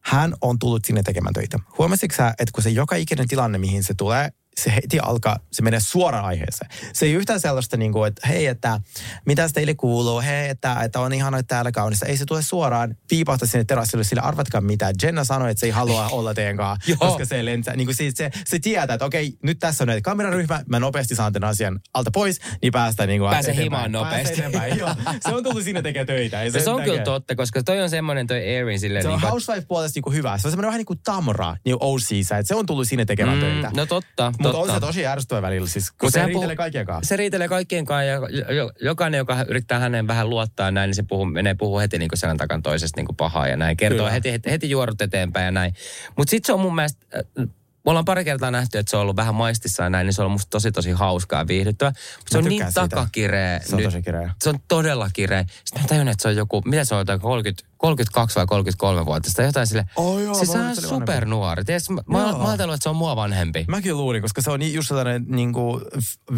Hän 0.00 0.34
on 0.40 0.58
tullut 0.58 0.84
sinne 0.84 1.02
tekemään 1.02 1.32
töitä. 1.34 1.58
Huomasitko 1.78 2.16
sä, 2.16 2.28
että 2.38 2.52
kun 2.52 2.62
se 2.62 2.70
joka 2.70 2.96
ikinen 2.96 3.28
tilanne, 3.28 3.58
mihin 3.58 3.84
se 3.84 3.94
tulee, 3.94 4.30
se 4.60 4.74
heti 4.74 4.98
alkaa, 5.00 5.38
se 5.52 5.62
menee 5.62 5.80
suoraan 5.80 6.24
aiheeseen. 6.24 6.70
Se 6.92 7.06
ei 7.06 7.12
yhtään 7.12 7.40
sellaista 7.40 7.76
niin 7.76 7.92
kuin, 7.92 8.08
että 8.08 8.28
hei, 8.28 8.46
että 8.46 8.80
mitä 9.26 9.48
teille 9.48 9.74
kuuluu, 9.74 10.20
hei, 10.20 10.48
että, 10.48 10.76
että 10.84 11.00
on 11.00 11.12
ihana, 11.12 11.38
että 11.38 11.54
täällä 11.54 11.72
kaunista. 11.72 12.06
Ei 12.06 12.16
se 12.16 12.24
tule 12.24 12.42
suoraan 12.42 12.96
piipahta 13.08 13.46
sinne 13.46 13.64
terassille, 13.64 14.04
sillä 14.04 14.22
arvatkaa 14.22 14.60
mitä. 14.60 14.92
Jenna 15.02 15.24
sanoi, 15.24 15.50
että 15.50 15.60
se 15.60 15.66
ei 15.66 15.72
halua 15.72 16.08
olla 16.08 16.34
teidän 16.34 16.56
kanssa, 16.56 16.96
koska 16.98 17.24
se 17.24 17.44
lentää. 17.44 17.76
Niin 17.76 17.86
kuin 17.86 17.96
siis 17.96 18.14
se, 18.16 18.30
se 18.46 18.58
tietää, 18.58 18.94
että 18.94 19.04
okei, 19.04 19.32
nyt 19.42 19.58
tässä 19.58 19.84
on 19.84 19.88
näitä 19.88 20.02
kameraryhmä, 20.02 20.62
mä 20.68 20.80
nopeasti 20.80 21.14
saan 21.14 21.32
tämän 21.32 21.50
asian 21.50 21.80
alta 21.94 22.10
pois, 22.10 22.40
niin 22.62 22.72
päästään 22.72 23.08
niin 23.08 23.20
kuin 23.20 23.30
Pääse 23.30 23.56
himaan 23.56 23.92
nopeasti. 23.92 24.26
Pääse 24.26 24.32
eteenpäin, 24.32 24.78
joo. 24.78 24.94
Se 25.20 25.34
on 25.34 25.44
tullut 25.44 25.62
sinne 25.62 25.82
tekemään 25.82 26.06
töitä. 26.06 26.42
Ei 26.42 26.50
No 26.50 26.60
se 26.60 26.70
on 26.70 26.76
sen 26.76 26.84
kyllä 26.84 27.02
totta, 27.02 27.36
koska 27.36 27.62
toi 27.62 27.82
on 27.82 27.90
semmoinen 27.90 28.26
toi 28.26 28.54
Erin 28.54 28.80
silleen... 28.80 29.02
Se 29.02 29.08
on 29.08 29.12
niin 29.12 29.20
kuin- 29.20 29.30
housewife-puolesta 29.30 29.96
niinku 29.96 30.10
hyvä. 30.10 30.38
Se 30.38 30.46
on 30.46 30.50
semmoinen 30.50 30.66
vähän 30.66 30.78
niin 30.78 30.86
kuin 30.86 31.00
Tamra 31.04 31.56
niin 31.64 31.76
OC-sä, 31.80 32.38
että 32.38 32.48
se 32.48 32.54
on 32.54 32.66
tullut 32.66 32.88
sinne 32.88 33.04
tekemään 33.04 33.40
töitä. 33.40 33.70
No 33.76 33.86
totta, 33.86 34.32
Mutta 34.48 34.58
on 34.58 34.70
se 34.70 34.80
tosi 34.80 35.06
ärsyttävä 35.06 35.42
välillä, 35.42 35.68
siis, 35.68 35.90
kun 35.90 36.10
se 36.10 36.14
sehän 36.14 36.28
riitelee 36.28 36.46
puhuu- 36.46 36.56
kaikkien 36.56 36.86
kanssa. 36.86 37.08
Se 37.08 37.16
riitelee 37.16 37.48
kaikkien 37.48 37.84
kanssa 37.84 38.04
ja 38.04 38.54
jo- 38.54 38.72
jokainen, 38.80 39.18
joka 39.18 39.44
yrittää 39.48 39.78
hänen 39.78 40.06
vähän 40.06 40.30
luottaa 40.30 40.70
näin, 40.70 40.88
niin 40.88 40.94
se 40.94 41.02
puhuu, 41.02 41.24
menee 41.24 41.54
puhuu 41.54 41.78
heti 41.78 41.98
niin 41.98 42.10
selän 42.14 42.36
takan 42.36 42.62
toisesta 42.62 43.00
niin 43.00 43.16
pahaa 43.16 43.48
ja 43.48 43.56
näin. 43.56 43.76
Kertoo 43.76 43.98
Kyllä. 43.98 44.10
heti, 44.10 44.32
heti, 44.32 44.50
heti 44.50 44.70
juorut 44.70 45.02
eteenpäin 45.02 45.44
ja 45.44 45.50
näin. 45.50 45.74
Mutta 46.16 46.30
sitten 46.30 46.46
se 46.46 46.52
on 46.52 46.60
mun 46.60 46.74
mielestä, 46.74 47.06
äh, 47.18 47.46
me 47.84 47.90
ollaan 47.90 48.04
pari 48.04 48.24
kertaa 48.24 48.50
nähty, 48.50 48.78
että 48.78 48.90
se 48.90 48.96
on 48.96 49.02
ollut 49.02 49.16
vähän 49.16 49.34
maistissa 49.34 49.82
ja 49.82 49.90
näin, 49.90 50.04
niin 50.06 50.14
se 50.14 50.22
on 50.22 50.26
ollut 50.26 50.34
musta 50.34 50.50
tosi 50.50 50.72
tosi 50.72 50.90
hauskaa 50.90 51.40
ja 51.40 51.46
viihdyttävä. 51.48 51.90
Mutta 51.90 52.32
se 52.32 52.38
on 52.38 52.44
niin 52.44 52.62
siitä. 52.64 52.88
takakireä. 52.88 53.60
Se 53.64 53.76
on 53.76 53.82
tosi 53.82 54.02
kireä. 54.02 54.30
Se 54.42 54.48
on 54.50 54.58
todella 54.68 55.10
kireä. 55.12 55.44
Sitten 55.64 55.82
mä 55.82 55.88
tajun, 55.88 56.08
että 56.08 56.22
se 56.22 56.28
on 56.28 56.36
joku, 56.36 56.62
mitä 56.64 56.84
se 56.84 56.94
on, 56.94 56.98
jotain 57.00 57.20
30, 57.20 57.68
32 57.76 58.36
vai 58.36 58.46
33 58.46 59.06
vuotta. 59.06 59.42
Jotain 59.42 59.66
sille, 59.66 59.84
Oh 59.96 60.18
joo, 60.18 60.32
että 60.34 60.46
se 60.46 60.58
vanhempi. 60.58 60.82
supernuori. 60.82 61.64
Tiedätkö, 61.64 61.92
mä, 61.92 62.02
mä, 62.06 62.18
mä 62.18 62.48
ajatellut, 62.48 62.74
että 62.74 62.82
se 62.82 62.88
on 62.88 62.96
mua 62.96 63.16
vanhempi. 63.16 63.64
Mäkin 63.68 63.96
luulin, 63.96 64.22
koska 64.22 64.42
se 64.42 64.50
on 64.50 64.60
niin- 64.60 64.74
just 64.74 64.88
sellainen 64.88 65.24
niin 65.28 65.52
kuin 65.52 65.82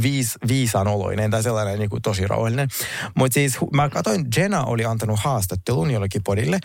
viis, 0.02 0.38
viisaan 0.48 0.88
oloinen 0.88 1.30
tai 1.30 1.42
sellainen 1.42 1.78
niin 1.78 1.90
kuin 1.90 2.02
tosi 2.02 2.26
rauhallinen. 2.26 2.68
Mutta 3.14 3.34
siis 3.34 3.58
mä 3.74 3.88
katsoin, 3.88 4.26
Jenna 4.36 4.64
oli 4.64 4.84
antanut 4.84 5.20
haastattelun 5.20 5.90
jollekin 5.90 6.22
podille, 6.22 6.58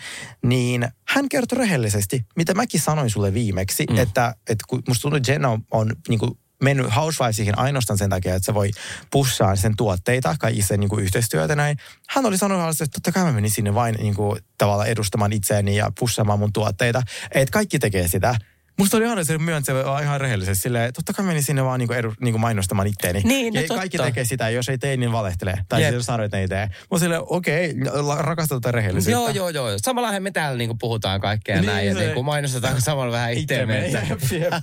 niin 0.44 0.88
hän 1.08 1.28
kertoi 1.28 1.58
rehellisesti, 1.58 2.26
mitä 2.36 2.54
mäkin 2.54 2.80
sanoin 2.80 3.10
sulle 3.10 3.34
viimeksi, 3.34 3.86
mm. 3.90 3.98
että, 3.98 4.34
että 4.48 4.64
kun 4.68 4.82
musta 4.88 5.02
tuntuu, 5.02 5.16
että 5.16 5.32
Jenna 5.32 5.48
on, 5.48 5.60
on 5.70 5.92
niin 6.08 6.18
kuin 6.18 6.30
mennyt 6.62 6.96
Housewivesiin 6.96 7.58
ainoastaan 7.58 7.98
sen 7.98 8.10
takia, 8.10 8.34
että 8.34 8.46
se 8.46 8.54
voi 8.54 8.70
pushaa 9.10 9.56
sen 9.56 9.76
tuotteita, 9.76 10.36
kaikki 10.38 10.62
sen 10.62 10.80
niin 10.80 11.00
yhteistyötä 11.00 11.56
näin. 11.56 11.76
Hän 12.08 12.26
oli 12.26 12.38
sanonut 12.38 12.80
että 12.80 12.86
totta 12.94 13.12
kai 13.12 13.24
mä 13.24 13.32
menin 13.32 13.50
sinne 13.50 13.74
vain 13.74 13.94
niin 13.94 14.14
kuin, 14.14 14.40
tavallaan 14.58 14.88
edustamaan 14.88 15.32
itseäni 15.32 15.76
ja 15.76 15.92
pushaamaan 15.98 16.38
mun 16.38 16.52
tuotteita. 16.52 17.02
Että 17.34 17.52
kaikki 17.52 17.78
tekee 17.78 18.08
sitä. 18.08 18.34
Musta 18.78 18.96
oli 18.96 19.04
ihana 19.04 19.24
se 19.24 19.38
myöntä 19.38 19.66
se 19.66 19.72
on 19.72 20.02
ihan 20.02 20.20
rehellisesti 20.20 20.62
silleen, 20.62 20.84
että 20.84 20.98
totta 20.98 21.12
kai 21.12 21.26
menin 21.26 21.42
sinne 21.42 21.64
vaan 21.64 21.78
niinku 21.78 21.94
edu, 21.94 22.14
niinku 22.20 22.38
mainostamaan 22.38 22.86
itteeni. 22.88 23.20
Niin, 23.24 23.54
no 23.54 23.60
ja 23.60 23.68
kaikki 23.68 23.96
totta. 23.96 24.10
tekee 24.10 24.24
sitä, 24.24 24.48
jos 24.48 24.68
ei 24.68 24.78
tee, 24.78 24.96
niin 24.96 25.12
valehtelee. 25.12 25.58
Tai 25.68 25.82
Jep. 25.82 25.90
siis 25.90 26.06
sanoo, 26.06 26.24
että 26.24 26.36
ne 26.36 26.40
ei 26.40 26.48
tee. 26.48 26.68
Mä 26.90 26.98
silleen, 26.98 27.20
okei, 27.26 27.74
okay, 27.88 28.02
rakastetaan 28.18 28.74
rehellisyyttä. 28.74 29.20
Joo, 29.20 29.28
joo, 29.28 29.48
joo. 29.48 29.68
Samallahan 29.76 30.22
me 30.22 30.30
täällä 30.30 30.58
niinku 30.58 30.74
puhutaan 30.80 31.20
kaikkea 31.20 31.56
Niin, 31.56 31.66
näin 31.66 31.86
ja 31.86 31.94
niinku 31.94 32.22
mainostetaan 32.22 32.80
samalla 32.90 33.12
vähän 33.12 33.32
itteemme. 33.32 33.86
Että-. 33.86 34.02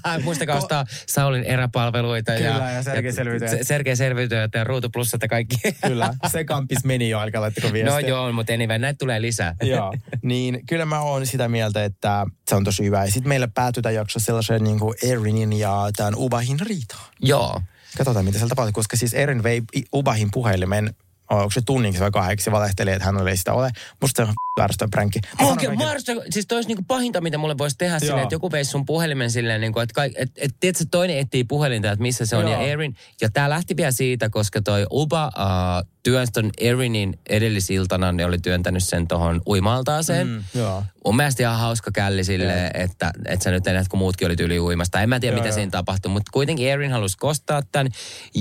Muistakaa 0.23 0.57
ostaa 0.57 0.85
Saulin 1.07 1.43
eräpalveluita 1.43 2.31
Kyllä, 2.31 2.71
ja 2.75 2.83
Sergei 2.83 3.11
Selviytyjät. 3.11 3.51
Se- 3.51 3.63
Sergei 3.63 3.95
Selviytyjät 3.95 4.51
ja 4.55 4.63
Ruutu 4.63 4.89
Plussat 4.89 5.21
ja 5.21 5.27
kaikki. 5.27 5.55
Kyllä, 5.87 6.13
se 6.31 6.43
kampis 6.43 6.85
meni 6.85 7.09
jo, 7.09 7.19
alkaa 7.19 7.41
laittako 7.41 7.73
viestiä. 7.73 7.93
No 7.93 7.99
joo, 7.99 8.31
mutta 8.31 8.53
anyway, 8.53 8.77
näitä 8.79 8.97
tulee 8.97 9.21
lisää. 9.21 9.55
Joo, 9.61 9.93
niin 10.21 10.59
kyllä 10.67 10.85
mä 10.85 11.01
oon 11.01 11.25
sitä 11.25 11.47
mieltä, 11.47 11.83
että 11.85 12.25
se 12.49 12.55
on 12.55 12.63
tosi 12.63 12.83
hyvä. 12.83 13.05
Ja 13.05 13.11
sitten 13.11 13.29
meillä 13.29 13.47
päätyy 13.53 13.83
jakso 13.99 14.19
sellaiseen 14.19 14.63
niin 14.63 14.79
kuin 14.79 14.93
Erinin 15.03 15.53
ja 15.53 15.89
tämän 15.95 16.13
Ubahin 16.17 16.59
riitaan. 16.59 17.05
Joo. 17.21 17.61
Katsotaan, 17.97 18.25
mitä 18.25 18.37
siellä 18.37 18.49
tapahtuu, 18.49 18.73
koska 18.73 18.97
siis 18.97 19.13
Erin 19.13 19.43
vei 19.43 19.61
Ubahin 19.93 20.29
puhelimen, 20.31 20.95
onko 21.29 21.51
se 21.51 21.61
tunniksi 21.61 22.01
vai 22.01 22.11
kahdeksi, 22.11 22.51
valehtelee, 22.51 22.93
että 22.93 23.05
hän 23.05 23.27
ei 23.27 23.37
sitä 23.37 23.53
ole. 23.53 23.71
Musta 24.01 24.25
se 24.25 24.29
on 24.29 24.35
ärsyttävä 24.61 24.89
pränkki. 24.91 25.19
Mä 25.41 25.47
Oikein, 25.47 25.77
Marsta, 25.77 26.11
siis 26.29 26.47
toi 26.47 26.55
olisi 26.55 26.67
niinku 26.67 26.83
pahinta, 26.87 27.21
mitä 27.21 27.37
mulle 27.37 27.57
voisi 27.57 27.77
tehdä 27.77 27.99
silleen, 27.99 28.23
että 28.23 28.35
joku 28.35 28.51
veisi 28.51 28.71
sun 28.71 28.85
puhelimen 28.85 29.31
silleen, 29.31 29.61
niinku, 29.61 29.79
että 29.79 29.93
kaik, 29.93 30.13
et, 30.15 30.31
et, 30.37 30.55
tiedätkö, 30.59 30.85
toinen 30.91 31.17
etsii 31.17 31.43
puhelinta, 31.43 31.91
että 31.91 32.01
missä 32.01 32.25
se 32.25 32.35
on. 32.35 32.43
Joo. 32.43 32.51
Ja 32.51 32.67
Erin, 32.67 32.95
ja 33.21 33.29
tää 33.29 33.49
lähti 33.49 33.77
vielä 33.77 33.91
siitä, 33.91 34.29
koska 34.29 34.61
toi 34.61 34.85
Uba 34.91 35.27
uh, 35.27 35.89
työnsi 36.03 36.31
ton 36.33 36.49
Erinin 36.57 37.19
edellisiltana, 37.29 38.11
ne 38.11 38.25
oli 38.25 38.37
työntänyt 38.37 38.83
sen 38.83 39.07
tohon 39.07 39.41
uimaltaaseen. 39.47 40.27
Mm, 40.27 40.43
joo. 40.55 40.83
Mun 41.05 41.15
mielestä 41.15 41.43
ihan 41.43 41.59
hauska 41.59 41.91
källi 41.91 42.23
silleen, 42.23 42.71
että, 42.73 43.11
että 43.25 43.43
sä 43.43 43.51
nyt 43.51 43.67
enää, 43.67 43.83
kun 43.89 43.99
muutkin 43.99 44.25
oli 44.27 44.35
tyyli 44.35 44.59
uimasta. 44.59 45.01
En 45.01 45.09
mä 45.09 45.19
tiedä, 45.19 45.33
Joo, 45.35 45.39
mitä 45.39 45.47
joo. 45.49 45.55
siinä 45.55 45.71
tapahtui, 45.71 46.11
mutta 46.11 46.29
kuitenkin 46.33 46.67
Erin 46.69 46.91
halusi 46.91 47.17
kostaa 47.17 47.61
tämän. 47.71 47.91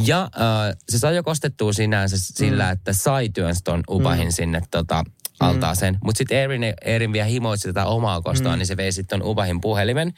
Ja 0.05 0.23
äh, 0.23 0.77
se 0.89 0.99
sai 0.99 1.17
jo 1.17 1.23
kostettua 1.23 1.73
sinänsä 1.73 2.17
sillä, 2.19 2.65
Mm. 2.65 2.73
että 2.73 2.93
sai 2.93 3.29
työnsi 3.29 3.61
ton 3.65 3.83
Ubahin 3.91 4.33
sinne 4.33 4.63
tota, 4.71 5.05
altaaseen. 5.41 5.99
Mutta 6.05 6.19
sitten 6.19 6.39
Erin, 6.39 6.63
Erin 6.83 7.13
vielä 7.13 7.27
himoitsi 7.27 7.69
tätä 7.69 7.87
omaa 7.87 8.21
kostoa, 8.23 8.57
niin 8.57 8.67
se 8.67 8.77
vei 8.77 8.93
sitten 8.93 9.19
ton 9.21 9.29
Ubahin 9.29 9.61
puhelimen. 9.61 10.15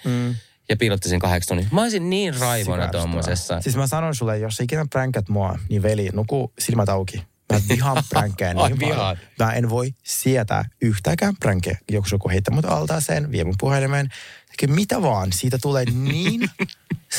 Ja 0.71 0.77
piilotti 0.77 1.09
sen 1.09 1.19
kahdeksi 1.19 1.49
tunnin. 1.49 1.69
Mä 1.73 1.83
olisin 1.83 2.11
niin 2.11 2.41
raivona 2.41 2.89
tuommoisessa. 2.89 3.61
Siis 3.61 3.77
mä 3.77 3.87
sanon 3.87 4.15
sulle, 4.15 4.39
jos 4.39 4.57
sä 4.57 4.65
ikinä 4.65 4.87
pränkät 4.91 5.29
mua, 5.29 5.59
niin 5.69 5.83
veli, 5.83 6.09
nuku 6.13 6.53
silmät 6.59 6.89
auki. 6.89 7.23
Mä 7.53 7.61
vihaan 7.69 8.03
pränkkejä 8.11 8.55
niin 8.55 8.61
paljon. 8.61 8.79
vihaat. 8.79 9.19
Mä 9.39 9.53
en 9.53 9.71
voi 9.71 9.95
sietää 10.03 10.65
yhtäkään 10.83 11.37
pränkkejä. 11.41 11.79
Joku 11.91 12.09
joku 12.13 12.29
heittää 12.29 12.55
mut 12.55 12.65
altaaseen, 12.65 13.33
vie 13.33 13.45
mun 13.45 13.55
puhelimen. 13.61 14.09
Tekee 14.51 14.75
mitä 14.75 15.03
vaan, 15.03 15.33
siitä 15.33 15.59
tulee 15.63 15.85
niin... 15.85 16.41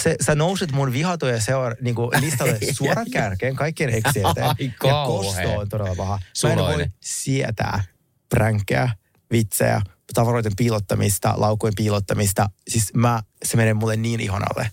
Se, 0.04 0.16
sä 0.22 0.36
nouset 0.36 0.72
mun 0.72 0.94
vihatuja 0.94 1.42
seura, 1.42 1.76
niin 1.82 1.96
listalle 1.96 2.58
suoraan 2.78 3.12
kärkeen, 3.12 3.56
kaikkien 3.56 3.90
eksien 3.90 4.26
eteen. 4.32 4.48
Ai, 4.48 4.72
ja 4.84 5.04
kosto 5.08 5.58
on 5.58 5.70
todella 5.70 5.96
paha. 5.96 6.20
Mä 6.44 6.52
en 6.52 6.58
voi 6.58 6.86
sietää 7.02 7.84
pränkkejä, 8.30 8.90
vitsejä, 9.32 9.82
tavaroiden 10.14 10.52
piilottamista, 10.58 11.34
laukujen 11.38 11.74
piilottamista. 11.78 12.50
Siis 12.68 12.94
mä, 12.94 13.24
se 13.46 13.58
menee 13.58 13.74
mulle 13.74 13.96
niin 13.96 14.20
ihonalle. 14.20 14.72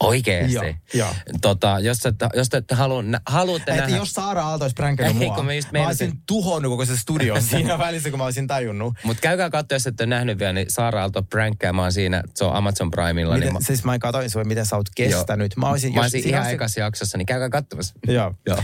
Oikeesti. 0.00 0.54
Joo, 0.54 0.64
joo. 0.94 1.14
Tota, 1.40 1.78
jos, 1.80 2.06
et, 2.06 2.14
jos 2.34 2.48
te 2.48 2.56
ette 2.56 2.74
halua, 2.74 3.02
nä, 3.02 3.20
haluatte 3.26 3.70
Että 3.70 3.82
nähdä... 3.82 3.96
jos 3.96 4.12
Saara 4.12 4.42
Aalto 4.42 4.64
olisi 4.64 4.74
pränkännyt 4.74 5.16
mua, 5.16 5.42
mä 5.42 5.54
just 5.54 5.72
mä 5.72 5.86
olisin 5.86 6.12
tuhonnut 6.26 6.72
koko 6.72 6.84
se 6.84 6.96
studio 6.96 7.40
siinä 7.50 7.78
välissä, 7.78 8.10
kun 8.10 8.18
mä 8.18 8.24
olisin 8.24 8.46
tajunnut. 8.46 8.94
Mutta 9.04 9.20
käykää 9.20 9.50
katsoa, 9.50 9.76
jos 9.76 9.86
ette 9.86 10.06
nähnyt 10.06 10.38
vielä, 10.38 10.52
niin 10.52 10.66
Saara 10.70 11.00
Aalto 11.00 11.22
pränkkäämään 11.22 11.92
siinä, 11.92 12.22
se 12.34 12.44
on 12.44 12.54
Amazon 12.54 12.90
Primella. 12.90 13.34
Miten, 13.34 13.46
niin 13.46 13.52
mä, 13.52 13.66
siis 13.66 13.84
mä 13.84 13.98
katsoin 13.98 14.30
sua, 14.30 14.44
miten 14.44 14.66
sä 14.66 14.76
oot 14.76 14.88
kestänyt. 14.96 15.56
Mä 15.56 15.70
olisin, 15.70 15.94
mä 15.94 16.00
olisin 16.00 16.22
siinä 16.22 16.38
ihan 16.38 16.52
ekassa 16.52 16.80
jaksossa, 16.80 17.18
niin 17.18 17.26
käykää 17.26 17.48
katsomassa. 17.48 17.94
Joo. 18.06 18.34
Joo. 18.46 18.58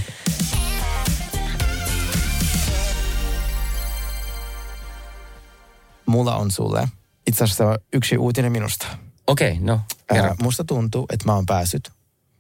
Mulla 6.11 6.37
on 6.37 6.51
sulle 6.51 6.89
itse 7.27 7.45
asiassa 7.45 7.79
yksi 7.93 8.19
uutinen 8.19 8.53
minusta. 8.53 8.87
Okei, 9.27 9.53
okay, 9.53 9.65
no, 9.65 9.81
kerro. 10.13 10.29
Ää, 10.29 10.37
musta 10.43 10.65
tuntuu, 10.65 11.07
että 11.13 11.27
mä 11.27 11.35
oon 11.35 11.47
päässyt 11.47 11.91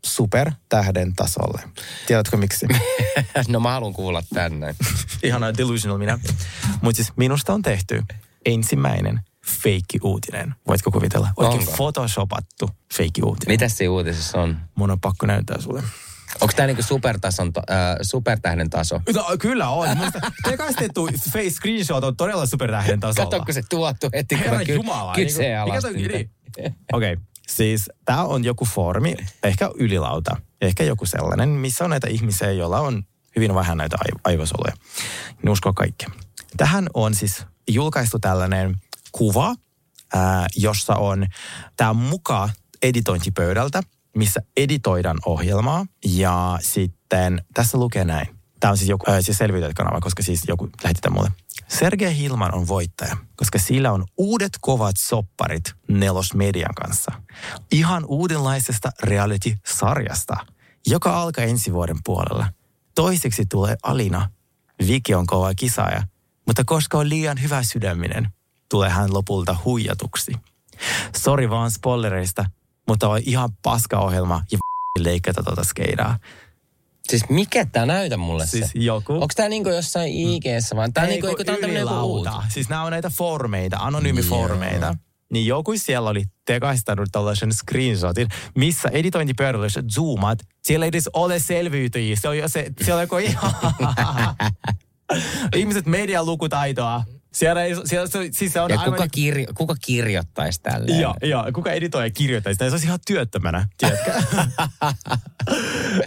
supertähden 0.06 1.14
tasolle. 1.14 1.62
Tiedätkö 2.06 2.37
miksi? 2.37 2.66
no 3.48 3.61
mä 3.61 3.70
haluan 3.72 3.92
kuulla 3.92 4.22
tänne. 4.35 4.74
Ihana 5.22 5.56
delusional 5.56 5.98
minä. 5.98 6.18
Mutta 6.83 6.96
siis 6.96 7.12
minusta 7.16 7.54
on 7.54 7.62
tehty 7.62 8.02
ensimmäinen 8.44 9.20
feikki-uutinen. 9.46 10.54
Voitko 10.66 10.90
kuvitella? 10.90 11.28
Oikein 11.37 11.61
Onko? 11.61 11.72
photoshopattu 11.72 12.70
feikki-uutinen. 12.94 13.54
Mitä 13.54 13.68
siinä 13.68 13.92
uutisessa 13.92 14.40
on? 14.40 14.61
Mun 14.74 14.90
on 14.90 15.00
pakko 15.00 15.26
näyttää 15.26 15.61
sulle. 15.61 15.83
Onko 16.40 16.53
tämä 16.57 16.66
niinku 16.66 16.83
supertason, 16.83 17.53
äh, 17.71 17.77
supertähden 18.03 18.71
taso? 18.71 19.01
No, 19.14 19.27
kyllä 19.40 19.69
on. 19.69 19.97
Musta 19.97 20.21
tekastettu 20.45 21.09
face 21.33 21.51
screenshot 21.51 22.05
on 22.05 22.16
todella 22.16 22.47
supertähden 22.47 23.01
tasolla. 23.01 23.31
Katso, 23.31 23.45
kun 23.45 23.55
se 23.55 23.62
tuottu 23.71 24.11
heti, 24.14 24.35
kun 24.35 24.45
Herra 24.45 24.64
ky- 24.64 24.75
Jumala. 24.75 25.14
kyseenalaistin 25.14 25.95
niin 25.95 26.31
Okei, 26.93 27.12
okay. 27.12 27.25
siis 27.49 27.90
tämä 28.05 28.25
on 28.25 28.45
joku 28.45 28.64
foorumi, 28.64 29.16
ehkä 29.43 29.71
ylilauta, 29.75 30.37
ehkä 30.61 30.85
joku 30.85 31.07
sellainen, 31.07 31.49
missä 31.49 31.85
on 31.85 31.90
näitä 31.90 32.09
ihmisiä, 32.09 32.51
joilla 32.53 32.81
on 32.81 33.03
hyvin 33.37 33.55
vähän 33.55 33.79
näitä 33.79 33.97
aiv- 34.05 34.21
aivosoluja. 34.25 34.75
Ne 35.43 35.51
uskoo 35.51 35.73
kaikkea. 35.73 36.09
Tähän 36.57 36.87
on 36.95 37.14
siis 37.14 37.45
julkaistu 37.69 38.19
tällainen 38.19 38.77
kuva, 39.12 39.55
ää, 40.14 40.47
jossa 40.57 40.95
on 40.97 41.27
tämä 41.77 41.93
muka 41.93 42.49
editointipöydältä, 42.83 43.83
missä 44.16 44.40
editoidaan 44.57 45.18
ohjelmaa. 45.27 45.87
Ja 46.07 46.59
sitten 46.62 47.44
tässä 47.55 47.79
lukee 47.79 48.05
näin. 48.05 48.40
Tämä 48.61 48.70
on 48.70 48.77
siis 48.77 48.90
joku, 48.90 49.11
äh, 49.11 49.18
siis 49.20 49.38
kanava, 49.75 50.01
koska 50.01 50.23
siis 50.23 50.42
joku 50.49 50.68
lähetti 50.83 51.01
tämän 51.01 51.16
mulle. 51.16 51.31
Sergei 51.68 52.16
Hilman 52.16 52.55
on 52.55 52.68
voittaja, 52.68 53.16
koska 53.37 53.59
sillä 53.59 53.92
on 53.92 54.05
uudet 54.16 54.53
kovat 54.61 54.96
sopparit 54.99 55.73
Nelosmedian 55.88 56.75
kanssa. 56.75 57.12
Ihan 57.73 58.05
uudenlaisesta 58.05 58.90
reality-sarjasta, 59.03 60.37
joka 60.87 61.20
alkaa 61.20 61.44
ensi 61.44 61.73
vuoden 61.73 61.96
puolella. 62.05 62.46
Toiseksi 62.94 63.46
tulee 63.46 63.77
Alina. 63.83 64.31
Viki 64.87 65.14
on 65.14 65.27
kova 65.27 65.55
kisaaja, 65.55 66.03
mutta 66.46 66.64
koska 66.64 66.99
on 66.99 67.09
liian 67.09 67.42
hyvä 67.42 67.62
sydäminen, 67.62 68.29
tulee 68.68 68.90
hän 68.90 69.14
lopulta 69.14 69.57
huijatuksi. 69.64 70.33
Sori 71.16 71.51
vaan 71.51 71.70
spoilereista, 71.70 72.44
mutta 72.88 73.09
on 73.09 73.21
ihan 73.25 73.51
paska 73.62 73.99
ohjelma 73.99 74.43
ja 74.53 74.59
leikata 74.99 75.43
tuota 75.43 75.64
skeidaa. 75.64 76.19
Siis 77.09 77.25
mikä 77.29 77.64
tää 77.64 77.87
näytä 77.87 78.16
mulle 78.16 78.47
Siis 78.47 78.66
se? 78.66 78.79
joku. 78.79 79.12
Onko 79.12 79.29
tää 79.37 79.49
niinku 79.49 79.69
jossain 79.69 80.12
IG-ssä 80.12 80.77
vaan? 80.77 80.93
Tää 80.93 81.07
niinku, 81.07 81.27
eikö 81.27 81.45
tää 81.45 81.55
on 81.55 81.61
tämmönen 81.61 81.81
joku 81.81 81.95
ylilauta. 81.95 82.33
uut. 82.37 82.45
Siis 82.49 82.69
nämä 82.69 82.83
on 82.83 82.93
näitä 82.93 83.11
formeita, 83.11 83.77
anonyymiformeita. 83.81 84.95
Niin 85.33 85.47
joku 85.47 85.73
siellä 85.77 86.11
oli 86.11 86.24
tekaistanut 86.47 87.09
tällaisen 87.12 87.53
screenshotin, 87.53 88.28
missä 88.57 88.89
editointipöydällä 88.93 89.66
zoomat, 89.95 90.39
siellä 90.62 90.87
ei 90.87 90.89
edes 90.89 91.11
ole 91.12 91.39
selviytyjiä. 91.39 92.16
Se 92.20 92.28
on 92.28 92.39
jo 92.39 92.49
se, 92.49 92.70
siellä 92.85 92.97
on 92.97 93.03
joku 93.03 93.16
ihan... 93.16 93.53
Ihmiset 95.57 95.87
median 95.87 96.26
lukutaitoa. 96.26 97.05
Siellä 97.33 97.64
ei, 97.64 97.74
siellä, 97.85 98.07
se, 98.07 98.28
siis 98.33 98.53
se 98.53 98.61
on 98.61 98.70
Ja 98.70 98.81
aivan 98.81 98.95
kuka, 98.95 99.09
kirjo, 99.09 99.47
kuka 99.55 99.74
kirjoittaisi 99.85 100.61
tälleen? 100.62 101.01
Joo, 101.01 101.14
joo. 101.22 101.45
Kuka 101.55 101.72
editoi 101.72 102.07
ja 102.07 102.11
kirjoittaa 102.11 102.53
sitä? 102.53 102.64
Se 102.64 102.70
olisi 102.70 102.87
ihan 102.87 102.99
työttömänä, 103.07 103.68
tiedätkö? 103.78 104.12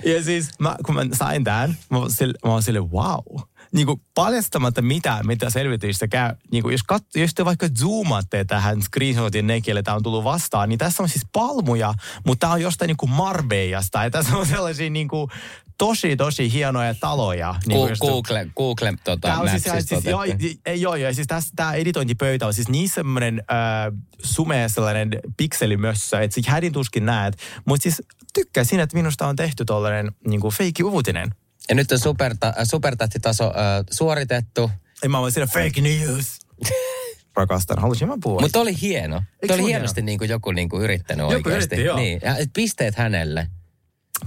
ja 0.13 0.23
siis 0.23 0.49
mä, 0.59 0.75
kun 0.85 0.95
mä 0.95 1.01
sain 1.13 1.43
tämän, 1.43 1.77
mä, 1.89 1.97
sille, 2.07 2.33
mä 2.45 2.51
oon 2.51 2.63
sille, 2.63 2.79
wow. 2.79 3.41
Niin 3.71 3.85
kuin 3.85 4.01
paljastamatta 4.15 4.81
mitä, 4.81 5.19
mitä 5.23 5.49
selvityistä 5.49 6.07
käy. 6.07 6.35
Niin 6.51 6.63
kuin 6.63 6.71
jos, 6.71 6.83
kat, 6.83 7.03
jos 7.15 7.33
te 7.33 7.45
vaikka 7.45 7.67
zoomaatte 7.79 8.45
tähän 8.45 8.81
screenshotin 8.81 9.47
nekille, 9.47 9.83
tämä 9.83 9.95
on 9.95 10.03
tullut 10.03 10.23
vastaan, 10.23 10.69
niin 10.69 10.79
tässä 10.79 11.03
on 11.03 11.09
siis 11.09 11.25
palmuja, 11.31 11.93
mutta 12.25 12.39
tämä 12.39 12.53
on 12.53 12.61
jostain 12.61 12.87
niin 12.87 12.97
kuin 12.97 13.11
Marbejasta. 13.11 14.03
Ja 14.03 14.09
tässä 14.09 14.37
on 14.37 14.45
sellaisia 14.45 14.89
niin 14.89 15.07
kuin, 15.07 15.29
tosi, 15.77 16.15
tosi 16.15 16.53
hienoja 16.53 16.95
taloja. 16.99 17.55
Niin 17.65 17.89
just- 17.89 17.99
Google, 18.01 18.47
Google 18.57 18.93
tota, 19.03 19.27
Tämä 19.27 19.39
on 19.39 19.49
siis, 19.49 19.65
Mapsista 19.65 19.95
siis 19.95 20.05
joo, 20.05 20.23
ei, 20.65 20.81
joo, 20.81 20.95
joo, 20.95 21.13
siis 21.13 21.27
tässä, 21.27 21.53
tämä 21.55 21.73
editointipöytä 21.73 22.47
on 22.47 22.53
siis 22.53 22.69
niin 22.69 22.89
semmoinen 22.89 23.43
äh, 23.51 23.99
sumea 24.23 24.69
sellainen 24.69 25.09
pikselimössö, 25.37 26.19
että 26.21 26.41
sä 26.41 26.51
hädin 26.51 26.73
tuskin 26.73 27.05
näet. 27.05 27.37
Mutta 27.65 27.83
siis 27.83 28.01
tykkäsin, 28.33 28.79
että 28.79 28.95
minusta 28.95 29.27
on 29.27 29.35
tehty 29.35 29.65
tollainen 29.65 30.11
niin 30.27 30.41
kuin 30.41 30.53
feikki 30.53 30.83
uutinen. 30.83 31.29
Ja 31.69 31.75
nyt 31.75 31.91
on 31.91 31.99
superta, 31.99 32.47
äh, 32.47 32.53
supertähtitaso 32.63 33.45
äh, 33.45 33.51
suoritettu. 33.91 34.71
Ja 35.03 35.09
mä 35.09 35.19
olin 35.19 35.31
siinä 35.31 35.47
fake 35.47 35.81
news. 35.81 36.39
Rakastan, 37.35 37.79
halusin 37.79 38.07
mä 38.07 38.17
puhua. 38.23 38.41
Mutta 38.41 38.59
oli 38.59 38.81
hieno. 38.81 39.15
Eikö 39.15 39.47
Tuo 39.47 39.63
oli 39.63 39.71
hienosti 39.71 40.01
niin 40.01 40.17
kuin 40.17 40.29
joku 40.29 40.51
niin 40.51 40.69
kuin 40.69 40.83
yrittänyt 40.83 41.23
Joku 41.23 41.33
oikeasti. 41.33 41.75
yritti, 41.75 41.83
joo. 41.83 41.97
Niin. 41.97 42.19
Ja, 42.23 42.37
et 42.37 42.49
pisteet 42.53 42.95
hänelle. 42.95 43.47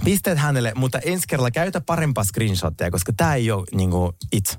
Pisteet 0.03 0.37
hänelle, 0.37 0.71
mutta 0.75 0.99
ensi 0.99 1.27
kerralla 1.27 1.51
käytä 1.51 1.81
parempaa 1.81 2.23
screenshotteja, 2.23 2.91
koska 2.91 3.13
tämä 3.17 3.35
ei 3.35 3.51
ole 3.51 3.65
niin 3.75 3.91
kuin 3.91 4.11
itse. 4.31 4.57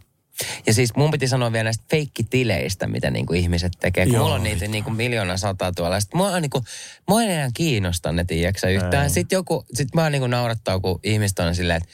Ja 0.67 0.75
siis 0.75 0.97
mun 0.97 1.11
piti 1.11 1.29
sanoa 1.29 1.53
vielä 1.53 1.65
näistä 1.65 1.85
feikkitileistä, 1.91 2.87
mitä 2.87 3.11
niinku 3.11 3.33
ihmiset 3.33 3.73
tekee. 3.81 4.05
Kun 4.05 4.15
Joo, 4.15 4.23
mulla 4.23 4.35
on 4.35 4.43
niitä 4.43 4.67
niinku 4.67 4.91
miljoona 4.91 5.37
sata 5.37 5.73
tuolla. 5.73 6.01
Sitten 6.01 6.19
mua, 6.19 6.29
on 6.29 6.43
niinku, 6.43 6.65
mua 7.09 7.23
ei 7.23 7.31
enää 7.31 7.51
kiinnosta 7.55 8.13
ne, 8.13 8.25
tiiäksä, 8.25 8.69
yhtään. 8.69 9.05
Ei. 9.05 9.11
Sitten 9.11 9.37
joku, 9.37 9.65
sit 9.75 9.95
mä 9.95 10.11
niinku 10.11 10.27
naurattaa, 10.27 10.81
kun 10.81 11.01
ihmiset 11.03 11.39
on 11.39 11.55
silleen, 11.55 11.83
että 11.83 11.89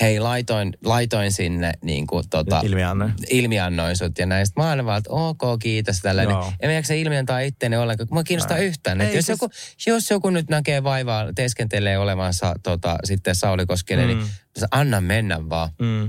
hei, 0.00 0.20
laitoin, 0.20 0.72
laitoin 0.84 1.32
sinne 1.32 1.72
niinku, 1.82 2.22
tota, 2.30 2.60
Ilmiannoin. 2.64 3.14
ilmiannoin 3.30 3.96
sut 3.96 4.18
ja 4.18 4.26
näistä. 4.26 4.60
Mä 4.60 4.70
aina 4.70 4.84
vaan, 4.84 4.98
että 4.98 5.10
ok, 5.10 5.40
kiitos 5.62 6.00
tällainen. 6.00 6.32
Joo. 6.34 6.52
En 6.60 6.68
mä 6.70 6.72
jaksa 6.74 6.94
ilmiantaa 6.94 7.40
itteeni 7.40 7.76
ollenkaan, 7.76 8.08
kun 8.08 8.18
mä 8.18 8.24
kiinnostaa 8.24 8.56
Ei. 8.56 8.66
yhtään. 8.66 9.00
Ei 9.00 9.04
Että 9.06 9.18
jos, 9.18 9.26
siis- 9.26 9.40
joku, 9.40 9.54
jos 9.86 10.10
joku 10.10 10.30
nyt 10.30 10.48
näkee 10.48 10.84
vaivaa, 10.84 11.32
teeskentelee 11.34 11.98
olevansa 11.98 12.54
tota, 12.62 12.96
sitten 13.04 13.34
Sauli 13.34 13.66
Koskinen, 13.66 14.08
Mm. 14.08 14.14
niin 14.16 14.26
anna 14.70 15.00
mennä 15.00 15.48
vaan. 15.48 15.70
Mm. 15.78 16.08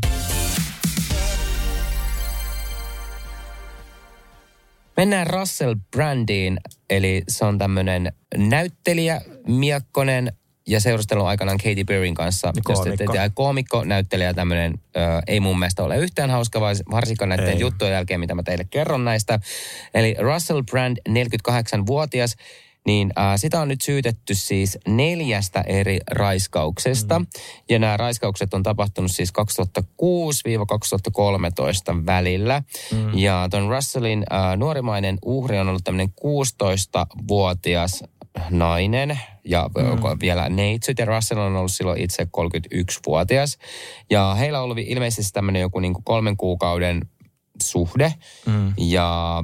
Mennään 4.98 5.28
Russell 5.28 5.76
Brandiin, 5.92 6.60
eli 6.90 7.24
se 7.28 7.46
on 7.46 7.58
tämmöinen 7.58 8.12
näyttelijä, 8.38 9.22
miekkonen 9.48 10.34
ja 10.70 10.80
seurustelun 10.80 11.28
aikanaan 11.28 11.58
Katy 11.58 11.84
Perryn 11.84 12.14
kanssa. 12.14 12.54
Koomikko. 12.64 13.14
Koomikko, 13.34 13.84
näyttelijä, 13.84 14.34
tämmöinen 14.34 14.80
ei 15.28 15.40
mun 15.40 15.60
mielestä 15.60 15.84
ole 15.84 15.98
yhtään 15.98 16.30
hauska, 16.30 16.62
vaan 16.62 16.76
varsinkaan 16.92 17.30
näiden 17.30 17.48
Ei. 17.48 17.60
juttujen 17.60 17.94
jälkeen, 17.94 18.20
mitä 18.20 18.36
mä 18.36 18.44
teille 18.44 18.66
kerron 18.70 19.06
näistä. 19.06 19.40
Eli 19.94 20.16
Russell 20.20 20.64
Brand, 20.64 20.98
48-vuotias, 21.10 22.36
niin 22.86 23.12
äh, 23.20 23.34
sitä 23.36 23.62
on 23.62 23.68
nyt 23.68 23.82
syytetty 23.82 24.36
siis 24.36 24.78
neljästä 24.88 25.62
eri 25.62 26.00
raiskauksesta. 26.12 27.20
Mm. 27.20 27.26
Ja 27.70 27.80
nämä 27.80 27.98
raiskaukset 27.98 28.54
on 28.54 28.64
tapahtunut 28.64 29.12
siis 29.12 29.34
2006-2013 29.40 29.44
välillä. 32.06 32.64
Mm. 32.92 33.18
Ja 33.18 33.48
ton 33.52 33.70
Russellin 33.70 34.24
äh, 34.34 34.58
nuorimainen 34.58 35.18
uhri 35.26 35.60
on 35.60 35.70
ollut 35.70 35.84
tämmöinen 35.84 36.10
16-vuotias 36.10 38.04
nainen 38.50 39.20
ja 39.46 39.70
mm. 39.78 40.20
vielä 40.22 40.50
neitsyt 40.50 41.00
ja 41.00 41.06
Russell 41.06 41.40
on 41.40 41.56
ollut 41.56 41.72
silloin 41.72 42.02
itse 42.02 42.24
31-vuotias. 42.24 43.58
Ja 44.10 44.36
heillä 44.40 44.58
on 44.58 44.64
ollut 44.64 44.78
ilmeisesti 44.78 45.34
tämmöinen 45.34 45.62
joku 45.62 45.80
niinku 45.80 46.02
kolmen 46.06 46.38
kuukauden 46.38 47.02
suhde 47.62 48.14
Mm. 48.46 48.74
ja 48.78 49.44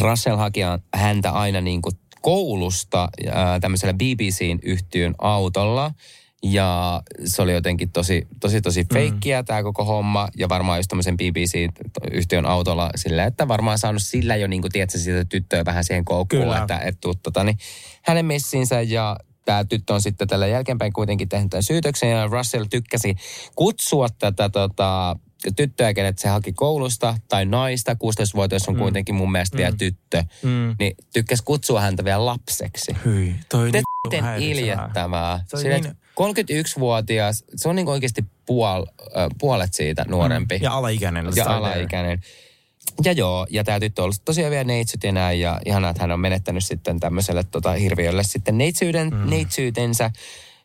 Russell 0.00 0.36
haki 0.36 0.60
häntä 0.94 1.30
aina 1.30 1.60
niin 1.60 1.82
kuin 1.82 1.94
koulusta 2.20 3.08
ää, 3.32 3.60
tämmöisellä 3.60 3.94
BBCn 3.94 4.58
yhtiön 4.62 5.14
autolla. 5.18 5.90
Ja 6.46 7.02
se 7.24 7.42
oli 7.42 7.52
jotenkin 7.52 7.90
tosi, 7.92 8.26
tosi, 8.40 8.60
tosi 8.60 8.84
feikkiä 8.92 9.42
tämä 9.42 9.62
koko 9.62 9.84
homma. 9.84 10.28
Ja 10.38 10.48
varmaan 10.48 10.78
just 10.78 10.88
tämmöisen 10.88 11.16
BBC-yhtiön 11.16 12.46
autolla 12.46 12.90
sillä, 12.96 13.24
että 13.24 13.48
varmaan 13.48 13.78
saanut 13.78 14.02
sillä 14.02 14.36
jo 14.36 14.46
niin 14.46 14.62
kuin, 14.62 14.72
tiedätkö, 14.72 14.98
siitä 14.98 15.24
tyttöä 15.24 15.64
vähän 15.64 15.84
siihen 15.84 16.04
koukkuun, 16.04 16.42
Kyllä. 16.42 16.58
että 16.58 16.78
et 16.78 17.00
tuu, 17.00 17.14
tota, 17.14 17.44
niin, 17.44 17.58
hänen 18.02 18.26
messinsä 18.26 18.80
ja 18.82 19.16
tämä 19.44 19.64
tyttö 19.64 19.94
on 19.94 20.02
sitten 20.02 20.28
tällä 20.28 20.46
jälkeenpäin 20.46 20.92
kuitenkin 20.92 21.28
tehnyt 21.28 21.50
tämän 21.50 21.62
syytöksen 21.62 22.10
ja 22.10 22.26
Russell 22.26 22.64
tykkäsi 22.70 23.14
kutsua 23.56 24.08
tätä 24.18 24.48
tota, 24.48 25.16
tyttöä, 25.56 25.94
kenet 25.94 26.18
se 26.18 26.28
haki 26.28 26.52
koulusta, 26.52 27.14
tai 27.28 27.44
naista, 27.46 27.92
16-vuotias 27.94 28.68
on 28.68 28.76
kuitenkin 28.76 29.14
mun 29.14 29.32
mielestä 29.32 29.56
vielä 29.56 29.76
tyttö, 29.78 30.24
Mm. 30.42 30.76
niin 30.78 30.96
tykkäsi 31.12 31.42
kutsua 31.44 31.80
häntä 31.80 32.04
vielä 32.04 32.26
lapseksi. 32.26 32.96
Hyi, 33.04 33.34
toi 33.48 33.64
Miten 33.66 33.82
niin 34.10 34.24
häiritsevää. 34.24 34.60
iljettävää. 34.84 35.40
Se 35.46 35.56
oli 35.56 35.62
Sillä, 35.62 35.78
niin- 35.78 35.96
31-vuotias, 36.20 37.44
se 37.56 37.68
on 37.68 37.76
niin 37.76 37.88
oikeasti 37.88 38.24
puol, 38.46 38.84
äh, 39.16 39.26
puolet 39.40 39.74
siitä 39.74 40.04
nuorempi. 40.08 40.58
Ja 40.62 40.72
alaikäinen. 40.72 41.32
ja 41.36 41.56
alaikäinen. 41.56 42.22
Ja 43.04 43.12
joo, 43.12 43.46
ja 43.50 43.64
tämä 43.64 43.80
tyttö 43.80 44.02
on 44.02 44.04
ollut 44.04 44.24
tosiaan 44.24 44.50
vielä 44.50 44.64
neitsyt 44.64 45.04
ja 45.04 45.12
näin, 45.12 45.40
ja 45.40 45.60
ihanaa, 45.66 45.90
että 45.90 46.02
hän 46.02 46.12
on 46.12 46.20
menettänyt 46.20 46.64
sitten 46.64 47.00
tämmöiselle 47.00 47.44
tota, 47.50 47.72
hirviölle 47.72 48.22
sitten 48.22 48.58
neitsyyden, 48.58 49.08
mm. 49.08 49.30
neitsyytensä. 49.30 50.10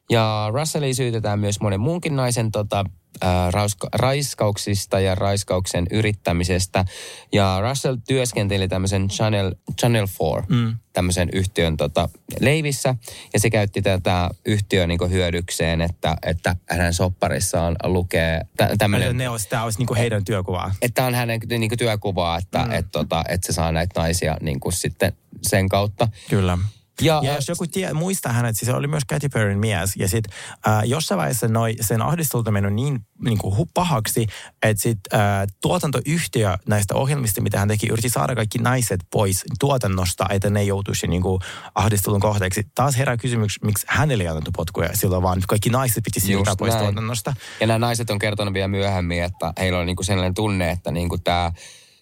Ja 0.10 0.50
Russellia 0.54 0.94
syytetään 0.94 1.40
myös 1.40 1.60
monen 1.60 1.80
muunkin 1.80 2.16
naisen 2.16 2.52
tota, 2.52 2.86
ää, 3.22 3.52
rauska, 3.52 3.88
raiskauksista 3.94 5.00
ja 5.00 5.16
raiskauksen 5.16 5.86
yrittämisestä. 5.92 6.86
Ja 7.32 7.58
Russell 7.62 7.98
työskenteli 8.08 8.68
tämmöisen 8.68 9.08
Channel, 9.08 9.56
Channel 9.80 10.08
4, 10.20 10.44
mm. 10.50 10.76
tämmöisen 10.94 11.30
yhtiön 11.34 11.78
tota, 11.78 12.10
leivissä. 12.40 12.96
Ja 13.34 13.40
se 13.40 13.50
käytti 13.50 13.82
tätä 13.82 14.30
yhtiöä 14.46 14.88
niinku 14.88 15.08
hyödykseen, 15.08 15.82
että, 15.82 16.16
että 16.26 16.56
hänen 16.70 16.94
sopparissaan 16.94 17.76
lukee 17.84 18.42
tä, 18.58 18.70
tämmöinen 18.78 19.18
Ne 19.18 19.30
olisi, 19.30 19.50
tämä 19.50 19.64
olisi 19.64 19.80
niinku 19.80 19.96
heidän 19.96 20.26
työkuvaa. 20.26 20.76
että 20.82 20.96
tämä 20.96 21.08
on 21.08 21.16
hänen 21.16 21.40
niin 21.58 21.78
työkuvaa, 21.78 22.38
että 22.38 22.60
mm. 22.60 22.72
et, 22.72 22.86
tota, 22.92 23.24
et 23.30 23.44
se 23.44 23.54
saa 23.54 23.72
näitä 23.72 24.00
naisia 24.00 24.38
niin 24.42 24.60
sitten 24.70 25.14
sen 25.42 25.70
kautta. 25.70 26.08
Kyllä. 26.30 26.58
Ja, 27.02 27.22
Ja 27.24 27.36
jos 27.36 27.48
joku 27.48 27.68
tie, 27.68 27.94
muistaa 27.94 28.34
hänet, 28.34 28.58
siis 28.58 28.66
se 28.66 28.74
oli 28.74 28.88
myös 28.88 29.04
Katy 29.08 29.30
Perryn 29.30 29.60
mies. 29.60 29.96
Ja 29.96 30.08
sitten 30.08 30.34
äh, 30.68 30.84
jossain 30.86 31.18
vaiheessa 31.18 31.48
noi, 31.48 31.76
sen 31.82 32.02
ahdistulta 32.02 32.52
mennyt 32.52 32.74
niin, 32.74 33.00
niin 33.26 33.38
kuin 33.38 33.70
pahaksi, 33.74 34.28
että 34.64 34.84
sitten 34.84 35.20
äh, 35.20 35.48
tuotantoyhtiö 35.62 36.58
näistä 36.68 36.96
ohjelmista, 36.96 37.42
mitä 37.42 37.60
hän 37.60 37.68
teki, 37.68 37.88
yritti 37.88 38.10
saada 38.10 38.36
kaikki 38.36 38.58
naiset 38.58 39.00
pois 39.12 39.44
tuotannosta, 39.60 40.26
että 40.30 40.50
ne 40.50 40.64
joutuisi 40.64 41.08
niin 41.08 41.22
kuin 41.22 41.42
ahdistelun 41.76 42.20
kohteeksi. 42.20 42.64
Taas 42.76 42.98
herää 42.98 43.18
kysymys, 43.18 43.56
miksi 43.64 43.86
hänelle 43.90 44.24
ei 44.24 44.28
annettu 44.28 44.52
potkuja 44.56 44.90
silloin, 44.94 45.24
vaan 45.24 45.42
kaikki 45.48 45.70
naiset 45.70 46.04
piti 46.04 46.20
siirtää 46.20 46.56
pois 46.58 46.74
näin. 46.74 46.86
tuotannosta. 46.86 47.34
ja 47.60 47.68
nämä 47.68 47.80
naiset 47.80 48.10
on 48.10 48.20
kertonut 48.20 48.54
vielä 48.54 48.68
myöhemmin, 48.68 49.24
että 49.24 49.54
heillä 49.60 49.80
on 49.80 49.86
niin 49.86 49.96
kuin 49.96 50.06
sellainen 50.06 50.34
tunne, 50.34 50.72
että 50.72 50.92
niin 50.92 51.10
kuin 51.10 51.24
tämä 51.24 51.52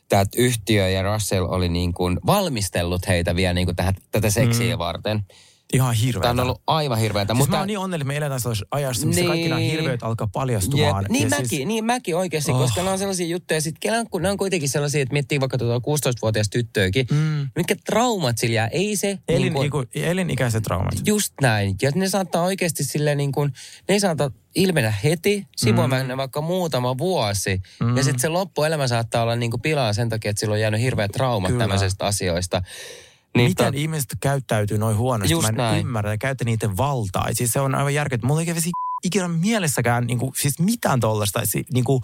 tämä 0.10 0.26
yhtiö 0.38 0.90
ja 0.90 1.02
Russell 1.02 1.46
oli 1.50 1.70
niin 1.70 1.94
kuin 1.94 2.20
valmistellut 2.26 3.08
heitä 3.08 3.36
vielä 3.36 3.54
niin 3.54 3.68
kuin 3.68 3.76
tähän, 3.76 3.96
tätä 4.12 4.30
seksiä 4.30 4.76
mm. 4.76 4.80
varten. 4.80 5.26
Ihan 5.74 5.94
hirveä. 5.94 6.22
Tämä 6.22 6.32
on 6.32 6.40
ollut 6.40 6.62
aivan 6.68 6.98
hirveätä. 6.98 7.36
Siis 7.36 7.50
mä 7.50 7.58
oon 7.58 7.68
niin 7.68 7.80
onnellinen, 7.80 8.02
että 8.02 8.08
me 8.14 8.18
eletään 8.26 8.40
sellaisessa 8.42 8.68
ajassa, 8.72 9.08
missä 9.08 9.22
Niin. 9.22 9.28
kaikki 9.30 9.50
nämä 9.50 9.62
hirveät 9.62 10.04
alkaa 10.04 10.28
paljastumaan. 10.34 11.04
Jep. 11.04 11.12
Niin 11.12 11.24
Ja 11.24 11.30
mäkin, 11.30 11.50
siis- 11.50 11.68
niin 11.68 11.86
mäkin 11.86 12.16
oikeasti, 12.16 12.52
Oh. 12.52 12.58
koska 12.62 12.82
nämä 12.82 12.92
on 12.92 13.00
sellaisia 13.00 13.28
juttuja, 13.28 13.62
sit, 13.62 13.76
kun 14.12 14.22
nämä 14.22 14.32
on 14.32 14.38
kuitenkin 14.38 14.70
sellaisia, 14.70 15.02
että 15.02 15.14
miettii 15.14 15.40
vaikka 15.40 15.58
tuota 15.58 15.80
16-vuotias 15.86 16.50
tyttöäkin, 16.50 17.08
mm. 17.12 17.48
mitkä 17.56 17.76
traumat 17.86 18.38
sillä 18.38 18.54
jää, 18.56 18.68
ei 18.68 18.96
se... 18.96 19.20
Elin, 19.28 19.42
niin 19.42 19.54
kuin- 19.54 19.62
niinku, 19.62 20.10
elinikäiset 20.10 20.64
traumat. 20.64 20.94
Just 21.06 21.34
näin. 21.42 21.76
Ja 21.82 21.92
ne 21.96 22.10
saattaa 22.10 22.44
oikeasti 22.44 22.84
silleen 22.84 23.18
niin 23.18 23.32
kuin, 23.32 23.54
ne 23.88 23.94
ei 23.94 24.00
saata 24.00 24.32
ilmetä 24.56 24.94
heti, 25.04 25.48
voi 25.76 25.88
mennä 25.88 26.18
vaikka 26.18 26.42
muutama 26.42 26.98
vuosi. 26.98 27.62
Mm. 27.80 27.98
Ja 27.98 28.04
sitten 28.04 28.20
se 28.20 28.28
loppuelämä 28.30 28.88
saattaa 28.88 29.24
olla 29.24 29.36
niin 29.36 29.52
kuin 29.52 29.62
pilaa 29.62 29.94
sen 29.94 30.10
takia, 30.10 30.30
että 30.32 30.40
sillä 30.40 30.54
on 30.54 30.60
jäänyt 30.62 30.82
hirveät 30.82 31.12
traumat 31.12 31.52
Kyllä. 31.52 31.64
tämmöisistä 31.64 32.06
asioista. 32.06 32.62
Niin, 33.38 33.52
miten 33.52 33.74
tot- 33.74 33.78
ihmiset 33.78 34.10
käyttäytyy 34.20 34.78
noin 34.78 34.98
huonosti. 34.98 35.34
Just 35.34 35.42
Mä 35.42 35.50
en 35.50 35.56
näin. 35.56 35.80
ymmärrä, 35.80 36.12
ja 36.12 36.18
käytä 36.18 36.46
niiden 36.46 36.78
valtaa. 36.78 37.28
Siis 37.34 37.52
se 37.52 37.60
on 37.60 37.76
aivan 37.76 37.94
järkeä. 37.94 38.20
Mulla 38.24 38.40
ei 38.42 38.46
kävisi 38.46 38.70
ikinä 39.04 39.28
mielessäkään 39.28 40.08
niin 40.08 40.20
kuin, 40.20 40.32
siis 40.36 40.60
mitään 40.60 41.00
tollasta, 41.00 41.42
niin 41.74 41.84
kuin, 41.84 42.02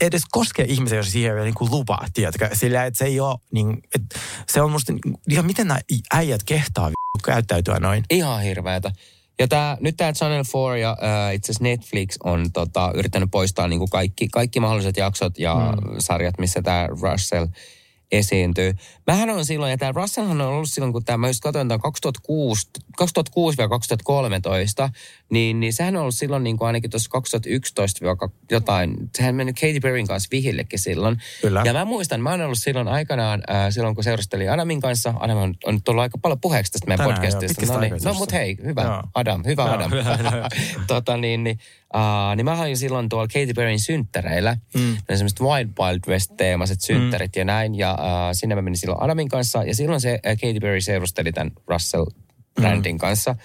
edes 0.00 0.22
koskee 0.30 0.64
ihmisiä, 0.68 0.98
jos 0.98 1.12
siihen 1.12 1.30
ei 1.30 1.36
ole 1.36 1.44
niin 1.44 1.54
kuin 1.54 1.70
lupaa, 1.70 2.06
tiedätkö? 2.14 2.50
Sillä 2.52 2.84
että 2.84 2.98
se 2.98 3.04
ei 3.04 3.20
ole, 3.20 3.38
niin, 3.52 3.82
että 3.94 4.18
se 4.48 4.62
on 4.62 4.70
musta, 4.70 4.92
niin, 4.92 5.18
ihan 5.28 5.46
miten 5.46 5.66
nämä 5.68 5.80
äijät 6.14 6.42
kehtaa 6.42 6.88
vi- 6.88 7.22
käyttäytyä 7.24 7.78
noin. 7.78 8.04
Ihan 8.10 8.42
hirveätä. 8.42 8.92
Ja 9.38 9.48
tää, 9.48 9.76
nyt 9.80 9.96
tämä 9.96 10.12
Channel 10.12 10.44
4 10.54 10.76
ja 10.76 10.96
äh, 11.02 11.34
itse 11.34 11.52
asiassa 11.52 11.64
Netflix 11.64 12.16
on 12.24 12.52
tota, 12.52 12.92
yrittänyt 12.94 13.30
poistaa 13.30 13.68
niinku 13.68 13.86
kaikki, 13.86 14.28
kaikki 14.28 14.60
mahdolliset 14.60 14.96
jaksot 14.96 15.38
ja 15.38 15.54
mm. 15.54 15.94
sarjat, 15.98 16.38
missä 16.38 16.62
tämä 16.62 16.88
Russell 17.02 17.46
esiintyy. 18.12 18.74
Mähän 19.06 19.30
on 19.30 19.44
silloin, 19.44 19.70
ja 19.70 19.78
tämä 19.78 19.92
Russellhan 19.92 20.40
on 20.40 20.48
ollut 20.48 20.70
silloin, 20.70 20.92
kun 20.92 21.04
tämä, 21.04 21.16
mä 21.16 21.28
just 21.28 21.40
katsoin 21.40 21.68
tämän 21.68 21.80
2006, 21.80 22.68
2006-2013, 23.02 24.90
niin, 25.30 25.60
niin 25.60 25.72
sehän 25.72 25.96
on 25.96 26.02
ollut 26.02 26.14
silloin 26.14 26.44
niin 26.44 26.56
kuin 26.56 26.66
ainakin 26.66 26.90
tuossa 26.90 27.10
2011 27.10 28.04
jotain, 28.50 28.96
sehän 29.16 29.34
mennyt 29.34 29.56
Katy 29.60 29.80
Perryn 29.80 30.06
kanssa 30.06 30.28
vihillekin 30.32 30.78
silloin. 30.78 31.16
Kyllä. 31.40 31.62
Ja 31.64 31.72
mä 31.72 31.84
muistan, 31.84 32.20
mä 32.20 32.30
oon 32.30 32.40
ollut 32.40 32.58
silloin 32.58 32.88
aikanaan, 32.88 33.42
äh, 33.50 33.66
silloin 33.70 33.94
kun 33.94 34.04
seurustelin 34.04 34.52
Adamin 34.52 34.80
kanssa, 34.80 35.14
Adam 35.20 35.38
on, 35.38 35.54
on 35.64 35.74
nyt 35.74 35.84
tullut 35.84 36.02
aika 36.02 36.18
paljon 36.18 36.40
puheeksi 36.40 36.72
tästä 36.72 36.86
meidän 36.86 36.98
Tänään, 36.98 37.22
joo, 37.22 37.30
podcastista. 37.30 37.60
pitkästä 37.60 37.74
No, 37.74 37.80
niin. 37.80 38.04
no 38.04 38.14
mut 38.14 38.32
hei, 38.32 38.56
hyvä, 38.64 38.82
Joo. 38.82 39.02
Adam, 39.14 39.42
hyvä 39.44 39.62
Joo, 39.62 39.74
Adam. 39.74 39.90
hyvä, 39.90 40.16
hyvä. 40.16 40.48
tota, 40.86 41.16
niin, 41.16 41.44
niin, 41.44 41.58
uh, 41.94 42.36
niin 42.36 42.44
mä 42.44 42.60
olin 42.60 42.76
silloin 42.76 43.08
tuolla 43.08 43.28
Katy 43.28 43.54
Perryn 43.54 43.80
synttäreillä. 43.80 44.56
Mm. 44.74 44.96
Ne 45.08 45.16
semmoiset 45.16 45.40
Wild 45.40 45.68
Wild 45.80 46.00
West-teemaiset 46.08 46.80
synttärit 46.80 47.36
mm. 47.36 47.40
ja 47.40 47.44
näin. 47.44 47.74
Ja 47.74 47.92
uh, 47.92 47.98
sinne 48.32 48.54
mä 48.54 48.62
menin 48.62 48.76
silloin 48.76 49.02
Adamin 49.02 49.28
kanssa. 49.28 49.64
Ja 49.64 49.74
silloin 49.74 50.00
se 50.00 50.12
uh, 50.14 50.30
Katy 50.30 50.60
Perry 50.60 50.80
seurusteli 50.80 51.32
tämän 51.32 51.52
Russell-brändin 51.70 52.92
mm. 52.92 52.98
kanssa. 52.98 53.36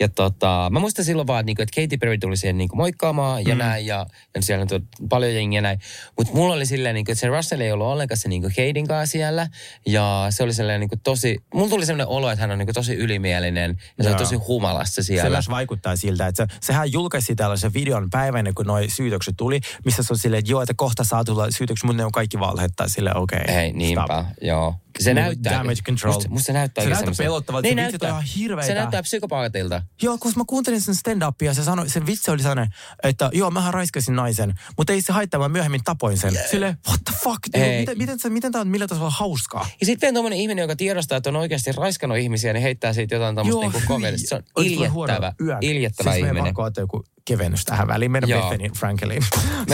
Ja 0.00 0.08
tota, 0.08 0.68
mä 0.72 0.80
muistan 0.80 1.04
silloin 1.04 1.26
vaan, 1.26 1.40
että, 1.40 1.46
niinku, 1.46 1.62
että 1.62 1.80
Katy 1.80 1.96
Perry 1.96 2.18
tuli 2.18 2.36
siihen 2.36 2.58
niinku 2.58 2.76
moikkaamaan 2.76 3.46
ja 3.46 3.54
mm. 3.54 3.58
näin. 3.58 3.86
Ja, 3.86 4.06
ja 4.34 4.42
siellä 4.42 4.66
on 4.72 5.08
paljon 5.08 5.34
jengiä 5.34 5.60
näin. 5.60 5.78
Mutta 6.18 6.32
mulla 6.34 6.54
oli 6.54 6.66
silleen, 6.66 6.94
niinku, 6.94 7.12
että 7.12 7.20
se 7.20 7.28
Russell 7.28 7.60
ei 7.60 7.72
ollut 7.72 7.86
ollenkaan 7.86 8.18
se 8.18 8.28
niinku 8.28 8.48
Katin 8.48 8.86
kanssa 8.86 9.12
siellä. 9.12 9.48
Ja 9.86 10.26
se 10.30 10.42
oli 10.42 10.54
sellainen 10.54 10.80
niinku, 10.80 10.96
tosi, 11.04 11.38
mulla 11.54 11.68
tuli 11.68 11.86
sellainen 11.86 12.06
olo, 12.06 12.30
että 12.30 12.40
hän 12.40 12.50
on 12.50 12.58
niinku, 12.58 12.72
tosi 12.72 12.94
ylimielinen. 12.94 13.78
Ja 13.98 14.04
se 14.04 14.10
on 14.10 14.12
Joo. 14.12 14.18
tosi 14.18 14.34
humalassa 14.36 15.02
Se 15.02 15.06
siellä. 15.06 15.30
myös 15.30 15.50
vaikuttaa 15.50 15.96
siltä, 15.96 16.26
että 16.26 16.46
se, 16.50 16.56
sehän 16.60 16.92
julkaisi 16.92 17.34
tällaisen 17.34 17.74
videon 17.74 18.10
päivänä, 18.10 18.52
kun 18.54 18.66
noi 18.66 18.88
syytökset 18.88 19.34
tuli, 19.36 19.60
missä 19.84 20.02
se 20.02 20.12
on 20.12 20.18
silleen, 20.18 20.38
että 20.38 20.52
joo, 20.52 20.62
että 20.62 20.74
kohta 20.76 21.04
saa 21.04 21.24
tulla 21.24 21.50
syytöksiä, 21.50 21.86
mutta 21.86 22.02
ne 22.02 22.04
on 22.04 22.12
kaikki 22.12 22.38
valhetta. 22.38 22.88
Silleen, 22.88 23.16
okei, 23.16 23.40
okay, 23.44 23.54
Ei, 23.54 23.72
niinpä, 23.72 24.04
stop. 24.04 24.26
joo. 24.40 24.74
Se 25.00 25.14
näyttää... 25.14 25.58
damage 25.58 25.82
control. 25.82 26.12
Musta, 26.12 26.28
musta 26.28 26.46
se 26.46 26.52
näyttää 26.52 26.84
Se 26.84 26.90
näyttää 26.90 27.14
pelottavalta, 27.18 27.68
Niin 27.68 27.90
se 27.90 27.98
on 28.02 28.08
ihan 28.08 28.22
hirveitä. 28.22 28.66
Se 28.66 28.74
näyttää 28.74 29.02
psykopaatilta. 29.02 29.82
Joo, 30.02 30.18
kun 30.18 30.32
mä 30.36 30.44
kuuntelin 30.46 30.80
sen 30.80 30.94
stand-upia, 30.94 31.54
se, 31.54 31.64
sanoi, 31.64 31.88
se 31.88 32.06
vitsi 32.06 32.30
oli 32.30 32.42
sellainen, 32.42 32.68
että 33.02 33.30
joo, 33.32 33.50
mähän 33.50 33.74
raiskasin 33.74 34.16
naisen, 34.16 34.54
mutta 34.76 34.92
ei 34.92 35.00
se 35.00 35.12
haittaa, 35.12 35.40
mä 35.40 35.48
myöhemmin 35.48 35.80
tapoin 35.84 36.18
sen. 36.18 36.38
Sille, 36.50 36.76
what 36.88 37.00
the 37.04 37.14
fuck, 37.24 37.40
dude, 37.54 37.64
Ei. 37.64 37.80
miten, 37.80 37.98
miten, 37.98 38.14
miten, 38.16 38.32
miten 38.32 38.52
tämä 38.52 38.60
on, 38.60 38.68
millä 38.68 38.86
tasolla 38.86 39.10
hauskaa? 39.10 39.68
Ja 39.80 39.86
sitten 39.86 40.06
vielä 40.06 40.14
tuommoinen 40.14 40.38
ihminen, 40.38 40.62
joka 40.62 40.76
tiedostaa, 40.76 41.16
että 41.16 41.30
on 41.30 41.36
oikeasti 41.36 41.72
raiskannut 41.72 42.18
ihmisiä, 42.18 42.52
niin 42.52 42.62
heittää 42.62 42.92
siitä 42.92 43.14
jotain 43.14 43.36
tämmöistä 43.36 43.60
niinku 43.60 43.78
hyi. 43.78 43.86
komediaa. 43.86 44.18
Se 44.28 44.34
on 44.34 44.42
iljettävä, 44.64 45.32
iljettävä 45.60 46.12
siis 46.12 46.26
ihminen. 46.26 46.54
Siis 46.54 46.76
joku 46.76 47.04
kevennys 47.24 47.64
tähän 47.64 47.88
väliin, 47.88 48.10
meidän 48.10 48.30
Joo. 48.30 48.50
Bethany 48.50 48.68
Frankelin. 48.78 49.22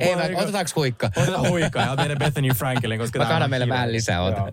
Ei, 0.00 0.16
mä, 0.16 0.22
on 0.22 0.36
otetaanko 0.36 0.70
huikka? 0.76 1.10
Otetaan 1.16 1.48
huikaa 1.48 1.86
ja 1.86 1.96
meidän 1.96 2.18
Bethany 2.18 2.48
Frankelin, 2.48 3.00
koska 3.00 3.18
Mä 3.18 3.24
kannan 3.24 3.50
meille 3.50 3.68
vähän 3.68 3.92
lisää, 3.92 4.22
ota. 4.22 4.52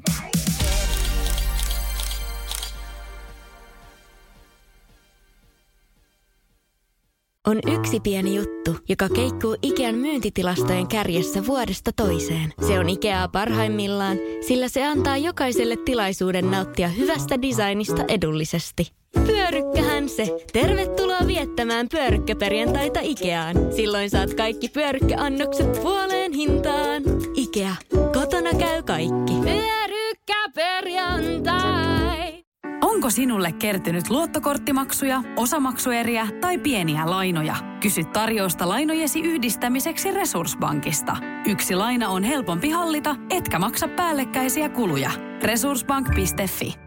On 7.48 7.60
yksi 7.80 8.00
pieni 8.00 8.36
juttu, 8.36 8.78
joka 8.90 9.10
keikkuu 9.10 9.58
Ikean 9.62 9.96
myyntitilastojen 9.96 10.88
kärjessä 10.88 11.46
vuodesta 11.46 11.92
toiseen. 11.96 12.54
Se 12.68 12.80
on 12.80 12.90
Ikeaa 12.90 13.28
parhaimmillaan, 13.28 14.18
sillä 14.48 14.68
se 14.68 14.86
antaa 14.86 15.18
jokaiselle 15.18 15.78
tilaisuuden 15.86 16.52
nauttia 16.52 16.88
hyvästä 16.88 17.42
designista 17.42 18.04
edullisesti. 18.08 19.03
Pyörykkähän 19.14 20.10
se! 20.10 20.38
Tervetuloa 20.54 21.28
viettämään 21.28 21.90
pyörykkäperjantaita 21.90 23.00
Ikeaan. 23.04 23.56
Silloin 23.76 24.10
saat 24.10 24.34
kaikki 24.34 24.70
pyörykkäannokset 24.70 25.82
puoleen 25.82 26.34
hintaan. 26.34 27.04
Ikea. 27.36 27.76
Kotona 28.14 28.50
käy 28.60 28.84
kaikki. 28.84 29.34
Pyörykkäperjantai! 29.44 32.44
Onko 32.82 33.10
sinulle 33.10 33.52
kertynyt 33.52 34.10
luottokorttimaksuja, 34.10 35.24
osamaksueriä 35.38 36.28
tai 36.42 36.58
pieniä 36.58 37.10
lainoja? 37.10 37.56
Kysy 37.80 38.04
tarjousta 38.04 38.70
lainojesi 38.70 39.20
yhdistämiseksi 39.20 40.12
Resurssbankista. 40.12 41.18
Yksi 41.48 41.76
laina 41.76 42.10
on 42.10 42.24
helpompi 42.24 42.70
hallita, 42.70 43.16
etkä 43.30 43.60
maksa 43.60 43.88
päällekkäisiä 43.88 44.70
kuluja. 44.70 45.12
Resurssbank.fi 45.44 46.83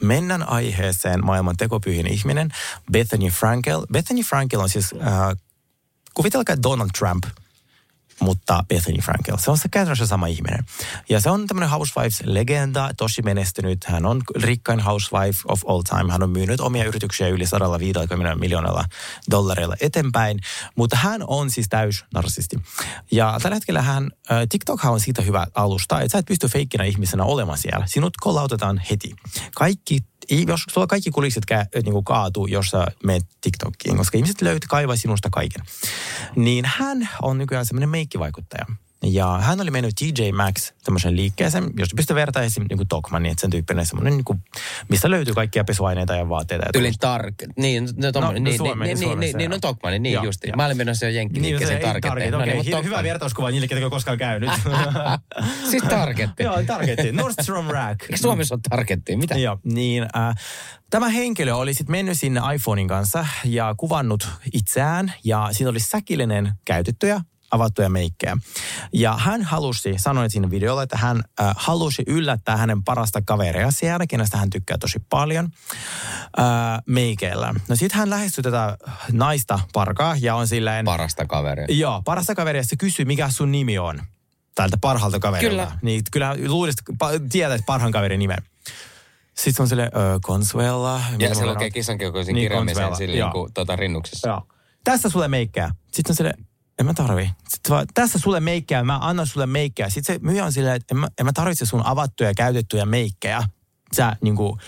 Mennään 0.00 0.48
aiheeseen 0.48 1.24
maailman 1.24 1.56
tekopyhin 1.56 2.06
ihminen, 2.06 2.50
Bethany 2.92 3.28
Frankel. 3.28 3.86
Bethany 3.92 4.22
Frankel 4.22 4.60
on 4.60 4.68
siis, 4.68 4.92
äh, 4.92 5.36
kuvitelkaa 6.14 6.62
Donald 6.62 6.90
Trump, 6.98 7.24
mutta 8.20 8.64
Bethany 8.68 8.98
Frankel. 9.02 9.36
Se 9.36 9.50
on 9.50 9.58
se 9.58 9.68
käytännössä 9.68 10.06
sama 10.06 10.26
ihminen. 10.26 10.64
Ja 11.08 11.20
se 11.20 11.30
on 11.30 11.46
tämmöinen 11.46 11.70
Housewives-legenda, 11.70 12.90
tosi 12.96 13.22
menestynyt. 13.22 13.84
Hän 13.84 14.06
on 14.06 14.22
rikkain 14.36 14.80
housewife 14.80 15.38
of 15.48 15.60
all 15.66 15.82
time. 15.82 16.12
Hän 16.12 16.22
on 16.22 16.30
myynyt 16.30 16.60
omia 16.60 16.84
yrityksiä 16.84 17.28
yli 17.28 17.46
150 17.46 18.36
miljoonalla 18.36 18.84
dollarilla 19.30 19.74
eteenpäin. 19.80 20.40
Mutta 20.76 20.96
hän 20.96 21.24
on 21.26 21.50
siis 21.50 21.66
täys 21.68 22.04
narsisti. 22.14 22.56
Ja 23.12 23.38
tällä 23.42 23.54
hetkellä 23.54 23.82
hän, 23.82 24.10
TikTok 24.48 24.84
on 24.84 25.00
siitä 25.00 25.22
hyvä 25.22 25.46
alusta, 25.54 26.00
että 26.00 26.12
sä 26.12 26.18
et 26.18 26.26
pysty 26.26 26.48
feikkinä 26.48 26.84
ihmisenä 26.84 27.24
olemaan 27.24 27.58
siellä. 27.58 27.86
Sinut 27.86 28.16
kolautetaan 28.20 28.82
heti. 28.90 29.16
Kaikki 29.54 30.00
jos 30.46 30.60
sulla 30.70 30.86
kaikki 30.86 31.10
kulissit 31.10 31.44
kä, 31.44 31.66
niin 31.74 31.92
kuin 31.92 32.04
kaatuu, 32.04 32.46
jos 32.46 32.66
sä 32.66 32.86
menet 33.04 33.26
TikTokiin, 33.40 33.96
koska 33.96 34.18
ihmiset 34.18 34.42
löytää 34.42 34.66
kaivaa 34.68 34.96
sinusta 34.96 35.28
kaiken. 35.32 35.62
Niin 36.36 36.64
hän 36.68 37.08
on 37.22 37.38
nykyään 37.38 37.66
semmoinen 37.66 37.88
meikkivaikuttaja. 37.88 38.66
Ja 39.04 39.38
hän 39.42 39.60
oli 39.60 39.70
mennyt 39.70 39.94
TJ 39.94 40.32
Maxx 40.32 40.72
tämmöisen 40.84 41.16
liikkeeseen, 41.16 41.64
jos 41.78 41.88
pystyy 41.96 42.16
vertaa 42.16 42.42
esim. 42.42 42.64
Niin 42.68 42.76
kuin 42.76 42.88
Tokmanni, 42.88 43.28
että 43.28 43.40
sen 43.40 43.50
tyyppinen 43.50 43.86
semmoinen, 43.86 44.12
niin 44.16 44.24
kuin, 44.24 44.42
mistä 44.88 45.10
löytyy 45.10 45.34
kaikkia 45.34 45.64
pesuaineita 45.64 46.14
ja 46.14 46.28
vaatteita. 46.28 46.64
Ja 46.66 46.72
Tyyli 46.72 46.92
tark. 47.00 47.34
Niin, 47.56 47.84
no, 47.84 47.90
No, 48.14 48.20
no 48.20 48.26
no, 48.26 48.32
niin, 48.32 48.56
Suomen- 48.56 48.78
niin, 48.78 48.94
niin, 48.94 48.98
Suomessa, 48.98 49.20
niin, 49.20 49.36
niin, 49.36 49.44
joo. 49.50 49.54
no 49.56 49.58
Tokmanni, 49.60 49.98
niin 49.98 50.12
Joo, 50.12 50.24
justi. 50.24 50.52
Mä 50.56 50.66
olin 50.66 50.76
menossa 50.76 51.04
jo 51.06 51.08
Niin, 51.08 51.16
jenkkiliikkeeseen 51.16 51.68
se 51.82 51.86
ei 51.86 51.92
tarkettiin. 51.92 52.30
target, 52.32 52.34
okei. 52.34 52.56
mut 52.56 52.66
Okay. 52.68 52.84
Hyvä 52.84 53.02
vertauskuva 53.02 53.50
niille, 53.50 53.68
ketkä 53.68 53.84
ole 53.84 53.90
koskaan 53.90 54.18
käynyt. 54.18 54.50
Siis 55.70 55.82
targetti. 55.82 56.42
Joo, 56.42 56.62
targetti. 56.66 57.12
Nordstrom 57.12 57.66
Rack. 57.66 58.02
Eikö 58.02 58.16
Suomessa 58.16 58.54
ole 58.54 58.60
targettia? 58.70 59.18
Mitä? 59.18 59.34
Joo, 59.38 59.58
niin 59.64 60.02
äh, 60.02 60.34
tämä 60.90 61.08
henkilö 61.08 61.54
oli 61.54 61.74
sitten 61.74 61.90
mennyt 61.92 62.18
sinne 62.20 62.40
iPhonein 62.54 62.88
kanssa 62.88 63.26
ja 63.44 63.74
kuvannut 63.76 64.28
itseään 64.52 65.12
ja 65.24 65.48
siinä 65.52 65.70
oli 65.70 65.80
säkillinen 65.80 66.52
käytettyjä 66.64 67.20
avattuja 67.50 67.88
meikkejä. 67.88 68.36
Ja 68.92 69.16
hän 69.18 69.42
halusi, 69.42 69.94
sanoin 69.96 70.30
siinä 70.30 70.50
videolla, 70.50 70.82
että 70.82 70.96
hän 70.96 71.22
äh, 71.40 71.54
halusi 71.56 72.02
yllättää 72.06 72.56
hänen 72.56 72.84
parasta 72.84 73.22
kaveria 73.22 73.70
siellä, 73.70 74.06
kenestä 74.06 74.36
hän 74.36 74.50
tykkää 74.50 74.78
tosi 74.78 74.98
paljon, 75.10 75.48
äh, 76.38 76.44
meikeillä. 76.86 77.54
No 77.68 77.76
sitten 77.76 77.98
hän 77.98 78.10
lähestyi 78.10 78.42
tätä 78.42 78.78
naista 79.12 79.60
parkaa 79.72 80.16
ja 80.20 80.34
on 80.34 80.48
silleen... 80.48 80.84
Parasta 80.84 81.26
kaveria. 81.26 81.66
Joo, 81.68 82.02
parasta 82.04 82.34
kaveria 82.34 82.62
se 82.64 82.76
kysyy, 82.76 83.04
mikä 83.04 83.30
sun 83.30 83.52
nimi 83.52 83.78
on. 83.78 84.02
Tältä 84.54 84.76
parhaalta 84.80 85.18
kaverilta. 85.18 85.50
Kyllä. 85.50 85.78
Niin 85.82 86.02
kyllä 86.12 86.36
luulisit, 86.46 86.80
pa- 86.92 87.28
tiedät 87.32 87.60
parhaan 87.66 87.92
kaverin 87.92 88.18
nimen. 88.18 88.38
Sitten 89.34 89.54
se 89.54 89.62
on 89.62 89.68
silleen, 89.68 89.90
ö, 89.96 90.20
Consuela. 90.26 91.00
Ja 91.18 91.34
se 91.34 91.46
lukee 91.46 91.70
kissan 91.70 91.98
keukoisin 91.98 92.34
Niin, 92.34 92.44
kirjaimisen 92.44 92.74
Consuela, 92.74 92.96
silleen 92.96 93.18
joo. 93.18 93.30
kuin 93.30 93.54
tuota, 93.54 93.76
rinnuksessa. 93.76 94.28
Joo. 94.28 94.42
Tässä 94.84 95.08
sulle 95.08 95.28
meikkää. 95.28 95.74
Sitten 95.92 96.12
on 96.12 96.16
silleen, 96.16 96.46
en 96.80 96.86
mä 96.86 96.94
tarvi. 96.94 97.30
Sitten 97.48 97.70
vaan, 97.70 97.86
tässä 97.94 98.18
sulle 98.18 98.40
meikkää, 98.40 98.84
mä 98.84 98.98
annan 99.02 99.26
sulle 99.26 99.46
meikkää. 99.46 99.90
Sitten 99.90 100.14
se 100.14 100.20
myyjä 100.22 100.44
on 100.44 100.52
silleen, 100.52 100.76
että 100.76 100.94
en 100.94 100.98
mä, 100.98 101.08
en 101.18 101.26
mä 101.26 101.32
tarvitse 101.32 101.66
sun 101.66 101.86
avattuja 101.86 102.30
ja 102.30 102.34
käytettyjä 102.34 102.86
meikkejä. 102.86 103.42
Sä 103.96 104.16
niinku, 104.20 104.58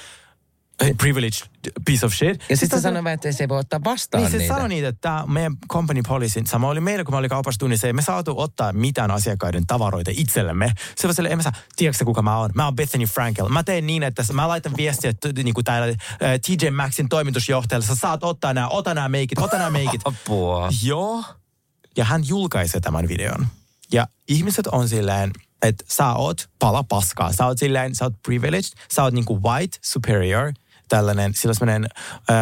privileged 0.98 1.46
piece 1.84 2.06
of 2.06 2.12
shit. 2.12 2.44
Ja 2.48 2.56
sitten 2.56 2.78
se 2.78 2.82
se 2.82 2.94
sanoi, 2.94 3.12
että 3.12 3.32
se 3.32 3.44
ei 3.44 3.48
voi 3.48 3.58
ottaa 3.58 3.80
vastaan 3.84 4.22
niin 4.22 4.30
se 4.30 4.38
niitä. 4.38 4.54
sanoi 4.54 4.68
niitä, 4.68 4.88
että 4.88 5.00
tämä 5.00 5.24
meidän 5.26 5.56
company 5.68 6.02
policy, 6.08 6.42
sama 6.46 6.68
oli 6.68 6.80
meillä, 6.80 7.04
kun 7.04 7.14
mä 7.14 7.18
olin 7.18 7.30
kaupassa 7.30 7.58
tunnissa, 7.58 7.86
ei 7.86 7.92
me 7.92 8.02
saatu 8.02 8.40
ottaa 8.40 8.72
mitään 8.72 9.10
asiakkaiden 9.10 9.66
tavaroita 9.66 10.10
itsellemme. 10.14 10.72
Se 10.96 11.08
var 11.08 11.14
silleen, 11.14 11.32
en 11.32 11.38
mä 11.38 11.42
saa, 11.42 11.52
tiedätkö 11.76 12.04
kuka 12.04 12.22
mä 12.22 12.38
oon? 12.38 12.50
Mä 12.54 12.64
oon 12.64 12.76
Bethany 12.76 13.04
Frankel. 13.04 13.48
Mä 13.48 13.62
teen 13.62 13.86
niin, 13.86 14.02
että 14.02 14.24
mä 14.32 14.48
laitan 14.48 14.72
viestiä 14.76 15.12
niin 15.42 15.54
kuin 15.54 15.64
täällä 15.64 15.88
äh, 15.88 15.96
TJ 16.46 16.70
Maxin 16.70 17.08
toimitusjohtajalle, 17.08 17.86
sä 17.86 17.94
saat 17.94 18.24
ottaa 18.24 18.54
nämä, 18.54 18.68
ota 18.68 18.94
nämä 18.94 19.08
meikit, 19.08 19.38
ota 19.38 19.58
nämä 19.58 19.70
meikit. 19.70 20.00
Apua. 20.08 20.68
Joo. 20.82 21.24
Ja 21.97 22.05
hän 22.05 22.28
julkaisee 22.28 22.80
tämän 22.80 23.09
videon. 23.09 23.47
Ja 23.93 24.07
ihmiset 24.28 24.66
on 24.66 24.88
silleen, 24.88 25.30
että 25.62 25.84
sä 25.88 26.12
oot 26.12 26.51
pala 26.59 26.82
paskaa. 26.82 27.32
Sä 27.32 27.47
oot 27.47 27.59
silleen, 27.59 27.95
sä 27.95 28.05
oot 28.05 28.22
privileged, 28.22 28.72
sä 28.93 29.03
oot 29.03 29.14
niinku 29.14 29.43
white 29.43 29.78
superior, 29.82 30.53
tällainen, 30.88 31.34
sillä 31.34 31.55
äh, 31.84 32.36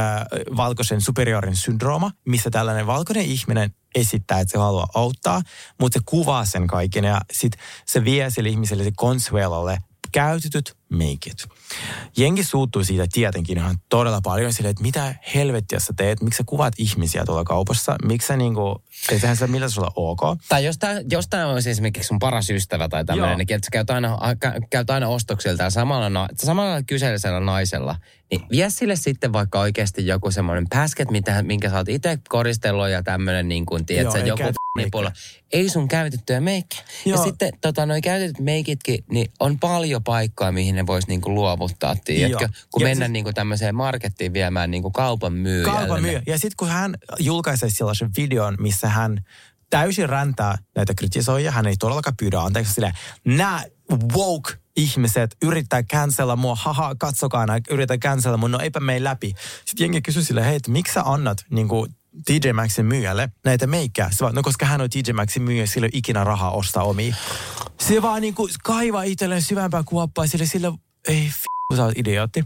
valkoisen 0.56 1.00
superiorin 1.00 1.56
syndrooma, 1.56 2.10
missä 2.24 2.50
tällainen 2.50 2.86
valkoinen 2.86 3.24
ihminen 3.24 3.74
esittää, 3.94 4.40
että 4.40 4.52
se 4.52 4.58
haluaa 4.58 4.88
auttaa, 4.94 5.42
mutta 5.80 5.98
se 5.98 6.02
kuvaa 6.06 6.44
sen 6.44 6.66
kaiken 6.66 7.04
ja 7.04 7.20
sitten 7.32 7.60
se 7.86 8.04
vie 8.04 8.30
sille 8.30 8.48
ihmiselle, 8.48 8.84
se 8.84 8.90
käytetyt 10.12 10.76
meikit. 10.90 11.44
Jengi 12.16 12.44
suuttuu 12.44 12.84
siitä 12.84 13.06
tietenkin 13.12 13.58
ihan 13.58 13.76
todella 13.88 14.20
paljon 14.20 14.52
silleen, 14.52 14.70
että 14.70 14.82
mitä 14.82 15.14
helvettiä 15.34 15.80
sä 15.80 15.92
teet, 15.96 16.22
miksi 16.22 16.36
sä 16.36 16.44
kuvaat 16.46 16.74
ihmisiä 16.78 17.24
tuolla 17.24 17.44
kaupassa, 17.44 17.96
miksi 18.04 18.26
sä 18.26 18.36
niinku, 18.36 18.82
ei 19.10 19.20
sehän 19.20 19.36
se 19.36 19.46
millä 19.46 19.68
sulla 19.68 19.92
ok. 19.96 20.20
Tai 20.48 20.64
jos 20.64 20.78
tämä, 20.78 21.00
jos 21.10 21.28
tää 21.28 21.46
olisi 21.46 21.70
esimerkiksi 21.70 22.06
sun 22.06 22.18
paras 22.18 22.50
ystävä 22.50 22.88
tai 22.88 23.04
tämmöinen, 23.04 23.38
niin 23.38 23.52
että 23.52 23.66
sä 23.66 23.70
käyt 23.72 23.90
aina, 23.90 24.18
kä- 24.44 24.66
käyt 24.70 24.90
aina 24.90 25.08
ostoksilta 25.08 25.62
ja 25.62 25.70
samalla, 25.70 26.10
na- 26.10 26.28
samalla 26.36 26.82
kyseisellä 26.82 27.40
naisella, 27.40 27.96
niin 28.30 28.42
vie 28.50 28.70
sille 28.70 28.96
sitten 28.96 29.32
vaikka 29.32 29.60
oikeasti 29.60 30.06
joku 30.06 30.30
semmoinen 30.30 30.66
pääsket, 30.70 31.10
mitä, 31.10 31.42
minkä 31.42 31.70
sä 31.70 31.76
oot 31.76 31.88
itse 31.88 32.18
koristellut 32.28 32.88
ja 32.88 33.02
tämmöinen 33.02 33.48
niin 33.48 33.66
kuin, 33.66 33.86
tiedätkö, 33.86 34.18
joku 34.18 34.42
nipulla. 34.76 35.12
Ei 35.52 35.68
sun 35.68 35.88
käytettyä 35.88 36.40
meikkiä. 36.40 36.80
Ja 37.06 37.16
sitten 37.16 37.52
tota, 37.60 37.86
noi 37.86 38.00
käytetyt 38.00 38.38
meikitkin, 38.38 39.04
niin 39.10 39.32
on 39.40 39.58
paljon 39.58 40.04
paikkaa, 40.04 40.52
mihin 40.52 40.78
ne 40.82 40.86
vois 40.86 41.06
niinku 41.06 41.34
luovuttaa, 41.34 41.96
tiedätkö? 42.04 42.48
Kun 42.70 42.82
Ja 42.82 42.88
mennään 42.88 43.08
siis- 43.08 43.12
niinku 43.12 43.32
tämmöiseen 43.32 43.74
markettiin 43.74 44.32
viemään 44.32 44.70
niinku 44.70 44.90
kaupan 44.90 45.32
myyjälle. 45.32 45.78
Kaupan 45.78 46.02
myyjä. 46.02 46.22
Ja 46.26 46.38
sitten 46.38 46.56
kun 46.56 46.68
hän 46.68 46.94
julkaisee 47.18 47.70
sellaisen 47.70 48.10
videon, 48.16 48.56
missä 48.60 48.88
hän 48.88 49.24
täysin 49.70 50.08
räntää 50.08 50.58
näitä 50.76 50.94
kritisoijia, 50.94 51.50
hän 51.50 51.66
ei 51.66 51.76
todellakaan 51.78 52.16
pyydä 52.16 52.40
anteeksi 52.40 52.74
sille, 52.74 52.92
nämä 53.24 53.64
woke 54.16 54.52
ihmiset 54.76 55.36
yrittää 55.42 55.82
cancella 55.82 56.36
mua, 56.36 56.54
haha, 56.54 56.94
katsokaa, 56.98 57.46
yrittää 57.70 57.98
cancella 57.98 58.36
mua, 58.36 58.48
no 58.48 58.58
eipä 58.58 58.80
mene 58.80 59.04
läpi. 59.04 59.34
Sitten 59.64 59.84
jengi 59.84 60.02
kysyy 60.02 60.22
sille, 60.22 60.44
hei, 60.46 60.56
että 60.56 60.70
miksi 60.70 60.92
sä 60.94 61.02
annat 61.04 61.44
niin 61.50 61.68
kuin 61.68 61.94
TJ 62.24 62.52
Maxin 62.52 62.86
myyjälle 62.86 63.28
näitä 63.44 63.66
meikkää? 63.66 64.10
Se 64.10 64.24
vaan, 64.24 64.34
no 64.34 64.42
koska 64.42 64.66
hän 64.66 64.80
on 64.80 64.90
TJ 64.90 65.12
Maxin 65.12 65.42
myyjä, 65.42 65.66
sillä 65.66 65.86
ei 65.86 65.98
ikinä 65.98 66.24
rahaa 66.24 66.50
ostaa 66.50 66.82
omia. 66.82 67.14
Se 67.80 68.02
vaan 68.02 68.22
niin 68.22 68.34
kuin 68.34 68.50
kaivaa 68.64 69.02
itselleen 69.02 69.42
syvempää 69.42 69.82
kuoppaa, 69.86 70.26
sille 70.26 70.46
sillä 70.46 70.72
ei 71.08 71.28
f***, 71.28 71.76
sä 71.76 71.84
oot 71.84 71.98
idiootti. 71.98 72.44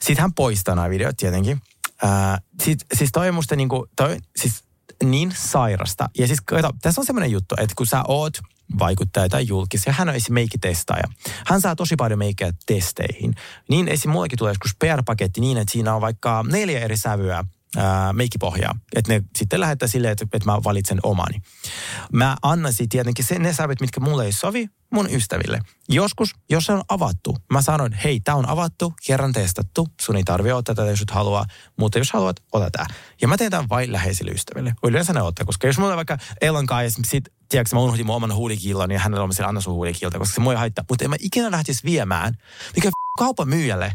Sitten 0.00 0.22
hän 0.22 0.34
poistaa 0.34 0.74
nämä 0.74 0.90
videot 0.90 1.16
tietenkin. 1.16 1.62
Ää, 2.02 2.38
sit, 2.62 2.78
siis 2.94 3.10
toi 3.12 3.28
on 3.28 3.34
musta 3.34 3.56
niinku, 3.56 3.86
toi, 3.96 4.18
siis 4.36 4.64
niin 5.04 5.32
sairasta. 5.36 6.10
Ja 6.18 6.26
siis 6.26 6.40
kato, 6.40 6.70
tässä 6.82 7.00
on 7.00 7.06
semmoinen 7.06 7.30
juttu, 7.30 7.54
että 7.58 7.74
kun 7.76 7.86
sä 7.86 8.02
oot 8.08 8.38
vaikuttaja 8.78 9.28
tai 9.28 9.46
julkis, 9.46 9.86
ja 9.86 9.92
hän 9.92 10.08
on 10.08 10.14
esim. 10.14 10.34
meikkitestaaja. 10.34 11.04
Hän 11.46 11.60
saa 11.60 11.76
tosi 11.76 11.96
paljon 11.96 12.18
meikkejä 12.18 12.52
testeihin. 12.66 13.34
Niin 13.68 13.88
esim. 13.88 14.10
mullekin 14.10 14.38
tulee 14.38 14.50
joskus 14.50 14.76
PR-paketti 14.84 15.40
niin, 15.40 15.58
että 15.58 15.72
siinä 15.72 15.94
on 15.94 16.00
vaikka 16.00 16.44
neljä 16.48 16.80
eri 16.80 16.96
sävyä 16.96 17.44
ää, 17.76 18.12
meikkipohjaa. 18.12 18.74
Että 18.96 19.12
ne 19.12 19.22
sitten 19.38 19.60
lähettää 19.60 19.88
silleen, 19.88 20.12
että, 20.12 20.26
että 20.32 20.50
mä 20.50 20.60
valitsen 20.64 20.98
omani. 21.02 21.42
Mä 22.12 22.36
annan 22.42 22.72
sitten 22.72 22.88
tietenkin 22.88 23.24
se, 23.24 23.38
ne 23.38 23.52
sävyt, 23.52 23.80
mitkä 23.80 24.00
mulle 24.00 24.24
ei 24.24 24.32
sovi, 24.32 24.66
mun 24.92 25.10
ystäville. 25.10 25.60
Joskus, 25.88 26.30
jos 26.50 26.66
se 26.66 26.72
on 26.72 26.82
avattu, 26.88 27.36
mä 27.52 27.62
sanon, 27.62 27.92
hei, 27.92 28.20
tää 28.20 28.34
on 28.34 28.48
avattu, 28.48 28.94
kerran 29.06 29.32
testattu, 29.32 29.88
sun 30.00 30.16
ei 30.16 30.24
tarvitse 30.24 30.54
ottaa 30.54 30.74
tätä, 30.74 30.90
jos 30.90 31.02
et 31.02 31.10
halua, 31.10 31.44
mutta 31.76 31.98
jos 31.98 32.12
haluat, 32.12 32.36
ota 32.52 32.70
tää. 32.70 32.86
Ja 33.22 33.28
mä 33.28 33.36
teen 33.36 33.50
tämän 33.50 33.68
vain 33.68 33.92
läheisille 33.92 34.30
ystäville. 34.30 34.74
Yleensä 34.84 35.12
ne 35.12 35.22
ottaa, 35.22 35.46
koska 35.46 35.66
jos 35.66 35.78
mulla 35.78 35.92
on 35.92 35.96
vaikka 35.96 36.18
Elon 36.40 36.66
kanssa, 36.66 37.02
sit, 37.06 37.24
tiedätkö, 37.48 37.76
mä 37.76 37.82
unohdin 37.82 38.06
mun 38.06 38.16
oman 38.16 38.34
huulikillon 38.34 38.90
ja 38.90 38.98
hänellä 38.98 39.24
on 39.24 39.34
siellä 39.34 39.48
anna 39.48 39.60
sun 39.60 39.74
huulikilta, 39.74 40.18
koska 40.18 40.34
se 40.34 40.40
mua 40.40 40.52
ei 40.52 40.58
haittaa. 40.58 40.84
Mutta 40.88 41.04
en 41.04 41.10
mä 41.10 41.16
ikinä 41.20 41.50
lähtisi 41.50 41.84
viemään, 41.84 42.34
mikä 42.76 42.90
kaupan 43.18 43.48
myyjälle. 43.48 43.92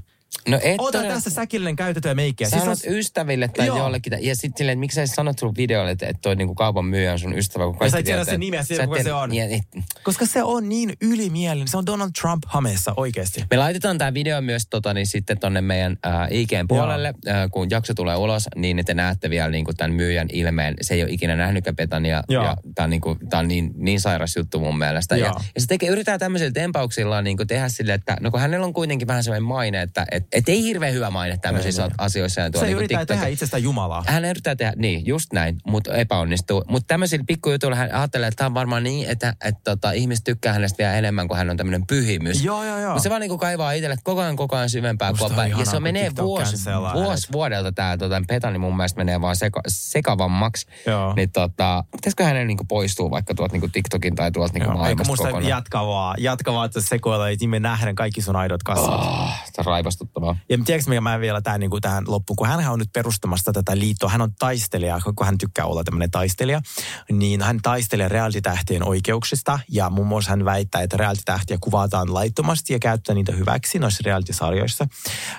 No 0.47 0.59
et 0.63 0.75
Ota 0.79 0.97
todella- 0.97 1.13
tässä 1.13 1.29
säkillinen 1.29 1.75
käytettyä 1.75 2.15
meikkiä. 2.15 2.49
Sä 2.49 2.59
sanot 2.59 2.77
on- 2.87 2.93
ystäville 2.93 3.47
tai 3.47 3.67
Joo. 3.67 3.77
jollekin. 3.77 4.13
Ja 4.21 4.35
sitten 4.35 4.57
silleen, 4.57 4.73
että 4.73 4.79
miksi 4.79 4.95
sä 5.07 5.15
sanot 5.15 5.39
sun 5.39 5.53
videolle, 5.57 5.91
että, 5.91 6.05
että 6.07 6.19
toi 6.21 6.35
niinku 6.35 6.55
kaupan 6.55 6.85
myyjä 6.85 7.11
on 7.13 7.19
sun 7.19 7.37
ystävä, 7.37 7.63
kun 7.65 7.77
kaikki 7.77 7.91
sä 7.91 7.97
et 7.99 8.05
tiedä 8.05 8.23
sen 8.23 8.31
että- 8.33 8.37
nimeä, 8.37 8.59
et 8.59 8.67
kuka 8.81 8.87
tiedä- 8.95 9.03
se 9.03 9.13
on. 9.13 9.35
Ja, 9.35 9.45
et, 9.45 9.61
Koska 10.03 10.25
se 10.25 10.43
on 10.43 10.69
niin 10.69 10.93
ylimielinen. 11.01 11.67
Se 11.67 11.77
on 11.77 11.85
Donald 11.85 12.09
Trump 12.21 12.43
hameessa 12.47 12.93
oikeasti. 12.97 13.43
Me 13.51 13.57
laitetaan 13.57 13.97
tämä 13.97 14.13
video 14.13 14.41
myös 14.41 14.67
tota, 14.69 14.93
niin 14.93 15.07
sitten 15.07 15.39
tonne 15.39 15.61
meidän 15.61 15.97
äh, 16.05 16.27
IGn 16.31 16.67
puolelle, 16.67 17.07
äh, 17.27 17.35
kun 17.51 17.69
jakso 17.69 17.93
tulee 17.93 18.15
ulos, 18.15 18.47
niin 18.55 18.85
te 18.85 18.93
näette 18.93 19.29
vielä 19.29 19.49
niin 19.49 19.65
tämän 19.77 19.93
myyjän 19.93 20.27
ilmeen. 20.31 20.75
Se 20.81 20.93
ei 20.93 21.03
ole 21.03 21.11
ikinä 21.11 21.35
nähnytkään 21.35 21.75
Betania, 21.75 22.23
Joo. 22.29 22.43
ja 22.45 22.57
tämä 22.75 22.83
on, 22.83 22.89
niin, 22.89 23.01
kuin, 23.01 23.19
tää 23.29 23.39
on 23.39 23.47
niin, 23.47 23.71
niin 23.77 23.99
sairas 23.99 24.35
juttu 24.35 24.59
mun 24.59 24.77
mielestä. 24.77 25.17
Ja, 25.17 25.25
Joo. 25.25 25.41
ja 25.55 25.61
se 25.61 25.67
tekee, 25.67 25.89
yrittää 25.89 26.17
tämmöisillä 26.17 26.51
tempauksillaan 26.51 27.23
niin 27.23 27.37
tehdä 27.47 27.69
sille, 27.69 27.93
että 27.93 28.17
no 28.21 28.31
kun 28.31 28.39
hänellä 28.39 28.65
on 28.65 28.73
kuitenkin 28.73 29.07
vähän 29.07 29.23
sellainen 29.23 29.47
maine, 29.47 29.81
että 29.81 30.05
et, 30.11 30.24
et 30.31 30.49
ei 30.49 30.63
hirveän 30.63 30.93
hyvä 30.93 31.09
maine 31.09 31.37
tämmöisissä 31.41 31.83
Ei, 31.83 31.89
asioissa. 31.97 32.41
Ja 32.41 32.51
tuo 32.51 32.59
Se 32.61 32.65
niin 32.65 32.77
yrittää 32.77 33.01
TikTok- 33.03 33.05
tehdä 33.05 33.27
itsestä 33.27 33.57
Jumalaa. 33.57 34.03
hän 34.07 34.25
yrittää 34.25 34.55
tehdä, 34.55 34.73
niin, 34.75 35.05
just 35.05 35.33
näin, 35.33 35.57
mutta 35.67 35.95
epäonnistuu. 35.95 36.63
Mutta 36.67 36.87
tämmöisillä 36.87 37.23
pikkujutuilla 37.27 37.75
hän 37.75 37.93
ajattelee, 37.93 38.27
että 38.27 38.37
tämä 38.37 38.45
on 38.45 38.53
varmaan 38.53 38.83
niin, 38.83 39.09
että, 39.09 39.33
että 39.45 39.61
tota, 39.63 39.91
ihmiset 39.91 40.23
tykkää 40.23 40.53
hänestä 40.53 40.77
vielä 40.77 40.93
enemmän, 40.93 41.27
kun 41.27 41.37
hän 41.37 41.49
on 41.49 41.57
tämmöinen 41.57 41.87
pyhimys. 41.87 42.43
Joo, 42.43 42.63
joo, 42.63 42.79
joo. 42.79 42.89
Mutta 42.89 43.03
se 43.03 43.09
vaan 43.09 43.21
niinku 43.21 43.37
kaivaa 43.37 43.71
itselle 43.71 43.95
koko 44.03 44.21
ajan, 44.21 44.35
koko 44.35 44.55
ajan 44.55 44.69
syvempää 44.69 45.13
kuoppaa. 45.19 45.47
Ja 45.47 45.65
se 45.65 45.79
menee 45.79 46.11
vuosi, 46.21 46.57
vuosi 46.93 47.27
vuodelta 47.31 47.71
tämä 47.71 47.97
tota, 47.97 48.21
Petani 48.27 48.57
mun 48.57 48.77
mielestä 48.77 48.97
menee 48.97 49.21
vaan 49.21 49.35
seka, 49.35 49.61
sekavammaksi. 49.67 50.67
Joo. 50.85 51.13
Niin 51.13 51.31
tota, 51.31 51.83
pitäisikö 51.91 52.23
hänen 52.23 52.47
niinku 52.47 52.65
poistua 52.65 53.11
vaikka 53.11 53.33
tuolta 53.35 53.53
niinku 53.53 53.67
TikTokin 53.67 54.15
tai 54.15 54.31
tuolta 54.31 54.53
niinku 54.53 54.69
Eikö 54.69 54.77
maailmasta 54.79 55.11
musta 55.11 55.25
kokonaan? 55.25 55.49
jatka 55.49 55.87
vaan, 55.87 56.15
jatka 56.19 56.53
vaan, 56.53 56.65
että 56.65 56.81
sekoilla, 56.81 57.29
että 57.29 57.47
me 57.47 57.59
nähdään 57.59 57.95
kaikki 57.95 58.21
sun 58.21 58.35
aidot 58.35 58.63
kasvot. 58.63 58.93
Oh, 59.01 59.29
raivostuttavaa. 60.15 60.37
Ja 60.49 60.57
tiedätkö, 60.65 60.89
mikä 60.89 61.01
mä 61.01 61.19
vielä 61.19 61.41
tähän, 61.41 61.59
niin 61.59 61.69
kuin 61.69 61.81
tähän 61.81 62.03
loppuun, 62.07 62.37
kun 62.37 62.47
hän 62.47 62.71
on 62.71 62.79
nyt 62.79 62.93
perustamassa 62.93 63.53
tätä 63.53 63.77
liittoa, 63.79 64.09
hän 64.09 64.21
on 64.21 64.33
taistelija, 64.39 64.99
kun 65.15 65.25
hän 65.25 65.37
tykkää 65.37 65.65
olla 65.65 65.83
tämmöinen 65.83 66.11
taistelija, 66.11 66.61
niin 67.11 67.41
hän 67.41 67.59
taistelee 67.61 68.09
realitähtien 68.09 68.87
oikeuksista 68.87 69.59
ja 69.69 69.89
muun 69.89 70.07
muassa 70.07 70.29
hän 70.29 70.45
väittää, 70.45 70.81
että 70.81 70.97
realitähtiä 70.97 71.57
kuvataan 71.61 72.13
laittomasti 72.13 72.73
ja 72.73 72.79
käyttää 72.79 73.15
niitä 73.15 73.31
hyväksi 73.31 73.79
noissa 73.79 74.01
reality-sarjoissa. 74.05 74.87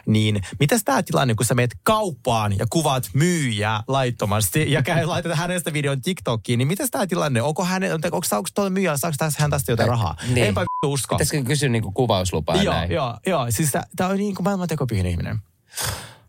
Niin 0.07 0.41
mitäs 0.61 0.83
tämä 0.85 1.03
tilanne, 1.03 1.35
kun 1.35 1.47
sä 1.47 1.55
meet 1.55 1.77
kauppaan 1.83 2.59
ja 2.59 2.67
kuvaat 2.71 3.11
myyjää 3.15 3.83
laittomasti 3.89 4.73
ja 4.73 4.83
käy, 4.83 5.07
laitat 5.17 5.39
hänestä 5.39 5.73
videon 5.73 6.03
TikTokiin, 6.03 6.59
niin 6.59 6.69
mitäs 6.69 6.91
tämä 6.91 7.07
tilanne, 7.07 7.43
onko 7.43 7.65
hän, 7.65 7.83
onko, 7.83 8.07
onko, 8.13 8.27
onko 8.33 8.49
tuolla 8.55 8.71
myyjällä, 8.71 8.97
saako 8.97 9.15
tässä 9.19 9.43
hän 9.43 9.51
tästä 9.51 9.73
jotain 9.73 9.89
rahaa? 9.89 10.17
Niin. 10.29 10.47
Enpä 10.47 10.65
usko. 10.87 11.15
Pitäisikö 11.15 11.43
kysyä 11.43 11.69
niinku 11.69 11.93
kuvauslupaa 11.93 12.63
Joo, 12.63 12.75
näin? 12.75 12.91
joo, 12.91 13.17
joo. 13.27 13.47
Siis 13.51 13.73
tämä 13.97 14.11
on 14.11 14.17
niin 14.17 14.35
kuin 14.35 14.45
maailman 14.45 14.69
tekopyhin 14.69 15.07
ihminen. 15.07 15.39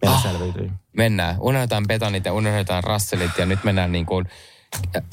Meillä 0.01 0.17
Ah. 0.17 0.23
selviytyy. 0.23 0.71
Mennään. 0.97 1.35
Unohdetaan 1.39 1.87
betonit 1.87 2.25
ja 2.25 2.33
unohdetaan 2.33 2.83
rasselit 2.83 3.31
ja 3.37 3.45
nyt 3.45 3.63
mennään 3.63 3.91
niin 3.91 4.05
kuin... 4.05 4.25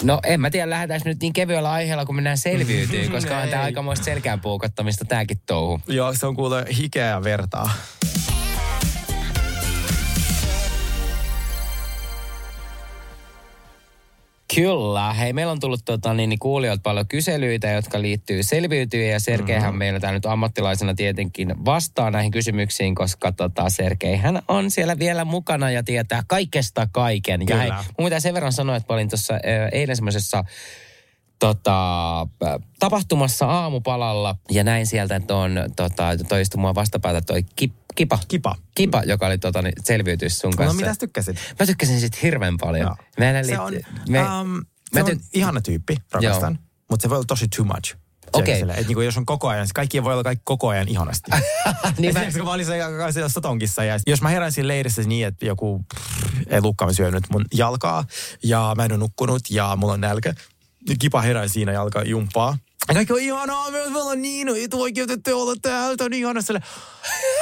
No 0.03 0.21
en 0.25 0.41
mä 0.41 0.51
tiedä, 0.51 0.71
lähdetäänkö 0.71 1.09
nyt 1.09 1.21
niin 1.21 1.33
kevyellä 1.33 1.73
aiheella, 1.73 2.05
kun 2.05 2.15
mennään 2.15 2.39
selviytyy, 2.39 3.09
koska 3.15 3.39
on 3.39 3.49
tämä 3.49 3.63
aikamoista 3.63 4.05
selkään 4.05 4.41
puukottamista 4.41 5.05
tääkin 5.05 5.41
touhu. 5.47 5.81
Joo, 5.89 6.15
se 6.15 6.27
on 6.27 6.37
kuule 6.37 6.65
hikeä 6.77 7.07
ja 7.07 7.25
vertaa. 7.25 7.71
Kyllä. 14.55 15.13
Hei, 15.13 15.33
meillä 15.33 15.53
on 15.53 15.61
tullut 15.61 15.85
tota, 15.85 16.15
niin, 16.15 16.29
niin 16.31 16.39
kuulijoilta 16.39 16.83
paljon 16.83 17.09
kyselyitä, 17.09 17.71
jotka 17.71 18.03
liittyy 18.03 18.43
selviytyjään. 18.43 19.13
Ja 19.13 19.21
Sergeihän 19.21 19.63
mm-hmm. 19.63 19.79
meillä 19.79 20.01
tää 20.01 20.13
nyt 20.13 20.27
ammattilaisena 20.27 20.95
tietenkin 20.95 21.55
vastaa 21.65 22.11
näihin 22.11 22.33
kysymyksiin, 22.33 22.95
koska 22.95 23.33
tota, 23.33 23.71
Sergeihän 23.71 24.43
on 24.49 24.71
siellä 24.71 24.99
vielä 24.99 25.25
mukana 25.25 25.71
ja 25.71 25.83
tietää 25.83 26.23
kaikesta 26.27 26.89
kaiken. 26.93 27.41
Ja 27.41 27.47
Kyllä. 27.47 27.61
hei, 27.61 27.71
mun 27.99 28.07
pitää 28.07 28.21
sen 28.21 28.35
verran 28.35 28.53
sanoa, 28.53 28.77
että 28.77 28.93
mä 28.93 28.95
olin 28.95 29.09
tuossa 29.09 29.39
eilen 29.73 29.97
semmoisessa 29.97 30.45
tota, 31.39 32.27
tapahtumassa 32.79 33.47
aamupalalla 33.47 34.37
ja 34.51 34.65
näin 34.65 34.87
sieltä, 34.87 35.17
että 35.17 35.37
on 35.37 35.65
tota, 35.77 36.09
toi 36.29 36.43
istui 36.43 36.61
mua 36.61 36.75
vastapäätä 36.75 37.21
toi 37.21 37.43
kip, 37.57 37.73
Kipa. 37.95 38.19
Kipa. 38.29 38.55
Kipa, 38.75 39.03
joka 39.03 39.27
oli 39.27 39.39
tota, 39.39 39.63
niin, 39.63 39.75
selviytys 39.85 40.39
sun 40.39 40.57
kanssa. 40.57 40.75
No 40.75 40.81
mitäs 40.81 40.99
tykkäsit? 40.99 41.37
Mä 41.61 41.67
tykkäsin 41.67 42.01
sit 42.01 42.23
hirveän 42.23 42.57
paljon. 42.57 42.87
Joo. 42.87 42.97
Mä 43.19 43.31
en 43.31 43.47
Se 43.47 43.59
on, 43.59 43.73
me, 44.09 44.21
um, 44.21 44.49
mä 44.49 44.63
se 44.95 45.01
on 45.01 45.09
ty- 45.09 45.21
ihana 45.35 45.61
tyyppi, 45.61 45.97
rakastan. 46.13 46.59
Mutta 46.91 47.03
se 47.03 47.09
voi 47.11 47.17
olla 47.17 47.25
tosi 47.27 47.49
too 47.49 47.65
much. 47.65 47.97
Okei. 48.33 48.61
Että 48.61 48.75
niinku, 48.75 49.01
jos 49.01 49.17
on 49.17 49.27
koko 49.27 49.49
ajan, 49.49 49.67
kaikki 49.75 50.05
voi 50.05 50.13
olla 50.13 50.23
kaikki 50.23 50.43
koko 50.45 50.69
ajan 50.69 50.89
ihanasti. 50.89 51.31
niin 51.35 51.43
mä, 51.99 52.09
Esimerkiksi 52.09 52.39
kun 52.39 52.47
mä 52.49 52.53
olin 52.53 52.67
siellä, 52.67 53.13
siellä 53.13 53.29
Sotonkissa 53.29 53.85
ja 53.85 53.99
jos 54.07 54.23
mä 54.23 54.29
herään 54.29 54.53
siinä 54.53 54.69
leirissä 54.69 55.03
niin, 55.03 55.27
että 55.27 55.47
joku 55.47 55.85
elukka 56.47 56.85
on 56.85 56.95
syönyt 56.95 57.25
mun 57.31 57.45
jalkaa 57.55 58.05
ja 58.43 58.73
mä 58.77 58.85
en 58.85 58.93
ole 58.93 58.99
nukkunut 58.99 59.43
ja 59.51 59.77
mulla 59.77 59.93
on 59.93 60.01
nälkä. 60.01 60.35
niin 60.89 60.99
Kipa 60.99 61.21
herää 61.21 61.49
siinä 61.49 61.73
ja 61.73 61.83
alkaa 61.83 62.03
jumppaa. 62.03 62.51
Ja 62.51 62.59
kaikki 62.93 63.13
on 63.13 63.21
ihanaa, 63.21 63.71
me 63.71 63.99
ollaan 63.99 64.23
niin 64.23 64.49
etuoikeutettu 64.65 65.41
olla 65.41 65.55
täältä, 65.63 66.05
on 66.05 66.11
niin 66.11 66.21
ihana. 66.21 66.43
Sille. 66.43 66.61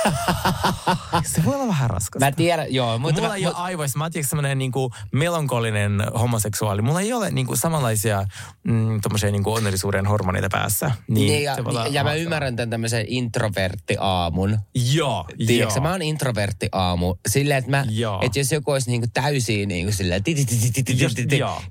Se 1.34 1.44
voi 1.44 1.54
olla 1.54 1.68
vähän 1.68 1.90
raskas. 1.90 2.20
Mä 2.20 2.32
tiedän, 2.32 2.74
joo. 2.74 2.98
Mutta 2.98 3.20
Mulla 3.20 3.28
mä, 3.28 3.36
ei 3.36 3.46
ole 3.46 3.54
aivoissa, 3.54 3.98
mä 3.98 4.04
oon 4.04 4.12
tiedätkö 4.12 4.28
semmoinen 4.28 4.58
niinku 4.58 4.90
melankolinen 5.12 5.92
homoseksuaali. 6.20 6.82
Mulla 6.82 7.00
ei 7.00 7.12
ole 7.12 7.30
niinku 7.30 7.56
samanlaisia 7.56 8.24
mm, 8.64 9.00
tommosia 9.00 9.30
niinku 9.30 9.52
onnellisuuden 9.52 10.06
hormoneita 10.06 10.48
päässä. 10.52 10.90
Niin, 11.08 11.26
niin, 11.26 11.42
ja, 11.42 11.56
olla 11.64 11.86
ja 11.86 12.04
mä 12.04 12.14
ymmärrän 12.14 12.56
tämän 12.56 12.70
tämmöisen 12.70 13.04
introvertti-aamun. 13.08 14.58
Joo, 14.74 15.24
Tiedätkö, 15.46 15.74
joo. 15.74 15.82
mä 15.82 15.90
oon 15.90 16.02
introvertti 16.02 16.68
aamu. 16.72 17.14
Silleen, 17.28 17.58
että, 17.58 17.70
mä, 17.70 17.84
että 18.22 18.38
jos 18.38 18.52
joku 18.52 18.70
olisi 18.70 18.90
niinku 18.90 19.06
täysin 19.14 19.68
niinku 19.68 19.92
silleen, 19.92 20.22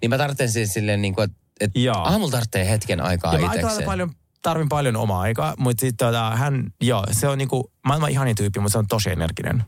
niin 0.02 0.10
mä 0.10 0.18
tarvitsen 0.18 0.50
siis 0.50 0.74
silleen 0.74 1.02
niinku, 1.02 1.22
että 1.22 1.41
et 1.62 1.72
Joo. 1.76 1.96
aamulla 1.98 2.32
tarvitsee 2.32 2.70
hetken 2.70 3.02
aikaa 3.02 3.36
Ja 3.36 3.46
itsekseen. 3.54 3.84
paljon, 3.86 4.12
tarvin 4.42 4.70
paljon 4.70 4.96
omaa 4.96 5.22
aikaa, 5.22 5.54
mutta 5.58 5.82
sitten 5.82 6.08
tota, 6.08 6.32
hän, 6.36 6.74
joo, 6.82 7.04
se 7.12 7.28
on 7.28 7.38
niinku 7.38 7.72
maailman 7.86 8.10
ihanin 8.10 8.36
tyyppi, 8.36 8.60
mutta 8.60 8.72
se 8.72 8.78
on 8.78 8.88
tosi 8.88 9.10
energinen. 9.10 9.64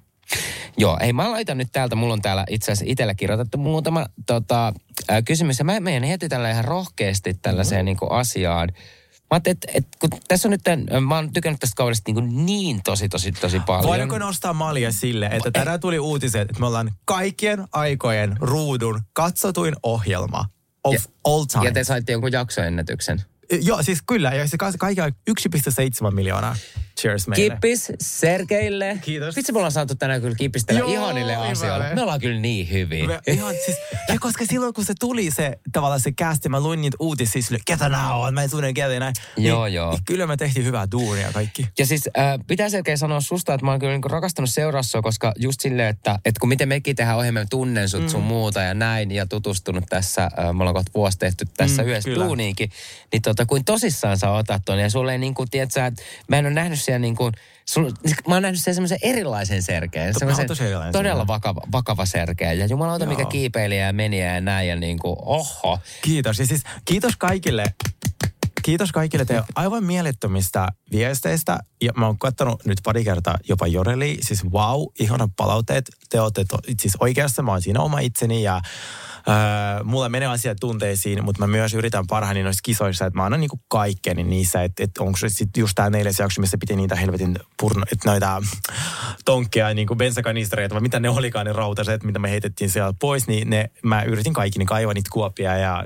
Joo, 0.77 0.97
ei 1.01 1.13
mä 1.13 1.31
laitan 1.31 1.57
nyt 1.57 1.67
täältä, 1.71 1.95
mulla 1.95 2.13
on 2.13 2.21
täällä 2.21 2.45
itse 2.49 2.71
asiassa 2.71 2.91
itsellä 2.91 3.13
kirjoitettu 3.13 3.57
muutama 3.57 4.05
tota, 4.25 4.73
ää, 5.09 5.21
kysymys. 5.21 5.59
Ja 5.59 5.65
mä 5.65 5.79
menen 5.79 6.03
heti 6.03 6.29
tällä 6.29 6.51
ihan 6.51 6.65
rohkeasti 6.65 7.33
tällaiseen 7.33 7.79
Mhm. 7.79 7.85
niin 7.85 7.97
kuin 7.97 8.11
asiaan. 8.11 8.69
Mä 9.31 9.37
että, 9.45 9.67
että 9.73 9.97
kun 9.99 10.09
tässä 10.27 10.47
on 10.47 10.51
nyt, 10.51 10.61
tämän, 10.63 11.03
mä 11.03 11.15
oon 11.15 11.33
tykännyt 11.33 11.59
tästä 11.59 11.75
kaudesta 11.75 12.11
niin, 12.11 12.45
niin 12.45 12.81
tosi, 12.83 13.09
tosi, 13.09 13.31
tosi 13.31 13.59
paljon. 13.59 13.87
Voidaanko 13.87 14.17
nostaa 14.17 14.53
malja 14.53 14.91
sille, 14.91 15.25
että 15.25 15.51
tänään 15.51 15.79
tuli 15.79 15.99
uutiset, 15.99 16.41
että 16.41 16.59
me 16.59 16.65
ollaan 16.65 16.91
kaikkien 17.05 17.67
aikojen 17.71 18.37
ruudun 18.39 19.01
katsotuin 19.13 19.75
ohjelma 19.83 20.45
of 20.84 20.93
Ja- 20.93 20.99
all 21.23 21.45
time. 21.45 21.65
Ja 21.65 21.71
te 21.71 21.84
saitte 21.84 22.11
jonkun 22.11 22.31
jaksoennätyksen. 22.31 23.21
Joo, 23.61 23.84
siis 23.84 23.99
kyllä. 24.07 24.31
Ja 24.34 24.47
se 24.47 24.57
ka- 24.57 24.71
kaikki 24.79 25.01
on 25.01 25.11
1,7 25.27 26.11
miljoonaa. 26.13 26.55
Cheers 27.01 27.27
meille. 27.27 27.49
Kippis 27.49 27.91
Sergeille. 28.01 28.99
Kiitos. 29.01 29.35
Vitsi, 29.35 29.51
me 29.51 29.57
ollaan 29.57 29.71
saatu 29.71 29.95
tänään 29.95 30.21
kyllä 30.21 30.35
kipistellä 30.35 30.79
Joo, 30.79 30.89
ihanille 30.89 31.35
asioille. 31.35 31.95
Me 31.95 32.01
ollaan 32.01 32.19
kyllä 32.19 32.39
niin 32.39 32.71
hyviä. 32.71 33.07
Me, 33.07 33.19
ihan 33.27 33.55
siis, 33.65 33.77
ja 34.09 34.15
koska 34.19 34.45
silloin 34.45 34.73
kun 34.73 34.85
se 34.85 34.93
tuli 34.99 35.31
se 35.31 35.59
tavallaan 35.71 35.99
se 35.99 36.11
kästi, 36.11 36.49
mä 36.49 36.59
luin 36.59 36.81
niitä 36.81 36.97
uutisia, 36.99 37.41
siis 37.41 37.61
ketä 37.65 37.89
nää 37.89 38.13
on, 38.13 38.33
mä 38.33 38.43
en 38.43 38.49
tunne 38.49 38.73
ketä 38.73 38.99
näin. 38.99 39.13
Joo, 39.37 39.65
niin, 39.65 39.73
joo. 39.75 39.91
Niin 39.91 40.01
kyllä 40.05 40.27
me 40.27 40.37
tehtiin 40.37 40.65
hyvää 40.65 40.87
duunia 40.91 41.31
kaikki. 41.33 41.67
Ja 41.79 41.85
siis 41.85 42.09
äh, 42.17 42.39
pitää 42.47 42.69
selkeä 42.69 42.97
sanoa 42.97 43.21
susta, 43.21 43.53
että 43.53 43.65
mä 43.65 43.71
oon 43.71 43.79
kyllä 43.79 43.93
niinku 43.93 44.07
rakastanut 44.07 44.49
seuraa 44.49 44.83
sua, 44.83 45.01
koska 45.01 45.33
just 45.39 45.61
silleen, 45.61 45.87
että, 45.89 46.19
että 46.25 46.39
kun 46.39 46.49
miten 46.49 46.67
mekin 46.69 46.95
tehdään 46.95 47.17
ohjelmia, 47.17 47.45
tunnen 47.49 47.89
sut 47.89 48.09
sun 48.09 48.23
muuta 48.23 48.61
ja 48.61 48.73
näin 48.73 49.11
ja 49.11 49.25
tutustunut 49.25 49.83
tässä, 49.89 50.23
äh, 50.23 50.31
me 50.37 50.49
ollaan 50.49 50.73
kohta 50.73 50.91
vuosi 50.95 51.17
tehty 51.19 51.45
tässä 51.57 51.83
Mm, 51.83 51.89
yhdessä 51.89 52.09
kyllä. 52.09 52.25
duuniinkin, 52.25 52.71
niin 53.11 53.21
tota, 53.21 53.45
kuin 53.45 53.65
tosissaan 53.65 54.17
sä 54.17 54.31
otat 54.31 54.61
ton 54.65 54.79
ja 54.79 54.89
sulle 54.89 55.11
ei 55.11 55.17
niinku, 55.17 55.45
tiedätkö, 55.45 55.85
että 55.85 56.03
mä 56.27 56.37
en 56.39 56.45
ole 56.45 56.53
nähnyt 56.53 56.79
siellä 56.84 56.99
niinku, 56.99 57.31
sul, 57.65 57.91
mä 58.27 58.34
oon 58.34 58.41
nähnyt 58.41 58.61
siellä 58.61 58.75
semmoisen 58.75 58.99
erilaisen 59.01 59.63
serkeen, 59.63 60.13
semmoisen 60.19 60.47
todella 60.91 61.27
vakava, 61.27 61.61
vakava 61.71 62.05
serkeä 62.05 62.53
ja 62.53 62.65
jumalauta 62.65 63.05
mikä 63.05 63.25
kiipeilijä 63.25 63.86
ja 63.86 63.93
meni 63.93 64.21
ja 64.21 64.41
näin 64.41 64.69
ja 64.69 64.75
niinku, 64.75 65.17
oho. 65.25 65.79
Kiitos. 66.01 66.39
Ja 66.39 66.45
siis 66.45 66.63
kiitos 66.86 67.17
kaikille. 67.17 67.63
Kiitos 68.63 68.91
kaikille 68.91 69.25
teidän 69.25 69.43
aivan 69.55 69.84
mielettömistä 69.84 70.67
viesteistä. 70.91 71.59
Ja 71.81 71.91
mä 71.97 72.05
oon 72.05 72.17
katsonut 72.17 72.65
nyt 72.65 72.77
pari 72.84 73.03
kertaa 73.03 73.38
jopa 73.49 73.67
Joreli. 73.67 74.17
Siis 74.21 74.45
wow, 74.45 74.84
ihanat 74.99 75.31
palautteet. 75.36 75.89
Te 76.09 76.21
olette 76.21 76.45
to, 76.45 76.57
siis 76.79 76.97
oikeassa, 76.99 77.41
mä 77.41 77.51
oon 77.51 77.61
siinä 77.61 77.79
oma 77.79 77.99
itseni 77.99 78.43
ja 78.43 78.61
Öö, 79.28 79.84
mulla 79.84 80.09
menee 80.09 80.28
asiat 80.28 80.57
tunteisiin, 80.59 81.24
mutta 81.24 81.39
mä 81.39 81.47
myös 81.47 81.74
yritän 81.74 82.07
parhaani 82.07 82.43
noissa 82.43 82.61
kisoissa, 82.63 83.05
että 83.05 83.19
mä 83.19 83.26
annan 83.26 83.39
niinku 83.39 83.59
kaikkeni 83.67 84.24
niissä, 84.24 84.63
että, 84.63 84.84
että 84.84 85.03
onko 85.03 85.17
se 85.17 85.30
sitten 85.30 85.61
just 85.61 85.76
tää 85.76 85.89
neljäs 85.89 86.19
jakso, 86.19 86.41
missä 86.41 86.57
piti 86.57 86.76
niitä 86.76 86.95
helvetin 86.95 87.39
purno, 87.59 87.84
että 87.91 88.09
noita 88.09 88.41
tonkkeja, 89.26 89.74
niinku 89.74 89.95
bensakanistereita, 89.95 90.76
vai 90.76 90.82
mitä 90.82 90.99
ne 90.99 91.09
olikaan 91.09 91.45
ne 91.45 91.53
rautaset, 91.53 92.03
mitä 92.03 92.19
me 92.19 92.30
heitettiin 92.30 92.69
siellä 92.69 92.93
pois, 92.99 93.28
niin 93.28 93.49
ne, 93.49 93.69
mä 93.84 94.03
yritin 94.03 94.34
kaikki, 94.34 94.59
niin 94.59 94.67
kaivaa 94.67 94.93
niitä 94.93 95.09
kuoppia 95.13 95.57
ja 95.57 95.86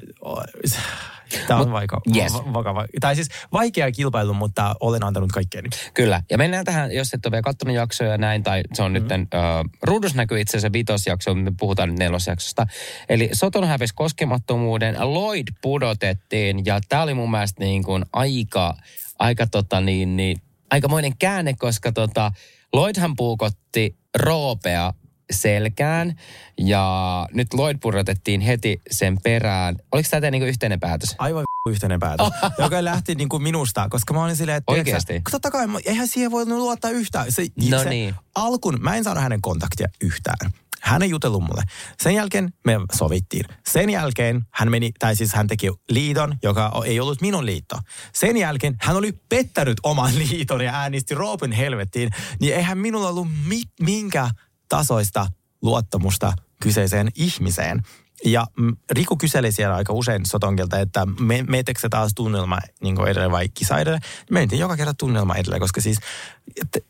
Tämä 1.48 1.60
on 1.60 1.72
vaika, 1.72 2.02
yes. 2.16 2.34
va- 2.34 2.54
vakava. 2.54 2.86
Tai 3.00 3.16
siis 3.16 3.28
vaikea 3.54 3.92
kilpailu, 3.92 4.34
mutta 4.34 4.76
olen 4.80 5.04
antanut 5.04 5.32
kaikkeni. 5.32 5.70
Kyllä. 5.94 6.22
Ja 6.30 6.38
mennään 6.38 6.66
tähän, 6.66 6.92
jos 6.92 7.14
et 7.14 7.26
ole 7.26 7.32
vielä 7.32 7.42
katsonut 7.42 7.76
jaksoja 7.76 8.12
ja 8.12 8.18
näin, 8.18 8.44
tai 8.44 8.64
se 8.74 8.84
on 8.84 8.92
mm. 8.92 8.94
nyt, 8.94 9.12
äh, 9.12 9.42
ruudus 9.82 10.16
näkyy 10.16 10.40
itse 10.40 10.58
asiassa 10.58 10.74
vitosjakso, 10.74 11.36
mutta 11.36 11.52
me 11.52 11.56
puhutaan 11.60 11.90
nyt 11.90 12.00
nelosjaksosta. 12.00 12.68
Eli 13.10 13.30
Soton 13.34 13.68
hävisi 13.68 13.94
koskemattomuuden, 13.96 14.96
Lloyd 15.00 15.48
pudotettiin, 15.62 16.66
ja 16.66 16.80
tämä 16.90 17.04
oli 17.04 17.14
mun 17.14 17.32
mielestä 17.32 17.64
niin 17.64 17.84
kuin 17.84 18.06
aika, 18.14 18.76
aika 19.20 19.48
tota 19.48 19.82
niin, 19.82 20.18
niin, 20.18 20.38
aikamoinen 20.70 21.18
käänne, 21.18 21.54
koska 21.54 21.92
tota, 21.92 22.32
Lloydhan 22.74 23.16
puukotti 23.16 23.98
Roopea 24.16 24.94
selkään 25.32 26.16
ja 26.58 27.28
nyt 27.34 27.54
Lloyd 27.54 27.78
pudotettiin 27.82 28.42
heti 28.42 28.82
sen 28.92 29.18
perään. 29.24 29.76
Oliko 29.92 30.08
tämä 30.12 30.32
niinku 30.32 30.48
yhteinen 30.48 30.80
päätös? 30.80 31.16
Aivan 31.18 31.44
yhteinen 31.70 32.00
päätös, 32.00 32.28
joka 32.64 32.84
lähti 32.84 33.16
niin 33.16 33.30
kuin 33.30 33.44
minusta, 33.44 33.90
koska 33.90 34.14
mä 34.14 34.24
olin 34.24 34.36
silleen, 34.36 34.58
että... 34.58 34.72
Oikeasti? 34.72 35.08
tiedätkö 35.08 35.32
sä, 35.32 35.40
Totta 35.40 35.52
kai, 35.52 35.68
eihän 35.86 36.08
siihen 36.08 36.32
voi 36.32 36.46
luottaa 36.46 36.92
yhtään. 36.92 37.32
Se, 37.32 37.48
No 37.70 37.84
se 37.84 37.90
niin. 37.90 38.16
Alkun, 38.36 38.78
mä 38.80 38.96
en 38.96 39.04
saanut 39.04 39.24
hänen 39.24 39.42
kontaktia 39.42 39.88
yhtään. 40.02 40.52
Hän 40.82 41.02
ei 41.02 41.10
jutellut 41.10 41.44
mulle. 41.44 41.64
Sen 42.00 42.16
jälkeen 42.16 42.54
me 42.66 42.74
sovittiin. 42.94 43.46
Sen 43.68 43.90
jälkeen 43.90 44.42
hän 44.52 44.72
meni, 44.72 44.92
tai 45.00 45.16
siis 45.16 45.34
hän 45.34 45.48
teki 45.48 45.72
liiton, 45.90 46.36
joka 46.44 46.82
ei 46.86 47.00
ollut 47.00 47.22
minun 47.22 47.46
liitto. 47.46 47.78
Sen 48.14 48.38
jälkeen 48.38 48.76
hän 48.82 48.96
oli 48.96 49.12
pettänyt 49.30 49.78
oman 49.84 50.18
liiton 50.30 50.62
ja 50.62 50.74
äänisti 50.74 51.16
Roopen 51.16 51.52
helvettiin. 51.52 52.10
Niin 52.40 52.56
eihän 52.56 52.78
minulla 52.78 53.10
ollut 53.10 53.28
mi- 53.46 53.72
minkä 53.82 54.30
tasoista 54.70 55.28
luottamusta 55.62 56.34
kyseiseen 56.62 57.10
ihmiseen. 57.16 57.84
Ja 58.26 58.48
mm, 58.58 58.78
Riku 58.92 59.18
kyseli 59.18 59.52
siellä 59.52 59.76
aika 59.76 59.94
usein 59.94 60.26
Sotongilta, 60.26 60.80
että 60.80 61.06
me, 61.20 61.44
meettekö 61.48 61.80
se 61.80 61.90
taas 61.90 62.12
tunnelma 62.16 62.60
niin 62.82 63.08
edelle 63.08 63.32
vai 63.32 63.50
kisa 63.50 63.80
edelle. 63.80 64.00
Me 64.32 64.48
joka 64.52 64.78
kerta 64.78 64.94
tunnelma 64.94 65.36
edelle, 65.36 65.60
koska 65.60 65.82
siis 65.82 66.00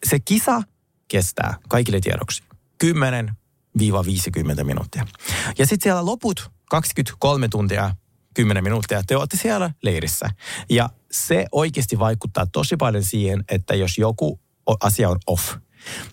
se 0.06 0.20
kisa 0.20 0.62
kestää 1.08 1.58
kaikille 1.70 2.00
tiedoksi 2.00 2.44
10-50 2.84 4.64
minuuttia. 4.64 5.08
Ja 5.58 5.66
sitten 5.66 5.84
siellä 5.84 6.06
loput 6.06 6.52
23 6.70 7.48
tuntia 7.48 7.96
10 8.34 8.64
minuuttia, 8.64 9.04
te 9.08 9.18
olette 9.18 9.38
siellä 9.38 9.72
leirissä. 9.82 10.30
Ja 10.70 10.90
se 11.12 11.46
oikeasti 11.52 12.00
vaikuttaa 12.00 12.46
tosi 12.46 12.78
paljon 12.78 13.04
siihen, 13.04 13.44
että 13.50 13.76
jos 13.76 13.98
joku 13.98 14.40
asia 14.80 15.10
on 15.10 15.18
off, 15.28 15.56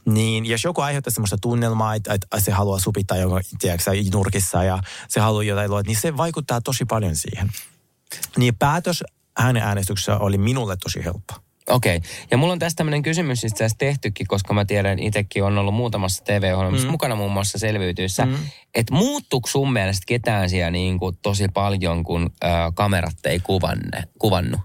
niin 0.05 0.47
jos 0.47 0.65
joku 0.65 0.81
aiheuttaa 0.81 1.11
semmoista 1.11 1.39
tunnelmaa, 1.41 1.95
että, 1.95 2.15
että 2.15 2.41
se 2.41 2.53
haluaa 2.53 2.79
supittaa 2.79 3.17
jonkun, 3.17 3.41
tiedätkö, 3.59 3.91
nurkissa 4.13 4.65
ja 4.65 4.79
se 5.09 5.21
haluaa 5.21 5.43
jotain 5.43 5.71
luoda, 5.71 5.87
niin 5.87 6.01
se 6.01 6.17
vaikuttaa 6.17 6.61
tosi 6.61 6.85
paljon 6.85 7.17
siihen. 7.17 7.51
Niin 8.37 8.57
päätös 8.57 9.05
hänen 9.39 9.63
äänestyksessä 9.63 10.19
oli 10.19 10.39
minulle 10.39 10.77
tosi 10.77 11.05
helppo. 11.05 11.35
Okei. 11.69 11.97
Okay. 11.97 12.11
Ja 12.31 12.37
mulla 12.37 12.53
on 12.53 12.59
tästä 12.59 12.77
tämmöinen 12.77 13.03
kysymys 13.03 13.45
itse 13.45 13.65
asiassa 13.65 13.79
tehtykin, 13.79 14.27
koska 14.27 14.55
mä 14.55 14.65
tiedän 14.65 14.99
itsekin 14.99 15.45
on 15.45 15.59
ollut 15.59 15.75
muutamassa 15.75 16.25
TV-ohjelmassa 16.25 16.87
mm. 16.87 16.91
mukana 16.91 17.15
muun 17.15 17.33
muassa 17.33 17.59
selviytyissä. 17.59 18.27
Mm. 18.27 18.37
Että 18.75 18.95
muuttuuko 18.95 19.49
sun 19.49 19.73
mielestä 19.73 20.03
ketään 20.07 20.51
siellä 20.51 20.71
niin 20.71 20.99
kuin 20.99 21.19
tosi 21.23 21.49
paljon, 21.49 22.05
kun 22.05 22.31
ö, 22.45 22.47
kamerat 22.75 23.27
ei 23.27 23.41
kuvanne, 23.41 24.05
kuvannut? 24.19 24.61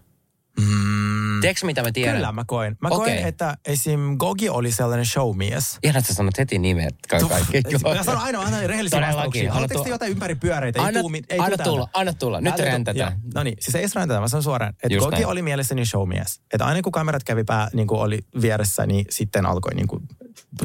Mm. 0.59 0.98
Tiedätkö 1.41 1.65
mitä 1.65 1.81
mä 1.83 1.91
tiedän? 1.91 2.15
Kyllä 2.15 2.31
mä 2.31 2.43
koen. 2.47 2.77
Mä 2.81 2.87
Okei. 2.87 2.97
koen, 3.15 3.27
että 3.27 3.57
esim. 3.65 4.17
Gogi 4.17 4.49
oli 4.49 4.71
sellainen 4.71 5.05
showmies. 5.05 5.77
Ihan, 5.83 5.97
että 5.97 6.07
sä 6.07 6.13
sanot 6.13 6.37
heti 6.37 6.59
nimet 6.59 6.95
ka- 7.09 7.19
kaikki. 7.19 7.61
Mä 7.95 8.03
sanon 8.03 8.21
aina, 8.21 8.39
aina 8.39 8.67
rehellisiä 8.67 9.01
vastauksia. 9.01 9.53
Haluatteko 9.53 9.83
te 9.83 9.89
jotain 9.89 10.11
ympäri 10.11 10.35
pyöreitä? 10.35 10.79
Ei 10.79 10.85
Anna, 10.85 10.99
ei 11.29 11.39
anna 11.39 11.57
tulla, 11.57 11.89
anna 11.93 12.13
tulla. 12.13 12.41
Nyt 12.41 12.53
joo. 12.95 13.09
No 13.35 13.43
niin, 13.43 13.57
siis 13.59 13.75
ei 13.75 13.85
räntätä, 13.95 14.19
mä 14.19 14.27
sanon 14.27 14.43
suoraan. 14.43 14.69
Että 14.83 14.93
Just 14.93 15.05
Gogi 15.05 15.15
näin. 15.15 15.27
oli 15.27 15.41
mielessäni 15.41 15.85
showmies. 15.85 16.41
Että 16.53 16.65
aina 16.65 16.81
kun 16.81 16.91
kamerat 16.91 17.23
kävi 17.23 17.43
pää, 17.43 17.67
niin 17.73 17.87
kuin 17.87 18.01
oli 18.01 18.19
vieressä, 18.41 18.85
niin 18.85 19.05
sitten 19.09 19.45
alkoi 19.45 19.75
niin 19.75 19.87
kuin, 19.87 20.03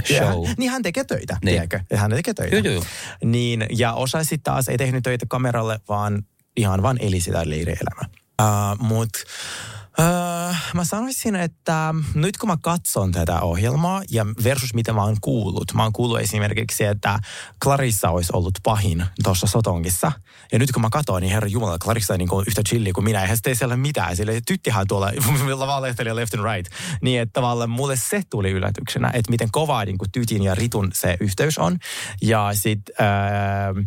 Show. 0.07 0.47
Niin 0.57 0.71
hän 0.71 0.83
tekee 0.83 1.05
töitä, 1.05 1.37
Niin. 1.45 1.53
tiedätkö? 1.53 1.81
Ja 1.91 1.99
hän 1.99 2.11
tekee 2.11 2.35
töitä. 2.35 2.63
Kyllä. 2.63 2.85
Niin, 3.25 3.67
ja 3.79 3.93
osa 3.93 4.25
sitten 4.25 4.43
taas 4.43 4.69
ei 4.69 4.79
tehnyt 4.79 5.03
töitä 5.03 5.27
kameralle, 5.29 5.81
vaan 5.89 6.23
ihan 6.57 6.83
vaan 6.83 6.97
eli 7.01 7.21
sitä 7.21 7.43
leirielämää. 7.51 8.05
Uh, 8.43 8.79
Mut 8.87 9.11
uh, 9.99 10.57
mä 10.75 10.85
sanoisin, 10.85 11.37
että 11.37 11.95
nyt 12.15 12.37
kun 12.37 12.49
mä 12.49 12.57
katson 12.63 13.13
tätä 13.13 13.41
ohjelmaa 13.41 14.03
ja 14.11 14.27
versus 14.45 14.75
mitä 14.75 14.93
mä 14.93 15.05
oon 15.05 15.17
kuullut. 15.21 15.75
Mä 15.75 15.83
oon 15.83 15.93
kuullut 15.93 16.21
esimerkiksi, 16.21 16.85
että 16.85 17.19
Clarissa 17.63 18.11
olisi 18.11 18.33
ollut 18.35 18.55
pahin 18.63 19.07
tuossa 19.23 19.47
Sotongissa. 19.47 20.13
Ja 20.53 20.59
nyt 20.59 20.73
kun 20.73 20.83
mä 20.83 20.89
katsoin, 20.91 21.23
niin 21.23 21.33
herra 21.33 21.49
Jumala, 21.49 21.79
Clarissa 21.79 22.15
on 22.15 22.19
niin 22.19 22.29
yhtä 22.47 22.63
chilli 22.69 22.93
kuin 22.93 23.05
minä. 23.05 23.23
Eihän 23.23 23.37
se 23.37 23.43
tee 23.43 23.55
siellä 23.55 23.77
mitään. 23.77 24.17
Sille 24.17 24.41
tyttihän 24.47 24.87
tuolla 24.89 25.13
valehtelee 25.67 26.17
left 26.17 26.35
and 26.35 26.55
right. 26.55 26.73
Niin 27.03 27.21
että 27.21 27.33
tavallaan 27.33 27.71
mulle 27.71 27.97
se 27.97 28.23
tuli 28.31 28.51
yllätyksenä, 28.51 29.11
että 29.15 29.31
miten 29.31 29.49
kovaa 29.53 29.85
niin 29.85 29.99
kuin 29.99 30.13
tytin 30.13 30.43
ja 30.43 30.55
ritun 30.55 30.91
se 30.95 31.17
yhteys 31.21 31.59
on. 31.59 31.79
Ja 32.23 32.51
sitten... 32.53 32.95
Äh, 33.01 33.87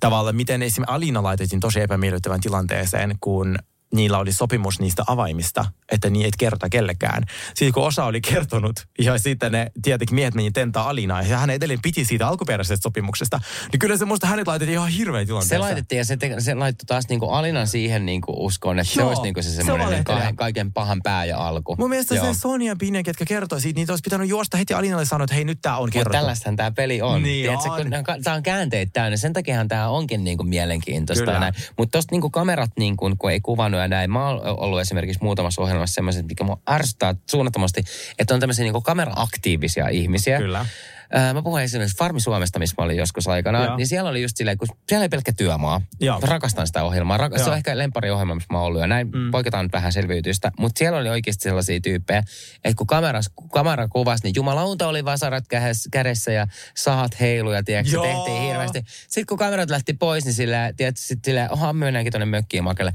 tavallaan, 0.00 0.36
miten 0.36 0.62
esimerkiksi 0.62 0.94
Alina 0.94 1.22
laitettiin 1.22 1.60
tosi 1.60 1.80
epämiellyttävän 1.80 2.40
tilanteeseen, 2.40 3.16
kun 3.20 3.58
niillä 3.94 4.18
oli 4.18 4.32
sopimus 4.32 4.80
niistä 4.80 5.02
avaimista, 5.06 5.64
että 5.92 6.10
niin 6.10 6.26
et 6.26 6.36
kerta 6.38 6.68
kellekään. 6.68 7.22
Sitten 7.46 7.72
kun 7.72 7.82
osa 7.86 8.04
oli 8.04 8.20
kertonut 8.20 8.86
ja 8.98 9.18
sitten 9.18 9.52
ne 9.52 9.72
tietenkin 9.82 10.14
miehet 10.14 10.34
meni 10.34 10.50
tentaa 10.50 10.88
Alinaa 10.88 11.22
ja 11.22 11.38
hän 11.38 11.50
edelleen 11.50 11.82
piti 11.82 12.04
siitä 12.04 12.28
alkuperäisestä 12.28 12.82
sopimuksesta, 12.82 13.40
niin 13.72 13.78
kyllä 13.80 13.96
se 13.96 14.04
musta 14.04 14.26
hänet 14.26 14.46
laitettiin 14.46 14.74
ihan 14.74 14.88
hirveän 14.88 15.26
tilanteessa. 15.26 15.54
Se 15.54 15.58
laitettiin 15.58 15.96
ja 15.98 16.04
se, 16.04 16.16
te, 16.16 16.34
se 16.38 16.54
laittoi 16.54 16.86
taas 16.86 17.04
niinku 17.08 17.26
Alinan 17.28 17.66
siihen 17.66 18.06
niinku 18.06 18.44
uskoon, 18.44 18.78
että 18.78 18.94
se 18.94 19.00
Joo, 19.00 19.08
olisi 19.08 19.22
niinku 19.22 19.42
se 19.42 19.48
se 19.50 19.54
semmoinen 19.56 19.88
niinku 19.88 20.12
valehtelija. 20.12 20.36
kaiken 20.36 20.72
pahan 20.72 21.00
pää 21.02 21.24
ja 21.24 21.38
alku. 21.48 21.76
Mun 21.78 21.90
mielestä 21.90 22.14
Joo. 22.14 22.24
se 22.34 22.40
Sonia 22.40 22.76
Pine, 22.76 23.02
ketkä 23.02 23.24
kertoi 23.24 23.60
siitä, 23.60 23.80
niitä 23.80 23.92
olisi 23.92 24.02
pitänyt 24.02 24.28
juosta 24.28 24.56
heti 24.56 24.74
Alinalle 24.74 25.04
sanoa, 25.04 25.24
että 25.24 25.34
hei 25.34 25.44
nyt 25.44 25.58
tää 25.62 25.76
on 25.76 25.82
Mutta 25.82 25.92
kerrottu. 25.92 26.16
tällaistähän 26.18 26.56
tämä 26.56 26.70
peli 26.70 27.02
on. 27.02 27.22
Niin 27.22 27.42
Tiedätkö, 27.44 27.70
on. 27.70 28.04
kun 28.04 28.22
tämä 28.24 28.36
on 28.36 28.42
käänteet 28.42 28.88
täynnä. 28.92 29.16
Sen 29.16 29.32
takiahan 29.32 29.68
tämä 29.68 29.88
onkin 29.88 30.24
niinku 30.24 30.44
mielenkiintoista. 30.44 31.52
Mutta 31.78 31.92
tuosta 31.92 32.14
niinku 32.14 32.30
kamerat, 32.30 32.70
niinku, 32.78 33.10
kun 33.18 33.30
ei 33.30 33.40
kuvannut 33.40 33.79
ja 33.82 33.88
näin. 33.88 34.10
Mä 34.10 34.28
oon 34.28 34.40
ollut 34.44 34.80
esimerkiksi 34.80 35.22
muutamassa 35.22 35.62
ohjelmassa 35.62 35.94
semmoiset, 35.94 36.26
mikä 36.26 36.44
mua 36.44 36.60
ärsyttää 36.70 37.14
suunnattomasti, 37.30 37.84
että 38.18 38.34
on 38.34 38.40
tämmöisiä 38.40 38.64
niinku 38.64 38.80
kamera-aktiivisia 38.80 39.88
ihmisiä. 39.88 40.38
Kyllä. 40.38 40.66
Ää, 41.12 41.34
mä 41.34 41.42
puhun 41.42 41.60
esimerkiksi 41.60 41.96
Farmi 41.98 42.20
Suomesta, 42.20 42.58
missä 42.58 42.74
mä 42.78 42.84
olin 42.84 42.96
joskus 42.96 43.28
aikana. 43.28 43.64
Joo. 43.64 43.76
Niin 43.76 43.86
siellä 43.86 44.10
oli 44.10 44.22
just 44.22 44.36
silleen, 44.36 44.58
kun 44.58 44.68
siellä 44.88 45.04
ei 45.04 45.08
pelkkä 45.08 45.32
työmaa. 45.32 45.80
Joo. 46.00 46.20
Mä 46.20 46.26
rakastan 46.26 46.66
sitä 46.66 46.84
ohjelmaa. 46.84 47.16
Rak- 47.18 47.38
se 47.38 47.50
on 47.50 47.56
ehkä 47.56 47.78
lempari-ohjelma, 47.78 48.34
missä 48.34 48.46
mä 48.52 48.58
oon 48.58 48.66
ollut. 48.66 48.80
Ja 48.80 48.86
näin 48.86 49.10
mm. 49.10 49.30
poiketaan 49.30 49.64
nyt 49.64 49.72
vähän 49.72 49.92
selviytystä. 49.92 50.52
Mutta 50.58 50.78
siellä 50.78 50.98
oli 50.98 51.08
oikeasti 51.08 51.42
sellaisia 51.42 51.80
tyyppejä, 51.80 52.22
että 52.64 52.76
kun 52.76 52.86
kameras, 52.86 53.30
kun 53.36 53.50
kamera 53.50 53.88
kuvasi, 53.88 54.24
niin 54.24 54.34
jumalauta 54.36 54.88
oli 54.88 55.04
vasarat 55.04 55.44
kädessä 55.90 56.32
ja 56.32 56.46
sahat 56.76 57.20
heiluja, 57.20 57.62
tiedätkö, 57.62 57.92
Joo. 57.92 58.04
tehtiin 58.04 58.42
hirveästi. 58.42 58.84
Sitten 58.86 59.26
kun 59.26 59.38
kamerat 59.38 59.70
lähti 59.70 59.92
pois, 59.92 60.24
niin 60.24 60.34
sillä, 60.34 60.72
tiedätkö, 60.76 61.00
sit 61.00 61.18
silleen, 61.24 61.52
oha, 61.52 61.72
mennäänkin 61.72 62.12
tuonne 62.12 62.26
mökkiin 62.26 62.64
makelle. 62.64 62.92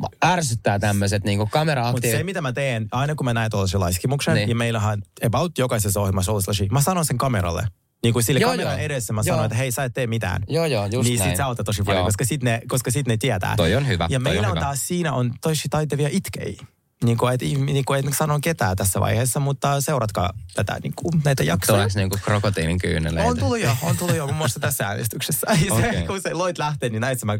Mä 0.00 0.30
Ärsyttää 0.32 0.78
tämmöiset 0.78 1.24
niin 1.24 1.50
kamera 1.50 1.92
Mutta 1.92 2.08
se, 2.08 2.22
mitä 2.22 2.40
mä 2.40 2.52
teen, 2.52 2.88
aina 2.92 3.14
kun 3.14 3.24
mä 3.24 3.34
näen 3.34 3.50
tuollaisen 3.50 3.80
laiskimuksen, 3.80 4.34
Niin. 4.34 4.48
ja 4.48 4.54
meillähän 4.54 5.02
about 5.26 5.58
jokaisessa 5.58 6.00
ohjelmassa 6.00 6.32
olisi 6.32 6.44
sellaisia, 6.44 6.68
mä 6.70 6.80
sanon 6.80 7.04
sen 7.04 7.18
kameralle. 7.18 7.57
Niin 8.02 8.12
kuin 8.12 8.22
sille 8.22 8.40
Joo, 8.40 8.50
kameran 8.50 8.72
joo. 8.72 8.82
edessä 8.82 9.12
mä 9.12 9.18
Joo. 9.24 9.34
sanon, 9.34 9.44
että 9.44 9.56
hei 9.56 9.72
sä 9.72 9.84
et 9.84 9.94
tee 9.94 10.06
mitään. 10.06 10.42
Joo, 10.48 10.66
joo, 10.66 10.86
just 10.86 11.08
Niin 11.08 11.18
näin. 11.18 11.30
sit 11.30 11.36
sä 11.36 11.46
autat 11.46 11.66
tosi 11.66 11.82
paljon, 11.82 12.00
Joo. 12.00 12.06
koska 12.06 12.24
sit, 12.24 12.42
ne, 12.42 12.60
koska 12.68 12.90
sit 12.90 13.06
ne 13.08 13.16
tietää. 13.16 13.56
Toi 13.56 13.74
on 13.74 13.86
hyvä, 13.88 14.04
Ja 14.10 14.18
toi 14.18 14.22
meillä 14.24 14.40
on 14.40 14.44
on, 14.44 14.50
hyvä. 14.50 14.60
taas 14.60 14.88
siinä 14.88 15.12
on 15.12 15.32
tosi 15.40 15.68
taitavia 15.70 16.08
itkei. 16.12 16.58
Niin 17.04 17.18
kuin, 17.18 17.34
et, 17.34 17.40
niin 17.40 17.84
kuin, 17.84 18.06
et 18.08 18.14
sano 18.18 18.38
ketään 18.42 18.76
tässä 18.76 19.00
vaiheessa, 19.00 19.40
mutta 19.40 19.80
seuratkaa 19.80 20.30
tätä, 20.54 20.78
niin 20.82 20.92
kuin, 20.96 21.22
näitä 21.24 21.42
jaksoja. 21.42 21.76
Tuleeko 21.76 21.92
niinku 21.98 22.18
krokotiilin 22.24 22.78
kyyneleitä? 22.78 23.28
On 23.30 23.38
tullut 23.38 23.60
jo, 23.60 23.76
on 23.82 23.96
tullut 23.96 24.16
jo 24.16 24.26
muun 24.26 24.36
muassa 24.36 24.60
tässä 24.60 24.86
äänestyksessä. 24.86 25.46
Ja 25.66 25.74
se, 25.92 26.04
kun 26.06 26.20
se 26.22 26.34
loit 26.34 26.58
lähtee, 26.58 26.88
niin 26.88 27.00
näissä 27.00 27.26
mä, 27.26 27.38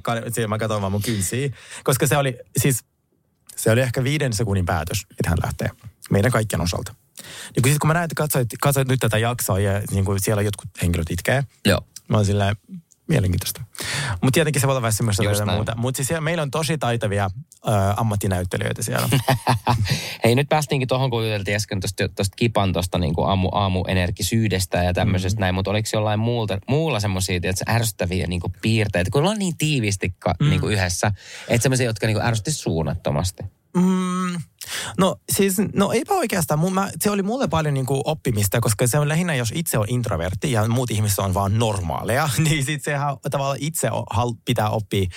mä 0.48 0.58
katsoin 0.58 0.80
vaan 0.82 0.92
mun 0.92 1.02
kynsiä. 1.02 1.48
Koska 1.84 2.06
se 2.06 2.16
oli, 2.16 2.38
siis, 2.56 2.84
se 3.56 3.70
oli 3.70 3.80
ehkä 3.80 4.04
viiden 4.04 4.32
sekunnin 4.32 4.66
päätös, 4.66 5.06
että 5.10 5.28
hän 5.30 5.38
lähtee 5.42 5.70
meidän 6.10 6.32
kaikkien 6.32 6.60
osalta. 6.60 6.94
Niin 7.56 7.62
kun, 7.62 7.72
sit, 7.72 7.78
kun 7.78 7.88
mä 7.88 7.94
näin, 7.94 8.04
että 8.04 8.14
katsoit, 8.14 8.48
katsoit 8.62 8.88
nyt 8.88 9.00
tätä 9.00 9.18
jaksoa 9.18 9.58
ja 9.58 9.82
niin 9.90 10.04
kuin 10.04 10.20
siellä 10.22 10.42
jotkut 10.42 10.68
henkilöt 10.82 11.10
itkee, 11.10 11.44
Joo. 11.64 11.80
mä 12.08 12.16
oon 12.16 12.26
silleen, 12.26 12.56
mielenkiintoista. 13.08 13.62
Mutta 14.10 14.34
tietenkin 14.34 14.60
se 14.60 14.66
voi 14.66 14.72
olla 14.72 14.82
vähän 14.82 14.92
semmoista 14.92 15.24
ja 15.24 15.46
muuta. 15.46 15.74
Mutta 15.76 15.96
siis 15.96 16.08
siellä, 16.08 16.20
meillä 16.20 16.42
on 16.42 16.50
tosi 16.50 16.78
taitavia 16.78 17.30
ö, 17.66 17.70
ammattinäyttelijöitä 17.96 18.82
siellä. 18.82 19.08
Hei, 20.24 20.34
nyt 20.34 20.48
päästiinkin 20.48 20.88
tuohon, 20.88 21.10
kun 21.10 21.24
juteltiin 21.24 21.56
äsken 21.56 21.80
tuosta 21.80 22.36
kipan 22.36 22.72
tuosta 22.72 22.98
niin 22.98 23.14
aamu, 23.26 23.48
aamuenergisyydestä 23.52 24.84
ja 24.84 24.94
tämmöisestä 24.94 25.38
mm. 25.38 25.40
näin, 25.40 25.54
mutta 25.54 25.70
oliko 25.70 25.88
jollain 25.92 26.20
muulta, 26.20 26.58
muulla 26.68 27.00
semmoisia, 27.00 27.36
että 27.42 27.64
ärsyttäviä 27.68 28.26
niin 28.26 28.40
piirteitä, 28.62 29.10
kun 29.10 29.20
ollaan 29.20 29.38
niin 29.38 29.56
tiivisti 29.58 30.14
mm. 30.40 30.50
niin 30.50 30.64
yhdessä, 30.64 31.12
että 31.48 31.62
semmoisia, 31.62 31.86
jotka 31.86 32.06
niin 32.06 32.22
ärsytti 32.22 32.52
suunnattomasti. 32.52 33.42
Mm, 33.76 34.40
no 34.98 35.16
siis, 35.32 35.54
no 35.74 35.92
eipä 35.92 36.14
oikeastaan. 36.14 36.72
Mä, 36.72 36.90
se 37.00 37.10
oli 37.10 37.22
mulle 37.22 37.48
paljon 37.48 37.74
niin 37.74 37.86
kuin 37.86 38.00
oppimista, 38.04 38.60
koska 38.60 38.86
se 38.86 38.98
on 38.98 39.08
lähinnä, 39.08 39.34
jos 39.34 39.52
itse 39.54 39.78
on 39.78 39.86
introvertti 39.88 40.52
ja 40.52 40.68
muut 40.68 40.90
ihmiset 40.90 41.18
on 41.18 41.34
vaan 41.34 41.58
normaaleja, 41.58 42.28
niin 42.48 42.64
sit 42.64 42.84
sehän 42.84 43.16
tavallaan 43.30 43.58
itse 43.60 43.90
o- 43.90 44.04
hal, 44.10 44.32
pitää 44.44 44.70
oppia 44.70 45.08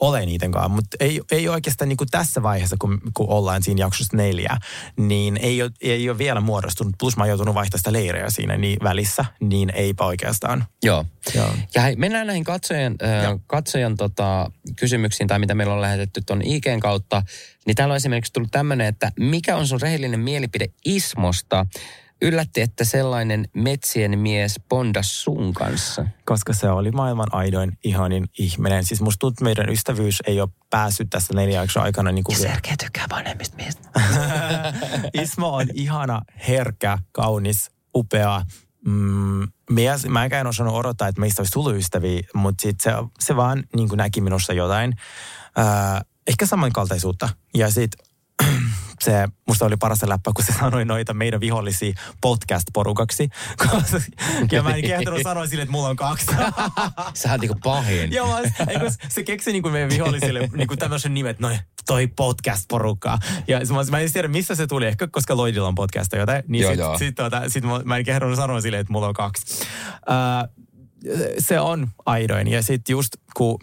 ole 0.00 0.26
niiden 0.26 0.52
kanssa. 0.52 0.68
Mutta 0.68 0.96
ei, 1.00 1.20
ei 1.30 1.48
oikeastaan 1.48 1.88
niin 1.88 1.96
kuin 1.96 2.08
tässä 2.10 2.42
vaiheessa, 2.42 2.76
kun, 2.78 3.00
kun 3.14 3.28
ollaan 3.28 3.62
siinä 3.62 3.80
jaksossa 3.80 4.16
neljä, 4.16 4.56
niin 4.96 5.36
ei 5.36 5.62
ole, 5.62 5.70
ei 5.80 6.10
ole 6.10 6.18
vielä 6.18 6.40
muodostunut. 6.40 6.94
Plus 6.98 7.16
mä 7.16 7.22
oon 7.22 7.28
joutunut 7.28 7.54
vaihtamaan 7.54 7.78
sitä 7.78 7.92
leirejä 7.92 8.30
siinä 8.30 8.56
niin 8.56 8.78
välissä, 8.82 9.24
niin 9.40 9.70
eipä 9.74 10.04
oikeastaan. 10.04 10.64
Joo. 10.82 11.04
Joo. 11.34 11.54
Ja 11.74 11.82
hei, 11.82 11.96
mennään 11.96 12.26
näihin 12.26 12.44
katsojan, 12.44 12.94
äh, 13.02 13.40
katsojan 13.46 13.96
tota, 13.96 14.50
kysymyksiin 14.76 15.26
tai 15.26 15.38
mitä 15.38 15.54
meillä 15.54 15.74
on 15.74 15.80
lähetetty 15.80 16.20
tuon 16.26 16.42
IGn 16.42 16.80
kautta. 16.80 17.22
Niin 17.68 17.76
täällä 17.76 17.92
on 17.92 17.96
esimerkiksi 17.96 18.32
tullut 18.32 18.50
tämmöinen, 18.50 18.86
että 18.86 19.12
mikä 19.20 19.56
on 19.56 19.66
sun 19.66 19.80
rehellinen 19.80 20.20
mielipide 20.20 20.66
Ismosta? 20.84 21.66
Yllätti, 22.22 22.60
että 22.60 22.84
sellainen 22.84 23.48
metsien 23.54 24.18
mies 24.18 24.60
bondas 24.68 25.22
sun 25.22 25.54
kanssa. 25.54 26.06
koska 26.24 26.52
se 26.52 26.70
oli 26.70 26.90
maailman 26.90 27.34
aidoin, 27.34 27.78
ihanin 27.84 28.28
ihminen. 28.38 28.84
Siis 28.84 29.00
musta 29.00 29.18
tuntuu, 29.18 29.32
että 29.32 29.44
meidän 29.44 29.74
ystävyys 29.74 30.22
ei 30.26 30.40
ole 30.40 30.48
päässyt 30.70 31.10
tässä 31.10 31.34
neljä 31.34 31.60
jakson 31.60 31.82
aikana 31.82 32.12
niin 32.12 32.24
kuin 32.24 32.38
vielä. 32.38 32.52
Sergei 32.52 32.76
tykkää 32.76 33.06
vanhemmista 33.10 33.56
miehistä. 33.56 33.88
Ismo 35.22 35.48
on 35.56 35.66
ihana, 35.74 36.22
herkkä, 36.48 36.98
kaunis, 37.12 37.70
upea. 37.94 38.42
Mm, 38.86 39.48
mies, 39.70 40.06
mä 40.06 40.24
enkä 40.24 40.40
en 40.40 40.46
osannut 40.46 40.74
odottaa, 40.74 41.08
että 41.08 41.20
meistä 41.20 41.42
olisi 41.42 41.52
tullut 41.52 41.76
ystäviä, 41.76 42.20
mutta 42.34 42.62
sit 42.62 42.80
se, 42.80 42.90
se 43.20 43.36
vaan 43.36 43.64
niin 43.76 43.88
kuin 43.88 43.96
näki 43.96 44.20
minussa 44.20 44.52
jotain. 44.52 44.94
Äh, 45.58 46.04
ehkä 46.28 46.46
samankaltaisuutta. 46.46 47.28
Ja 47.54 47.70
sitten 47.70 48.06
se 49.04 49.28
musta 49.46 49.64
oli 49.64 49.76
parasta 49.76 50.08
läppä, 50.08 50.30
kun 50.34 50.44
se 50.44 50.52
sanoi 50.52 50.84
noita 50.84 51.14
meidän 51.14 51.40
vihollisia 51.40 51.92
podcast-porukaksi. 52.20 53.28
ja 54.52 54.62
mä 54.62 54.74
en 54.74 54.82
kehtonut 54.82 55.20
sanoa 55.22 55.46
sille, 55.46 55.62
että 55.62 55.72
mulla 55.72 55.88
on 55.88 55.96
kaksi. 55.96 56.26
Sä 57.14 57.32
oot 57.32 57.40
niinku 57.40 57.58
pahin. 57.64 58.12
Joo, 58.12 58.38
se 59.08 59.22
keksi 59.22 59.52
niinku 59.52 59.70
meidän 59.70 59.90
vihollisille 59.90 60.48
niinku 60.52 60.76
tämmöisen 60.76 61.14
nimen, 61.14 61.30
että 61.30 61.42
noi, 61.42 61.58
toi 61.86 62.06
podcast-porukka. 62.06 63.18
Ja 63.48 63.58
mä, 63.58 63.90
mä 63.90 63.98
en 63.98 64.12
tiedä, 64.12 64.28
missä 64.28 64.54
se 64.54 64.66
tuli, 64.66 64.86
ehkä 64.86 65.06
koska 65.06 65.36
Lloydilla 65.36 65.68
on 65.68 65.74
podcast 65.74 66.10
tai 66.10 66.20
jotain. 66.20 66.42
Niin 66.48 66.62
Joo, 66.62 66.70
sit, 66.70 66.78
joo. 66.78 66.98
sit, 66.98 67.14
tuota, 67.14 67.48
sit 67.48 67.64
mä, 67.64 67.80
mä 67.84 67.96
en 67.96 68.04
kehdannut 68.04 68.36
sanoa 68.36 68.60
sille, 68.60 68.78
että 68.78 68.92
mulla 68.92 69.08
on 69.08 69.14
kaksi. 69.14 69.64
Äh, 70.10 70.48
se 71.38 71.60
on 71.60 71.88
aidoin. 72.06 72.48
Ja 72.48 72.62
sitten 72.62 72.92
just 72.92 73.16
kun 73.36 73.58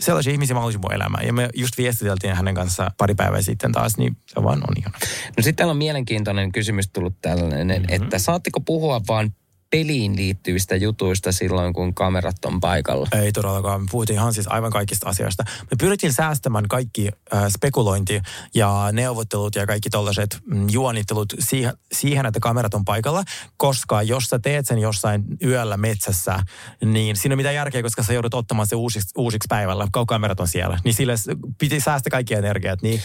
sellaisia 0.00 0.32
ihmisiä 0.32 0.54
mä 0.54 0.60
haluaisin 0.60 0.80
mun 0.80 0.94
elämään. 0.94 1.26
Ja 1.26 1.32
me 1.32 1.48
just 1.54 1.78
viestiteltiin 1.78 2.34
hänen 2.34 2.54
kanssa 2.54 2.90
pari 2.98 3.14
päivää 3.14 3.42
sitten 3.42 3.72
taas, 3.72 3.96
niin 3.98 4.16
se 4.26 4.42
vaan 4.42 4.58
on 4.58 4.74
ihana. 4.78 4.98
No 5.36 5.42
sitten 5.42 5.56
täällä 5.56 5.70
on 5.70 5.76
mielenkiintoinen 5.76 6.52
kysymys 6.52 6.88
tullut 6.92 7.14
tällainen, 7.22 7.82
mm-hmm. 7.82 8.02
että 8.02 8.18
saatteko 8.18 8.60
puhua 8.60 9.00
vaan 9.08 9.32
peliin 9.76 10.16
liittyvistä 10.16 10.76
jutuista 10.76 11.32
silloin, 11.32 11.72
kun 11.72 11.94
kamerat 11.94 12.44
on 12.44 12.60
paikalla? 12.60 13.08
Ei 13.12 13.32
todellakaan. 13.32 13.80
Me 13.80 13.86
puhuttiin 13.90 14.18
ihan 14.18 14.34
siis 14.34 14.48
aivan 14.48 14.72
kaikista 14.72 15.08
asioista. 15.08 15.44
Me 15.46 15.76
pyrittiin 15.80 16.12
säästämään 16.12 16.68
kaikki 16.68 17.08
äh, 17.34 17.44
spekulointi 17.48 18.22
ja 18.54 18.88
neuvottelut 18.92 19.54
ja 19.54 19.66
kaikki 19.66 19.90
tollaiset 19.90 20.38
mm, 20.46 20.66
juonittelut 20.70 21.34
siihen, 21.38 21.72
siihen, 21.92 22.26
että 22.26 22.40
kamerat 22.40 22.74
on 22.74 22.84
paikalla. 22.84 23.24
Koska 23.56 24.02
jos 24.02 24.24
sä 24.24 24.38
teet 24.38 24.66
sen 24.66 24.78
jossain 24.78 25.24
yöllä 25.44 25.76
metsässä, 25.76 26.40
niin 26.84 27.16
siinä 27.16 27.32
ei 27.32 27.34
ole 27.34 27.36
mitään 27.36 27.54
järkeä, 27.54 27.82
koska 27.82 28.02
sä 28.02 28.12
joudut 28.12 28.34
ottamaan 28.34 28.66
se 28.66 28.76
uusiksi, 28.76 29.08
uusiksi 29.16 29.46
päivällä, 29.48 29.88
kun 29.92 30.06
kamerat 30.06 30.40
on 30.40 30.48
siellä. 30.48 30.78
Niin 30.84 30.94
sille 30.94 31.14
piti 31.58 31.80
säästää 31.80 32.10
kaikki 32.10 32.34
energiat. 32.34 32.82
Niin 32.82 33.00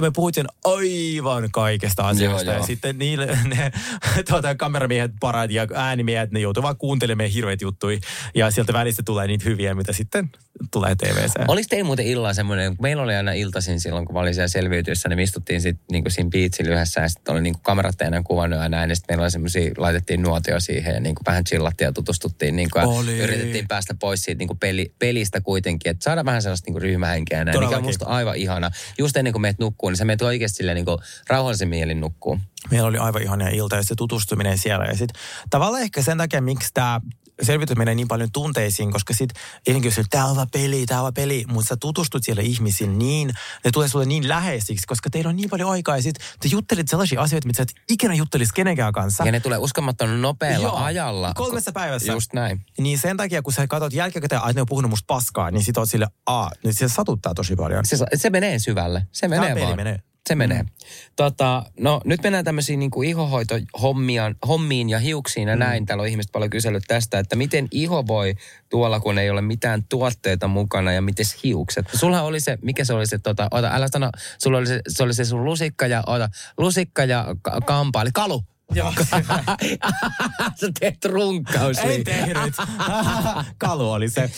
me 0.00 0.10
puhuttiin 0.10 0.46
aivan 0.64 1.48
kaikesta 1.52 2.08
asioista. 2.08 2.44
Joo, 2.44 2.52
joo. 2.52 2.60
ja 2.60 2.66
sitten 2.66 2.98
niille 2.98 3.26
ne 3.56 3.72
tuota, 4.28 4.54
kameramiehet, 4.54 5.12
parat 5.20 5.50
ja 5.50 5.66
äänimiehet, 5.74 6.15
ne 6.30 6.40
joutuu 6.40 6.62
vaan 6.62 6.76
kuuntelemaan 6.76 7.30
hirveät 7.30 7.62
juttuja. 7.62 7.98
Ja 8.34 8.50
sieltä 8.50 8.72
välistä 8.72 9.02
tulee 9.02 9.26
niitä 9.26 9.44
hyviä, 9.44 9.74
mitä 9.74 9.92
sitten 9.92 10.30
tulee 10.70 10.94
TVC. 10.94 11.32
Oliko 11.48 11.66
teillä 11.70 11.86
muuten 11.86 12.06
illalla 12.06 12.34
semmoinen, 12.34 12.76
meillä 12.82 13.02
oli 13.02 13.14
aina 13.14 13.32
iltaisin 13.32 13.80
silloin, 13.80 14.06
kun 14.06 14.14
mä 14.14 14.20
olin 14.20 14.34
siellä 14.34 14.48
selviytyessä, 14.48 15.08
niin 15.08 15.18
me 15.18 15.22
istuttiin 15.22 15.60
sitten 15.60 15.84
niinku 15.92 16.10
siinä 16.10 16.30
biitsillä 16.30 16.74
yhdessä 16.74 17.00
ja 17.00 17.08
sitten 17.08 17.32
oli 17.32 17.40
niinku 17.40 17.60
kamerat 17.62 18.00
enää 18.00 18.22
kuvannut 18.22 18.60
ja 18.60 18.68
näin. 18.68 18.90
Ja 18.90 18.96
sitten 18.96 19.14
meillä 19.14 19.22
oli 19.22 19.30
semmoisia, 19.30 19.70
laitettiin 19.76 20.22
nuotio 20.22 20.60
siihen 20.60 20.94
ja 20.94 21.00
niinku 21.00 21.22
vähän 21.26 21.44
chillattiin 21.44 21.86
ja 21.86 21.92
tutustuttiin. 21.92 22.56
Niinku, 22.56 22.78
ja 22.78 22.86
Oli. 22.86 23.18
yritettiin 23.18 23.68
päästä 23.68 23.94
pois 24.00 24.22
siitä 24.22 24.38
niinku 24.38 24.54
peli, 24.54 24.94
pelistä 24.98 25.40
kuitenkin, 25.40 25.90
että 25.90 26.04
saada 26.04 26.24
vähän 26.24 26.42
sellaista 26.42 26.66
niinku 26.66 26.80
ryhmähenkeä 26.80 27.38
ja 27.38 27.44
näin, 27.44 27.60
mikä 27.60 27.76
on 27.76 27.82
musta 27.82 28.06
aivan 28.06 28.36
ihana. 28.36 28.70
Just 28.98 29.16
ennen 29.16 29.32
kuin 29.32 29.42
meet 29.42 29.58
nukkuu, 29.58 29.88
niin 29.90 29.96
sä 29.96 30.04
meet 30.04 30.22
oikeasti 30.22 30.56
silleen 30.56 30.74
niinku 30.74 31.00
rauhallisen 31.28 31.68
mielin 31.68 32.00
nukkuu. 32.00 32.38
Meillä 32.70 32.88
oli 32.88 32.98
aivan 32.98 33.22
ihania 33.22 33.48
ilta 33.48 33.76
ja 33.76 33.82
se 33.82 33.94
tutustuminen 33.94 34.58
siellä. 34.58 34.84
Ja 34.84 34.96
sitten 34.96 35.22
tavallaan 35.50 35.82
ehkä 35.82 35.95
sen 36.02 36.18
takia, 36.18 36.40
miksi 36.40 36.70
tämä 36.74 37.00
selvitys 37.42 37.76
menee 37.76 37.94
niin 37.94 38.08
paljon 38.08 38.32
tunteisiin, 38.32 38.92
koska 38.92 39.14
sit 39.14 39.30
eilenkin 39.66 39.92
jos 39.96 40.06
tää 40.10 40.24
on 40.24 40.30
hyvä 40.30 40.46
peli, 40.52 40.86
tää 40.86 41.02
on 41.02 41.14
peli, 41.14 41.44
mutta 41.48 41.68
sä 41.68 41.76
tutustut 41.76 42.22
siellä 42.24 42.42
ihmisiin 42.42 42.98
niin, 42.98 43.32
ne 43.64 43.70
tulee 43.70 43.88
sulle 43.88 44.04
niin 44.04 44.28
läheisiksi, 44.28 44.86
koska 44.86 45.10
teillä 45.10 45.28
on 45.28 45.36
niin 45.36 45.50
paljon 45.50 45.70
aikaa 45.70 45.96
ja 45.96 46.02
sit 46.02 46.16
te 46.40 46.48
juttelit 46.48 46.88
sellaisia 46.88 47.20
asioita, 47.22 47.46
mitä 47.46 47.56
sä 47.56 47.62
et 47.62 47.74
ikinä 47.88 48.14
juttelisi 48.14 48.54
kenenkään 48.54 48.92
kanssa. 48.92 49.24
Ja 49.24 49.32
ne 49.32 49.40
tulee 49.40 49.58
uskomattoman 49.58 50.22
nopealla 50.22 50.66
Joo, 50.66 50.76
ajalla. 50.76 51.32
kolmessa 51.34 51.72
päivässä. 51.72 52.12
Just 52.12 52.32
näin. 52.32 52.64
Niin 52.78 52.98
sen 52.98 53.16
takia, 53.16 53.42
kun 53.42 53.52
sä 53.52 53.66
katsot 53.66 53.92
jälkikäteen, 53.92 54.40
että 54.40 54.52
ne 54.52 54.60
on 54.60 54.66
puhunut 54.66 54.90
musta 54.90 55.04
paskaa, 55.06 55.50
niin 55.50 55.64
sit 55.64 55.78
oot 55.78 55.90
sille, 55.90 56.06
aa, 56.26 56.50
niin 56.64 56.74
se 56.74 56.88
satuttaa 56.88 57.34
tosi 57.34 57.56
paljon. 57.56 57.86
Se, 57.86 57.96
se 58.14 58.30
menee 58.30 58.58
syvälle. 58.58 59.06
Se 59.12 59.28
menee 59.28 59.54
peli 59.54 59.64
vaan. 59.66 59.76
menee. 59.76 60.00
Se 60.26 60.34
menee. 60.34 60.62
Mm. 60.62 60.68
Tota, 61.16 61.62
no 61.80 62.00
nyt 62.04 62.22
mennään 62.22 62.44
tämmöisiin 62.44 62.78
niin 62.78 63.04
ihohoitohommiin 63.04 64.34
hommiin 64.48 64.90
ja 64.90 64.98
hiuksiin 64.98 65.48
ja 65.48 65.56
mm. 65.56 65.60
näin. 65.60 65.86
Täällä 65.86 66.02
on 66.02 66.08
ihmiset 66.08 66.32
paljon 66.32 66.50
kysellyt 66.50 66.84
tästä, 66.88 67.18
että 67.18 67.36
miten 67.36 67.68
iho 67.70 68.06
voi 68.06 68.34
tuolla, 68.68 69.00
kun 69.00 69.18
ei 69.18 69.30
ole 69.30 69.40
mitään 69.40 69.84
tuotteita 69.88 70.48
mukana 70.48 70.92
ja 70.92 71.02
miten 71.02 71.26
hiukset. 71.44 71.86
Sulla 71.94 72.22
oli 72.22 72.40
se, 72.40 72.58
mikä 72.62 72.84
se 72.84 72.92
oli 72.92 73.06
se, 73.06 73.18
tota, 73.18 73.48
ota, 73.50 73.70
älä 73.72 73.86
sano, 73.92 74.10
sulla 74.42 74.58
oli 74.58 74.66
se, 74.66 74.80
se 74.88 75.02
oli 75.02 75.14
se 75.14 75.24
sun 75.24 75.44
lusikka 75.44 75.86
ja, 75.86 76.02
ota, 76.06 76.28
lusikka 76.58 77.04
ja 77.04 77.36
ka- 77.42 77.60
kampa, 77.60 78.02
eli 78.02 78.10
kalu. 78.14 78.44
Joo. 78.74 78.92
Sä 80.60 80.68
teet 80.80 81.04
runkaus. 81.04 81.78
Ei 81.78 82.04
tehnyt. 82.04 82.54
Kalu 83.58 83.90
oli 83.92 84.08
se. 84.08 84.22
Äh, 84.22 84.30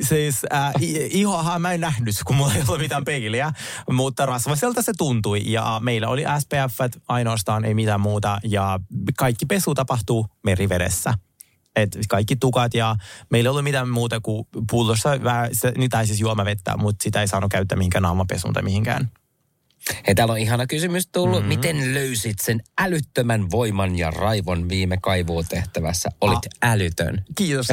siis 0.00 0.46
äh, 0.52 0.72
ihoahan 1.10 1.62
mä 1.62 1.72
en 1.72 1.80
nähnyt, 1.80 2.14
kun 2.26 2.36
mulla 2.36 2.54
ei 2.54 2.62
ollut 2.68 2.80
mitään 2.80 3.04
peiliä, 3.04 3.52
mutta 3.90 4.26
rasvaselta 4.26 4.82
se 4.82 4.92
tuntui. 4.98 5.52
Ja 5.52 5.80
meillä 5.82 6.08
oli 6.08 6.24
SPF 6.38 7.00
ainoastaan, 7.08 7.64
ei 7.64 7.74
mitään 7.74 8.00
muuta. 8.00 8.38
Ja 8.44 8.80
kaikki 9.18 9.46
pesu 9.46 9.74
tapahtuu 9.74 10.26
merivedessä. 10.44 11.14
Et 11.76 11.98
kaikki 12.08 12.36
tukat 12.36 12.74
ja 12.74 12.96
meillä 13.30 13.48
ei 13.48 13.50
ollut 13.50 13.64
mitään 13.64 13.88
muuta 13.88 14.20
kuin 14.20 14.44
pullossa, 14.70 15.22
vähän, 15.24 15.50
niin 15.76 15.90
tai 15.90 16.06
siis 16.06 16.20
juomavettä, 16.20 16.76
mutta 16.76 17.02
sitä 17.02 17.20
ei 17.20 17.28
saanut 17.28 17.50
käyttää 17.50 17.78
mihinkään 17.78 18.02
naamapesuun 18.02 18.54
tai 18.54 18.62
mihinkään. 18.62 19.10
Hei, 20.06 20.14
täällä 20.14 20.32
on 20.32 20.38
ihana 20.38 20.66
kysymys 20.66 21.08
tullut. 21.12 21.36
Mm-hmm. 21.36 21.48
Miten 21.48 21.94
löysit 21.94 22.38
sen 22.42 22.60
älyttömän 22.78 23.50
voiman 23.50 23.98
ja 23.98 24.10
raivon 24.10 24.68
viime 24.68 24.98
kaivuutehtävässä? 25.02 26.08
Olit 26.20 26.46
ah. 26.60 26.70
älytön. 26.70 27.24
Kiitos. 27.34 27.66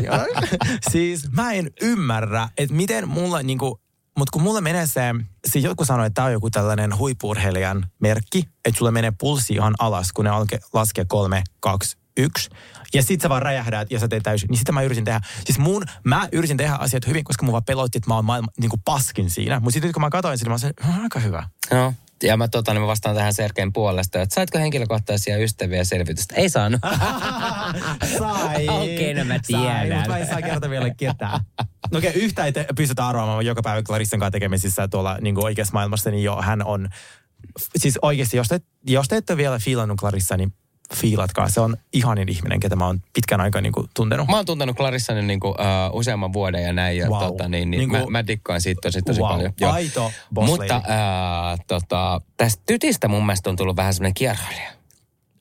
siis 0.91 1.31
mä 1.31 1.53
en 1.53 1.71
ymmärrä, 1.81 2.49
että 2.57 2.75
miten 2.75 3.09
mulla 3.09 3.43
niinku, 3.43 3.79
mutta 4.17 4.31
kun 4.33 4.41
mulla 4.41 4.61
menee 4.61 4.87
se, 4.87 5.01
siis 5.47 5.63
joku 5.63 5.85
sanoi, 5.85 6.07
että 6.07 6.15
tämä 6.15 6.25
on 6.25 6.31
joku 6.31 6.49
tällainen 6.49 6.97
huippurheilijan 6.97 7.85
merkki, 7.99 8.49
että 8.65 8.77
sulla 8.77 8.91
menee 8.91 9.13
pulssi 9.19 9.53
ihan 9.53 9.75
alas, 9.79 10.11
kun 10.13 10.25
ne 10.25 10.31
alke, 10.31 10.59
laskee 10.73 11.05
kolme, 11.07 11.43
kaksi, 11.59 11.97
yksi. 12.17 12.49
Ja 12.95 13.03
sit 13.03 13.21
sä 13.21 13.29
vaan 13.29 13.41
räjähdät 13.41 13.91
ja 13.91 13.99
sä 13.99 14.07
teet 14.07 14.23
täysin. 14.23 14.49
Niin 14.49 14.57
sitä 14.57 14.71
mä 14.71 14.81
yritin 14.81 15.05
tehdä. 15.05 15.21
Siis 15.45 15.57
mun, 15.57 15.83
mä 16.03 16.27
yritin 16.31 16.57
tehdä 16.57 16.73
asiat 16.73 17.07
hyvin, 17.07 17.23
koska 17.23 17.45
mun 17.45 17.51
vaan 17.51 17.63
pelotti, 17.63 17.97
että 17.97 18.09
mä 18.09 18.15
oon 18.15 18.25
maailman 18.25 18.49
niin 18.59 18.69
kuin 18.69 18.81
paskin 18.85 19.29
siinä. 19.29 19.59
Mutta 19.59 19.73
sitten 19.73 19.93
kun 19.93 20.01
mä 20.01 20.09
katsoin 20.09 20.37
sille, 20.37 20.51
mä 20.51 20.57
sanoin, 20.57 20.73
että 20.79 21.01
aika 21.03 21.19
hyvä. 21.19 21.49
No, 21.71 21.93
ja 22.23 22.37
mä, 22.37 22.47
tota, 22.47 22.73
niin 22.73 22.81
mä 22.81 22.87
vastaan 22.87 23.15
tähän 23.15 23.33
Sergeen 23.33 23.73
puolesta, 23.73 24.21
että 24.21 24.35
saitko 24.35 24.57
henkilökohtaisia 24.57 25.37
ystäviä 25.37 25.83
selvitystä? 25.83 26.35
Ei 26.35 26.49
saanut. 26.49 26.81
Sai. 28.19 28.67
Okei, 28.67 29.13
no 29.13 29.25
mä 29.25 29.33
Sai, 29.33 29.61
tiedän. 29.61 29.97
mutta 29.97 30.11
mä 30.11 30.17
en 30.17 30.27
saa 30.27 30.41
kertoa 30.41 30.69
vielä 30.69 30.89
ketään. 30.89 31.39
No 31.91 31.97
okei, 31.97 32.09
okay, 32.09 32.21
yhtä 32.21 32.45
ei 32.45 32.51
te, 32.51 32.65
pystytä 32.75 33.07
arvaamaan 33.07 33.45
joka 33.45 33.61
päivä 33.61 33.83
Clarissan 33.83 34.19
kanssa 34.19 34.31
tekemisissä 34.31 34.87
tuolla 34.87 35.17
niin 35.21 35.43
oikeassa 35.43 35.73
maailmassa, 35.73 36.11
niin 36.11 36.23
jo 36.23 36.41
hän 36.41 36.65
on, 36.65 36.89
siis 37.75 37.99
oikeasti, 38.01 38.37
jos 38.37 38.47
te, 38.47 38.61
jos 38.87 39.07
te 39.07 39.17
ette 39.17 39.37
vielä 39.37 39.59
fiilannut 39.59 39.99
Clarissa, 39.99 40.37
niin 40.37 40.53
fiilatkaa. 40.93 41.49
Se 41.49 41.59
on 41.61 41.77
ihanin 41.93 42.29
ihminen, 42.29 42.59
ketä 42.59 42.75
mä 42.75 42.85
oon 42.85 43.01
pitkän 43.13 43.41
aikaa 43.41 43.61
niin 43.61 43.71
kuin, 43.73 43.87
tuntenut. 43.95 44.27
Mä 44.27 44.35
oon 44.35 44.45
tuntenut 44.45 44.77
Clarissanin 44.77 45.27
niin 45.27 45.39
kuin, 45.39 45.51
uh, 45.51 45.97
useamman 45.97 46.33
vuoden 46.33 46.63
ja 46.63 46.73
näin. 46.73 46.97
Ja, 46.97 47.09
Wow. 47.09 47.19
tota, 47.19 47.47
niin, 47.47 47.71
niin, 47.71 47.79
Niin 47.79 47.91
mä, 47.91 47.99
kuin- 47.99 48.11
mä 48.11 48.27
dikkaan 48.27 48.61
siitä 48.61 48.79
tosi, 48.81 49.01
tosi 49.01 49.21
Wow. 49.21 49.29
paljon. 49.31 49.53
Aito 49.71 50.11
boss 50.33 50.51
Mutta 50.51 50.77
uh, 50.77 51.59
tota, 51.67 52.21
tästä 52.37 52.63
tytistä 52.65 53.07
mun 53.07 53.25
mielestä 53.25 53.49
on 53.49 53.55
tullut 53.55 53.75
vähän 53.75 53.93
semmoinen 53.93 54.13
kierroilija. 54.13 54.71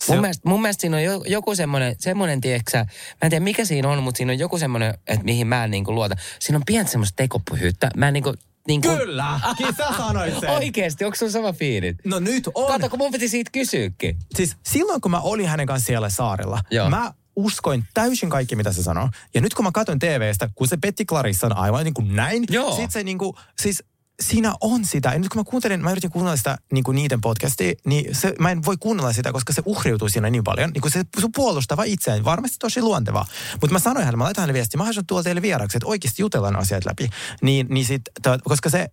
Mun, 0.08 0.16
Se- 0.16 0.20
mielestä, 0.20 0.48
mun 0.48 0.62
mielestä 0.62 0.80
siinä 0.80 0.96
on 0.96 1.02
jo, 1.02 1.22
joku 1.26 1.54
semmoinen, 1.54 1.96
semmoinen 1.98 2.40
tieksä, 2.40 2.78
mä 2.78 2.86
en 3.22 3.30
tiedä 3.30 3.44
mikä 3.44 3.64
siinä 3.64 3.88
on, 3.88 4.02
mutta 4.02 4.16
siinä 4.18 4.32
on 4.32 4.38
joku 4.38 4.58
semmoinen, 4.58 4.94
että 5.06 5.24
mihin 5.24 5.46
mä 5.46 5.64
en 5.64 5.70
niin 5.70 5.84
kuin 5.84 5.94
luota. 5.94 6.14
Siinä 6.38 6.56
on 6.56 6.62
pientä 6.66 6.90
semmoista 6.92 7.16
tekopyhyyttä. 7.16 7.90
Mä 7.96 8.08
en 8.08 8.12
niin 8.14 8.22
kuin, 8.24 8.36
niin 8.68 8.82
kuin, 8.82 8.98
Kyllä! 8.98 9.40
Sä 9.76 9.86
sanoit 9.96 10.40
sen. 10.40 10.50
Oikeesti, 10.50 11.04
onko 11.04 11.16
sun 11.16 11.30
sama 11.30 11.52
fiilit? 11.52 11.96
No 12.04 12.20
nyt 12.20 12.48
on. 12.54 12.66
Kato, 12.66 12.88
kun 12.88 12.98
mun 12.98 13.12
piti 13.12 13.28
siitä 13.28 13.50
kysyäkin. 13.50 14.16
Siis 14.34 14.56
silloin, 14.66 15.00
kun 15.00 15.10
mä 15.10 15.20
olin 15.20 15.48
hänen 15.48 15.66
kanssaan 15.66 15.86
siellä 15.86 16.08
saarella, 16.08 16.60
Joo. 16.70 16.90
mä 16.90 17.12
uskoin 17.36 17.84
täysin 17.94 18.30
kaikki, 18.30 18.56
mitä 18.56 18.72
se 18.72 18.82
sanoo. 18.82 19.08
Ja 19.34 19.40
nyt 19.40 19.54
kun 19.54 19.64
mä 19.64 19.72
katson 19.72 19.98
TVstä, 19.98 20.48
kun 20.54 20.68
se 20.68 20.76
petti 20.76 21.04
Clarissan 21.04 21.56
aivan 21.56 21.84
niin 21.84 21.94
kuin 21.94 22.16
näin, 22.16 22.44
Joo. 22.50 22.76
sit 22.76 22.90
se 22.90 23.02
niin 23.02 23.18
kuin, 23.18 23.36
siis 23.62 23.84
siinä 24.22 24.54
on 24.60 24.84
sitä. 24.84 25.08
Ja 25.12 25.18
nyt 25.18 25.28
kun 25.28 25.40
mä 25.40 25.44
kuuntelin, 25.44 25.82
mä 25.82 25.90
yritin 25.90 26.10
kuunnella 26.10 26.36
sitä 26.36 26.58
niin 26.72 26.84
kuin 26.84 26.94
niiden 26.94 27.20
podcastia, 27.20 27.72
niin 27.86 28.14
se, 28.14 28.34
mä 28.38 28.50
en 28.50 28.64
voi 28.64 28.76
kuunnella 28.76 29.12
sitä, 29.12 29.32
koska 29.32 29.52
se 29.52 29.62
uhriutuu 29.64 30.08
siinä 30.08 30.30
niin 30.30 30.44
paljon. 30.44 30.70
Niin 30.70 30.82
kuin 30.82 30.92
se, 30.92 31.02
puolustaa 31.34 31.76
vaan 31.76 31.88
itseään. 31.88 32.24
Varmasti 32.24 32.56
tosi 32.58 32.82
luontevaa. 32.82 33.26
Mutta 33.60 33.72
mä 33.72 33.78
sanoin 33.78 34.04
hänelle, 34.04 34.16
mä 34.16 34.24
laitan 34.24 34.42
hänelle 34.42 34.56
viestiä, 34.56 34.78
mä 34.78 34.84
haluaisin 34.84 35.06
tuolla 35.06 35.22
teille 35.22 35.42
vieraksi, 35.42 35.76
että 35.76 35.86
oikeasti 35.86 36.22
jutellaan 36.22 36.56
asiat 36.56 36.84
läpi. 36.84 37.08
Niin, 37.42 37.66
niin 37.70 37.86
sit, 37.86 38.02
koska 38.44 38.70
se, 38.70 38.88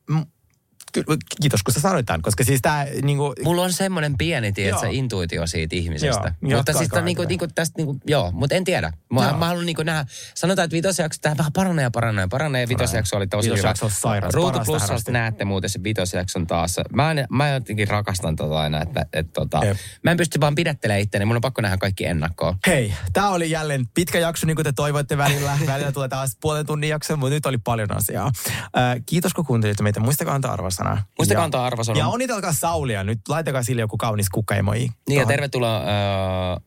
mm, 0.98 1.04
ky- 1.06 1.18
kiitos 1.42 1.64
kun 1.64 1.74
sä 1.74 1.80
sanoit 1.80 2.06
tämän, 2.06 2.22
koska 2.22 2.44
siis 2.44 2.62
tää 2.62 2.88
niinku, 3.02 3.34
Mulla 3.44 3.62
on 3.62 3.74
semmoinen 3.74 4.18
pieni, 4.18 4.52
tiedätkö, 4.52 4.88
intuitio 4.92 5.48
siitä 5.48 5.76
ihmisestä. 5.76 6.36
Joo, 6.42 6.60
mutta 6.60 6.74
siis 6.74 6.90
tää 6.90 7.02
niinku, 7.02 7.24
niinku 7.24 7.48
tästä, 7.56 7.78
niinku, 7.78 8.00
joo, 8.08 8.32
mutta 8.32 8.56
en 8.56 8.64
tiedä. 8.64 8.94
Mä, 9.14 9.24
Joo. 9.24 9.38
mä 9.38 9.46
haluan 9.46 9.66
niinku 9.66 9.84
nähdä, 9.84 10.06
sanotaan, 10.36 10.64
että 10.66 10.76
vitosjakso, 10.76 11.20
tää 11.22 11.38
vähän 11.38 11.54
paranee 11.54 11.84
ja 11.84 11.92
paranee 11.92 12.24
ja 12.24 12.28
paranee. 12.28 12.68
Vitosjakso 12.68 13.18
oli 13.18 13.28
tosi 13.28 13.50
Vitosjakso 13.50 13.86
hyvä. 13.86 13.96
on 13.96 14.00
sairas, 14.02 14.34
Ruutu 14.34 14.60
härästi. 14.80 15.12
näette 15.12 15.46
muuten 15.46 15.70
sen 15.70 15.84
vitosjakson 15.84 16.48
taas. 16.48 16.76
Mä, 16.94 17.12
en, 17.12 17.28
mä 17.30 17.50
jotenkin 17.50 17.88
rakastan 17.88 18.36
tota 18.36 18.60
aina, 18.60 18.82
että 18.82 19.06
et, 19.14 19.34
tota, 19.34 19.66
Jep. 19.66 19.78
mä 20.04 20.12
en 20.12 20.18
pysty 20.18 20.40
vaan 20.40 20.56
pidättelemään 20.56 21.02
itseäni. 21.02 21.26
Mun 21.26 21.36
on 21.36 21.42
pakko 21.42 21.62
nähdä 21.62 21.78
kaikki 21.78 22.06
ennakkoon. 22.06 22.56
Hei, 22.68 22.94
tämä 23.14 23.30
oli 23.30 23.52
jälleen 23.52 23.88
pitkä 23.94 24.20
jakso, 24.20 24.48
niin 24.48 24.56
kuin 24.56 24.64
te 24.64 24.72
toivoitte 24.72 25.18
välillä. 25.18 25.58
Välillä 25.68 25.92
tulee 25.92 26.08
taas 26.10 26.38
puolen 26.42 26.66
tunnin 26.66 26.90
jakso, 26.90 27.18
mutta 27.18 27.34
nyt 27.34 27.46
oli 27.46 27.58
paljon 27.58 27.98
asiaa. 27.98 28.32
Äh, 28.58 28.96
kiitos, 29.06 29.34
kun 29.34 29.46
kuuntelitte 29.46 29.84
meitä. 29.84 30.00
Muistakaa 30.00 30.36
antaa 30.36 30.54
arvosana. 30.88 31.06
Muistakaa 31.20 31.42
Ja- 31.42 31.46
antaa 31.46 31.66
arvosana. 31.66 32.00
Ja 32.00 32.08
onnitelkaa 32.08 32.54
Saulia. 32.54 33.04
Nyt 33.04 33.20
laitakaa 33.30 33.64
sille 33.64 33.82
joku 33.82 33.98
kaunis 33.98 34.30
kukkaemoji. 34.30 34.90
Niin 35.10 35.20
ja 35.20 35.26
tervetuloa 35.26 35.78
äh, 35.78 35.84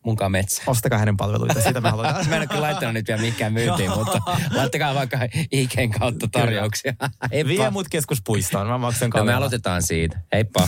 munkaan 0.05 0.31
metsään. 0.31 0.69
Ostakaa 0.69 0.99
hänen 0.99 1.17
palveluita, 1.17 1.61
sitä 1.61 1.81
me 1.81 1.89
halutaan. 1.89 2.15
Mä 2.29 2.35
en 2.35 2.41
ole 2.41 2.47
kyllä 2.47 2.61
laittanut 2.61 2.93
nyt 2.93 3.07
vielä 3.07 3.21
mikään 3.21 3.53
myyntiin, 3.53 3.91
mutta 3.91 4.19
laittakaa 4.55 4.95
vaikka 4.95 5.17
IGn 5.51 5.91
kautta 5.99 6.27
tarjouksia. 6.31 6.93
Vie 7.47 7.69
mut 7.69 7.89
keskuspuistoon, 7.89 8.67
mä 8.67 8.77
maksan 8.77 9.05
No 9.09 9.13
me 9.13 9.19
kalliilla. 9.19 9.37
aloitetaan 9.37 9.81
siitä. 9.83 10.19
Heippa. 10.33 10.67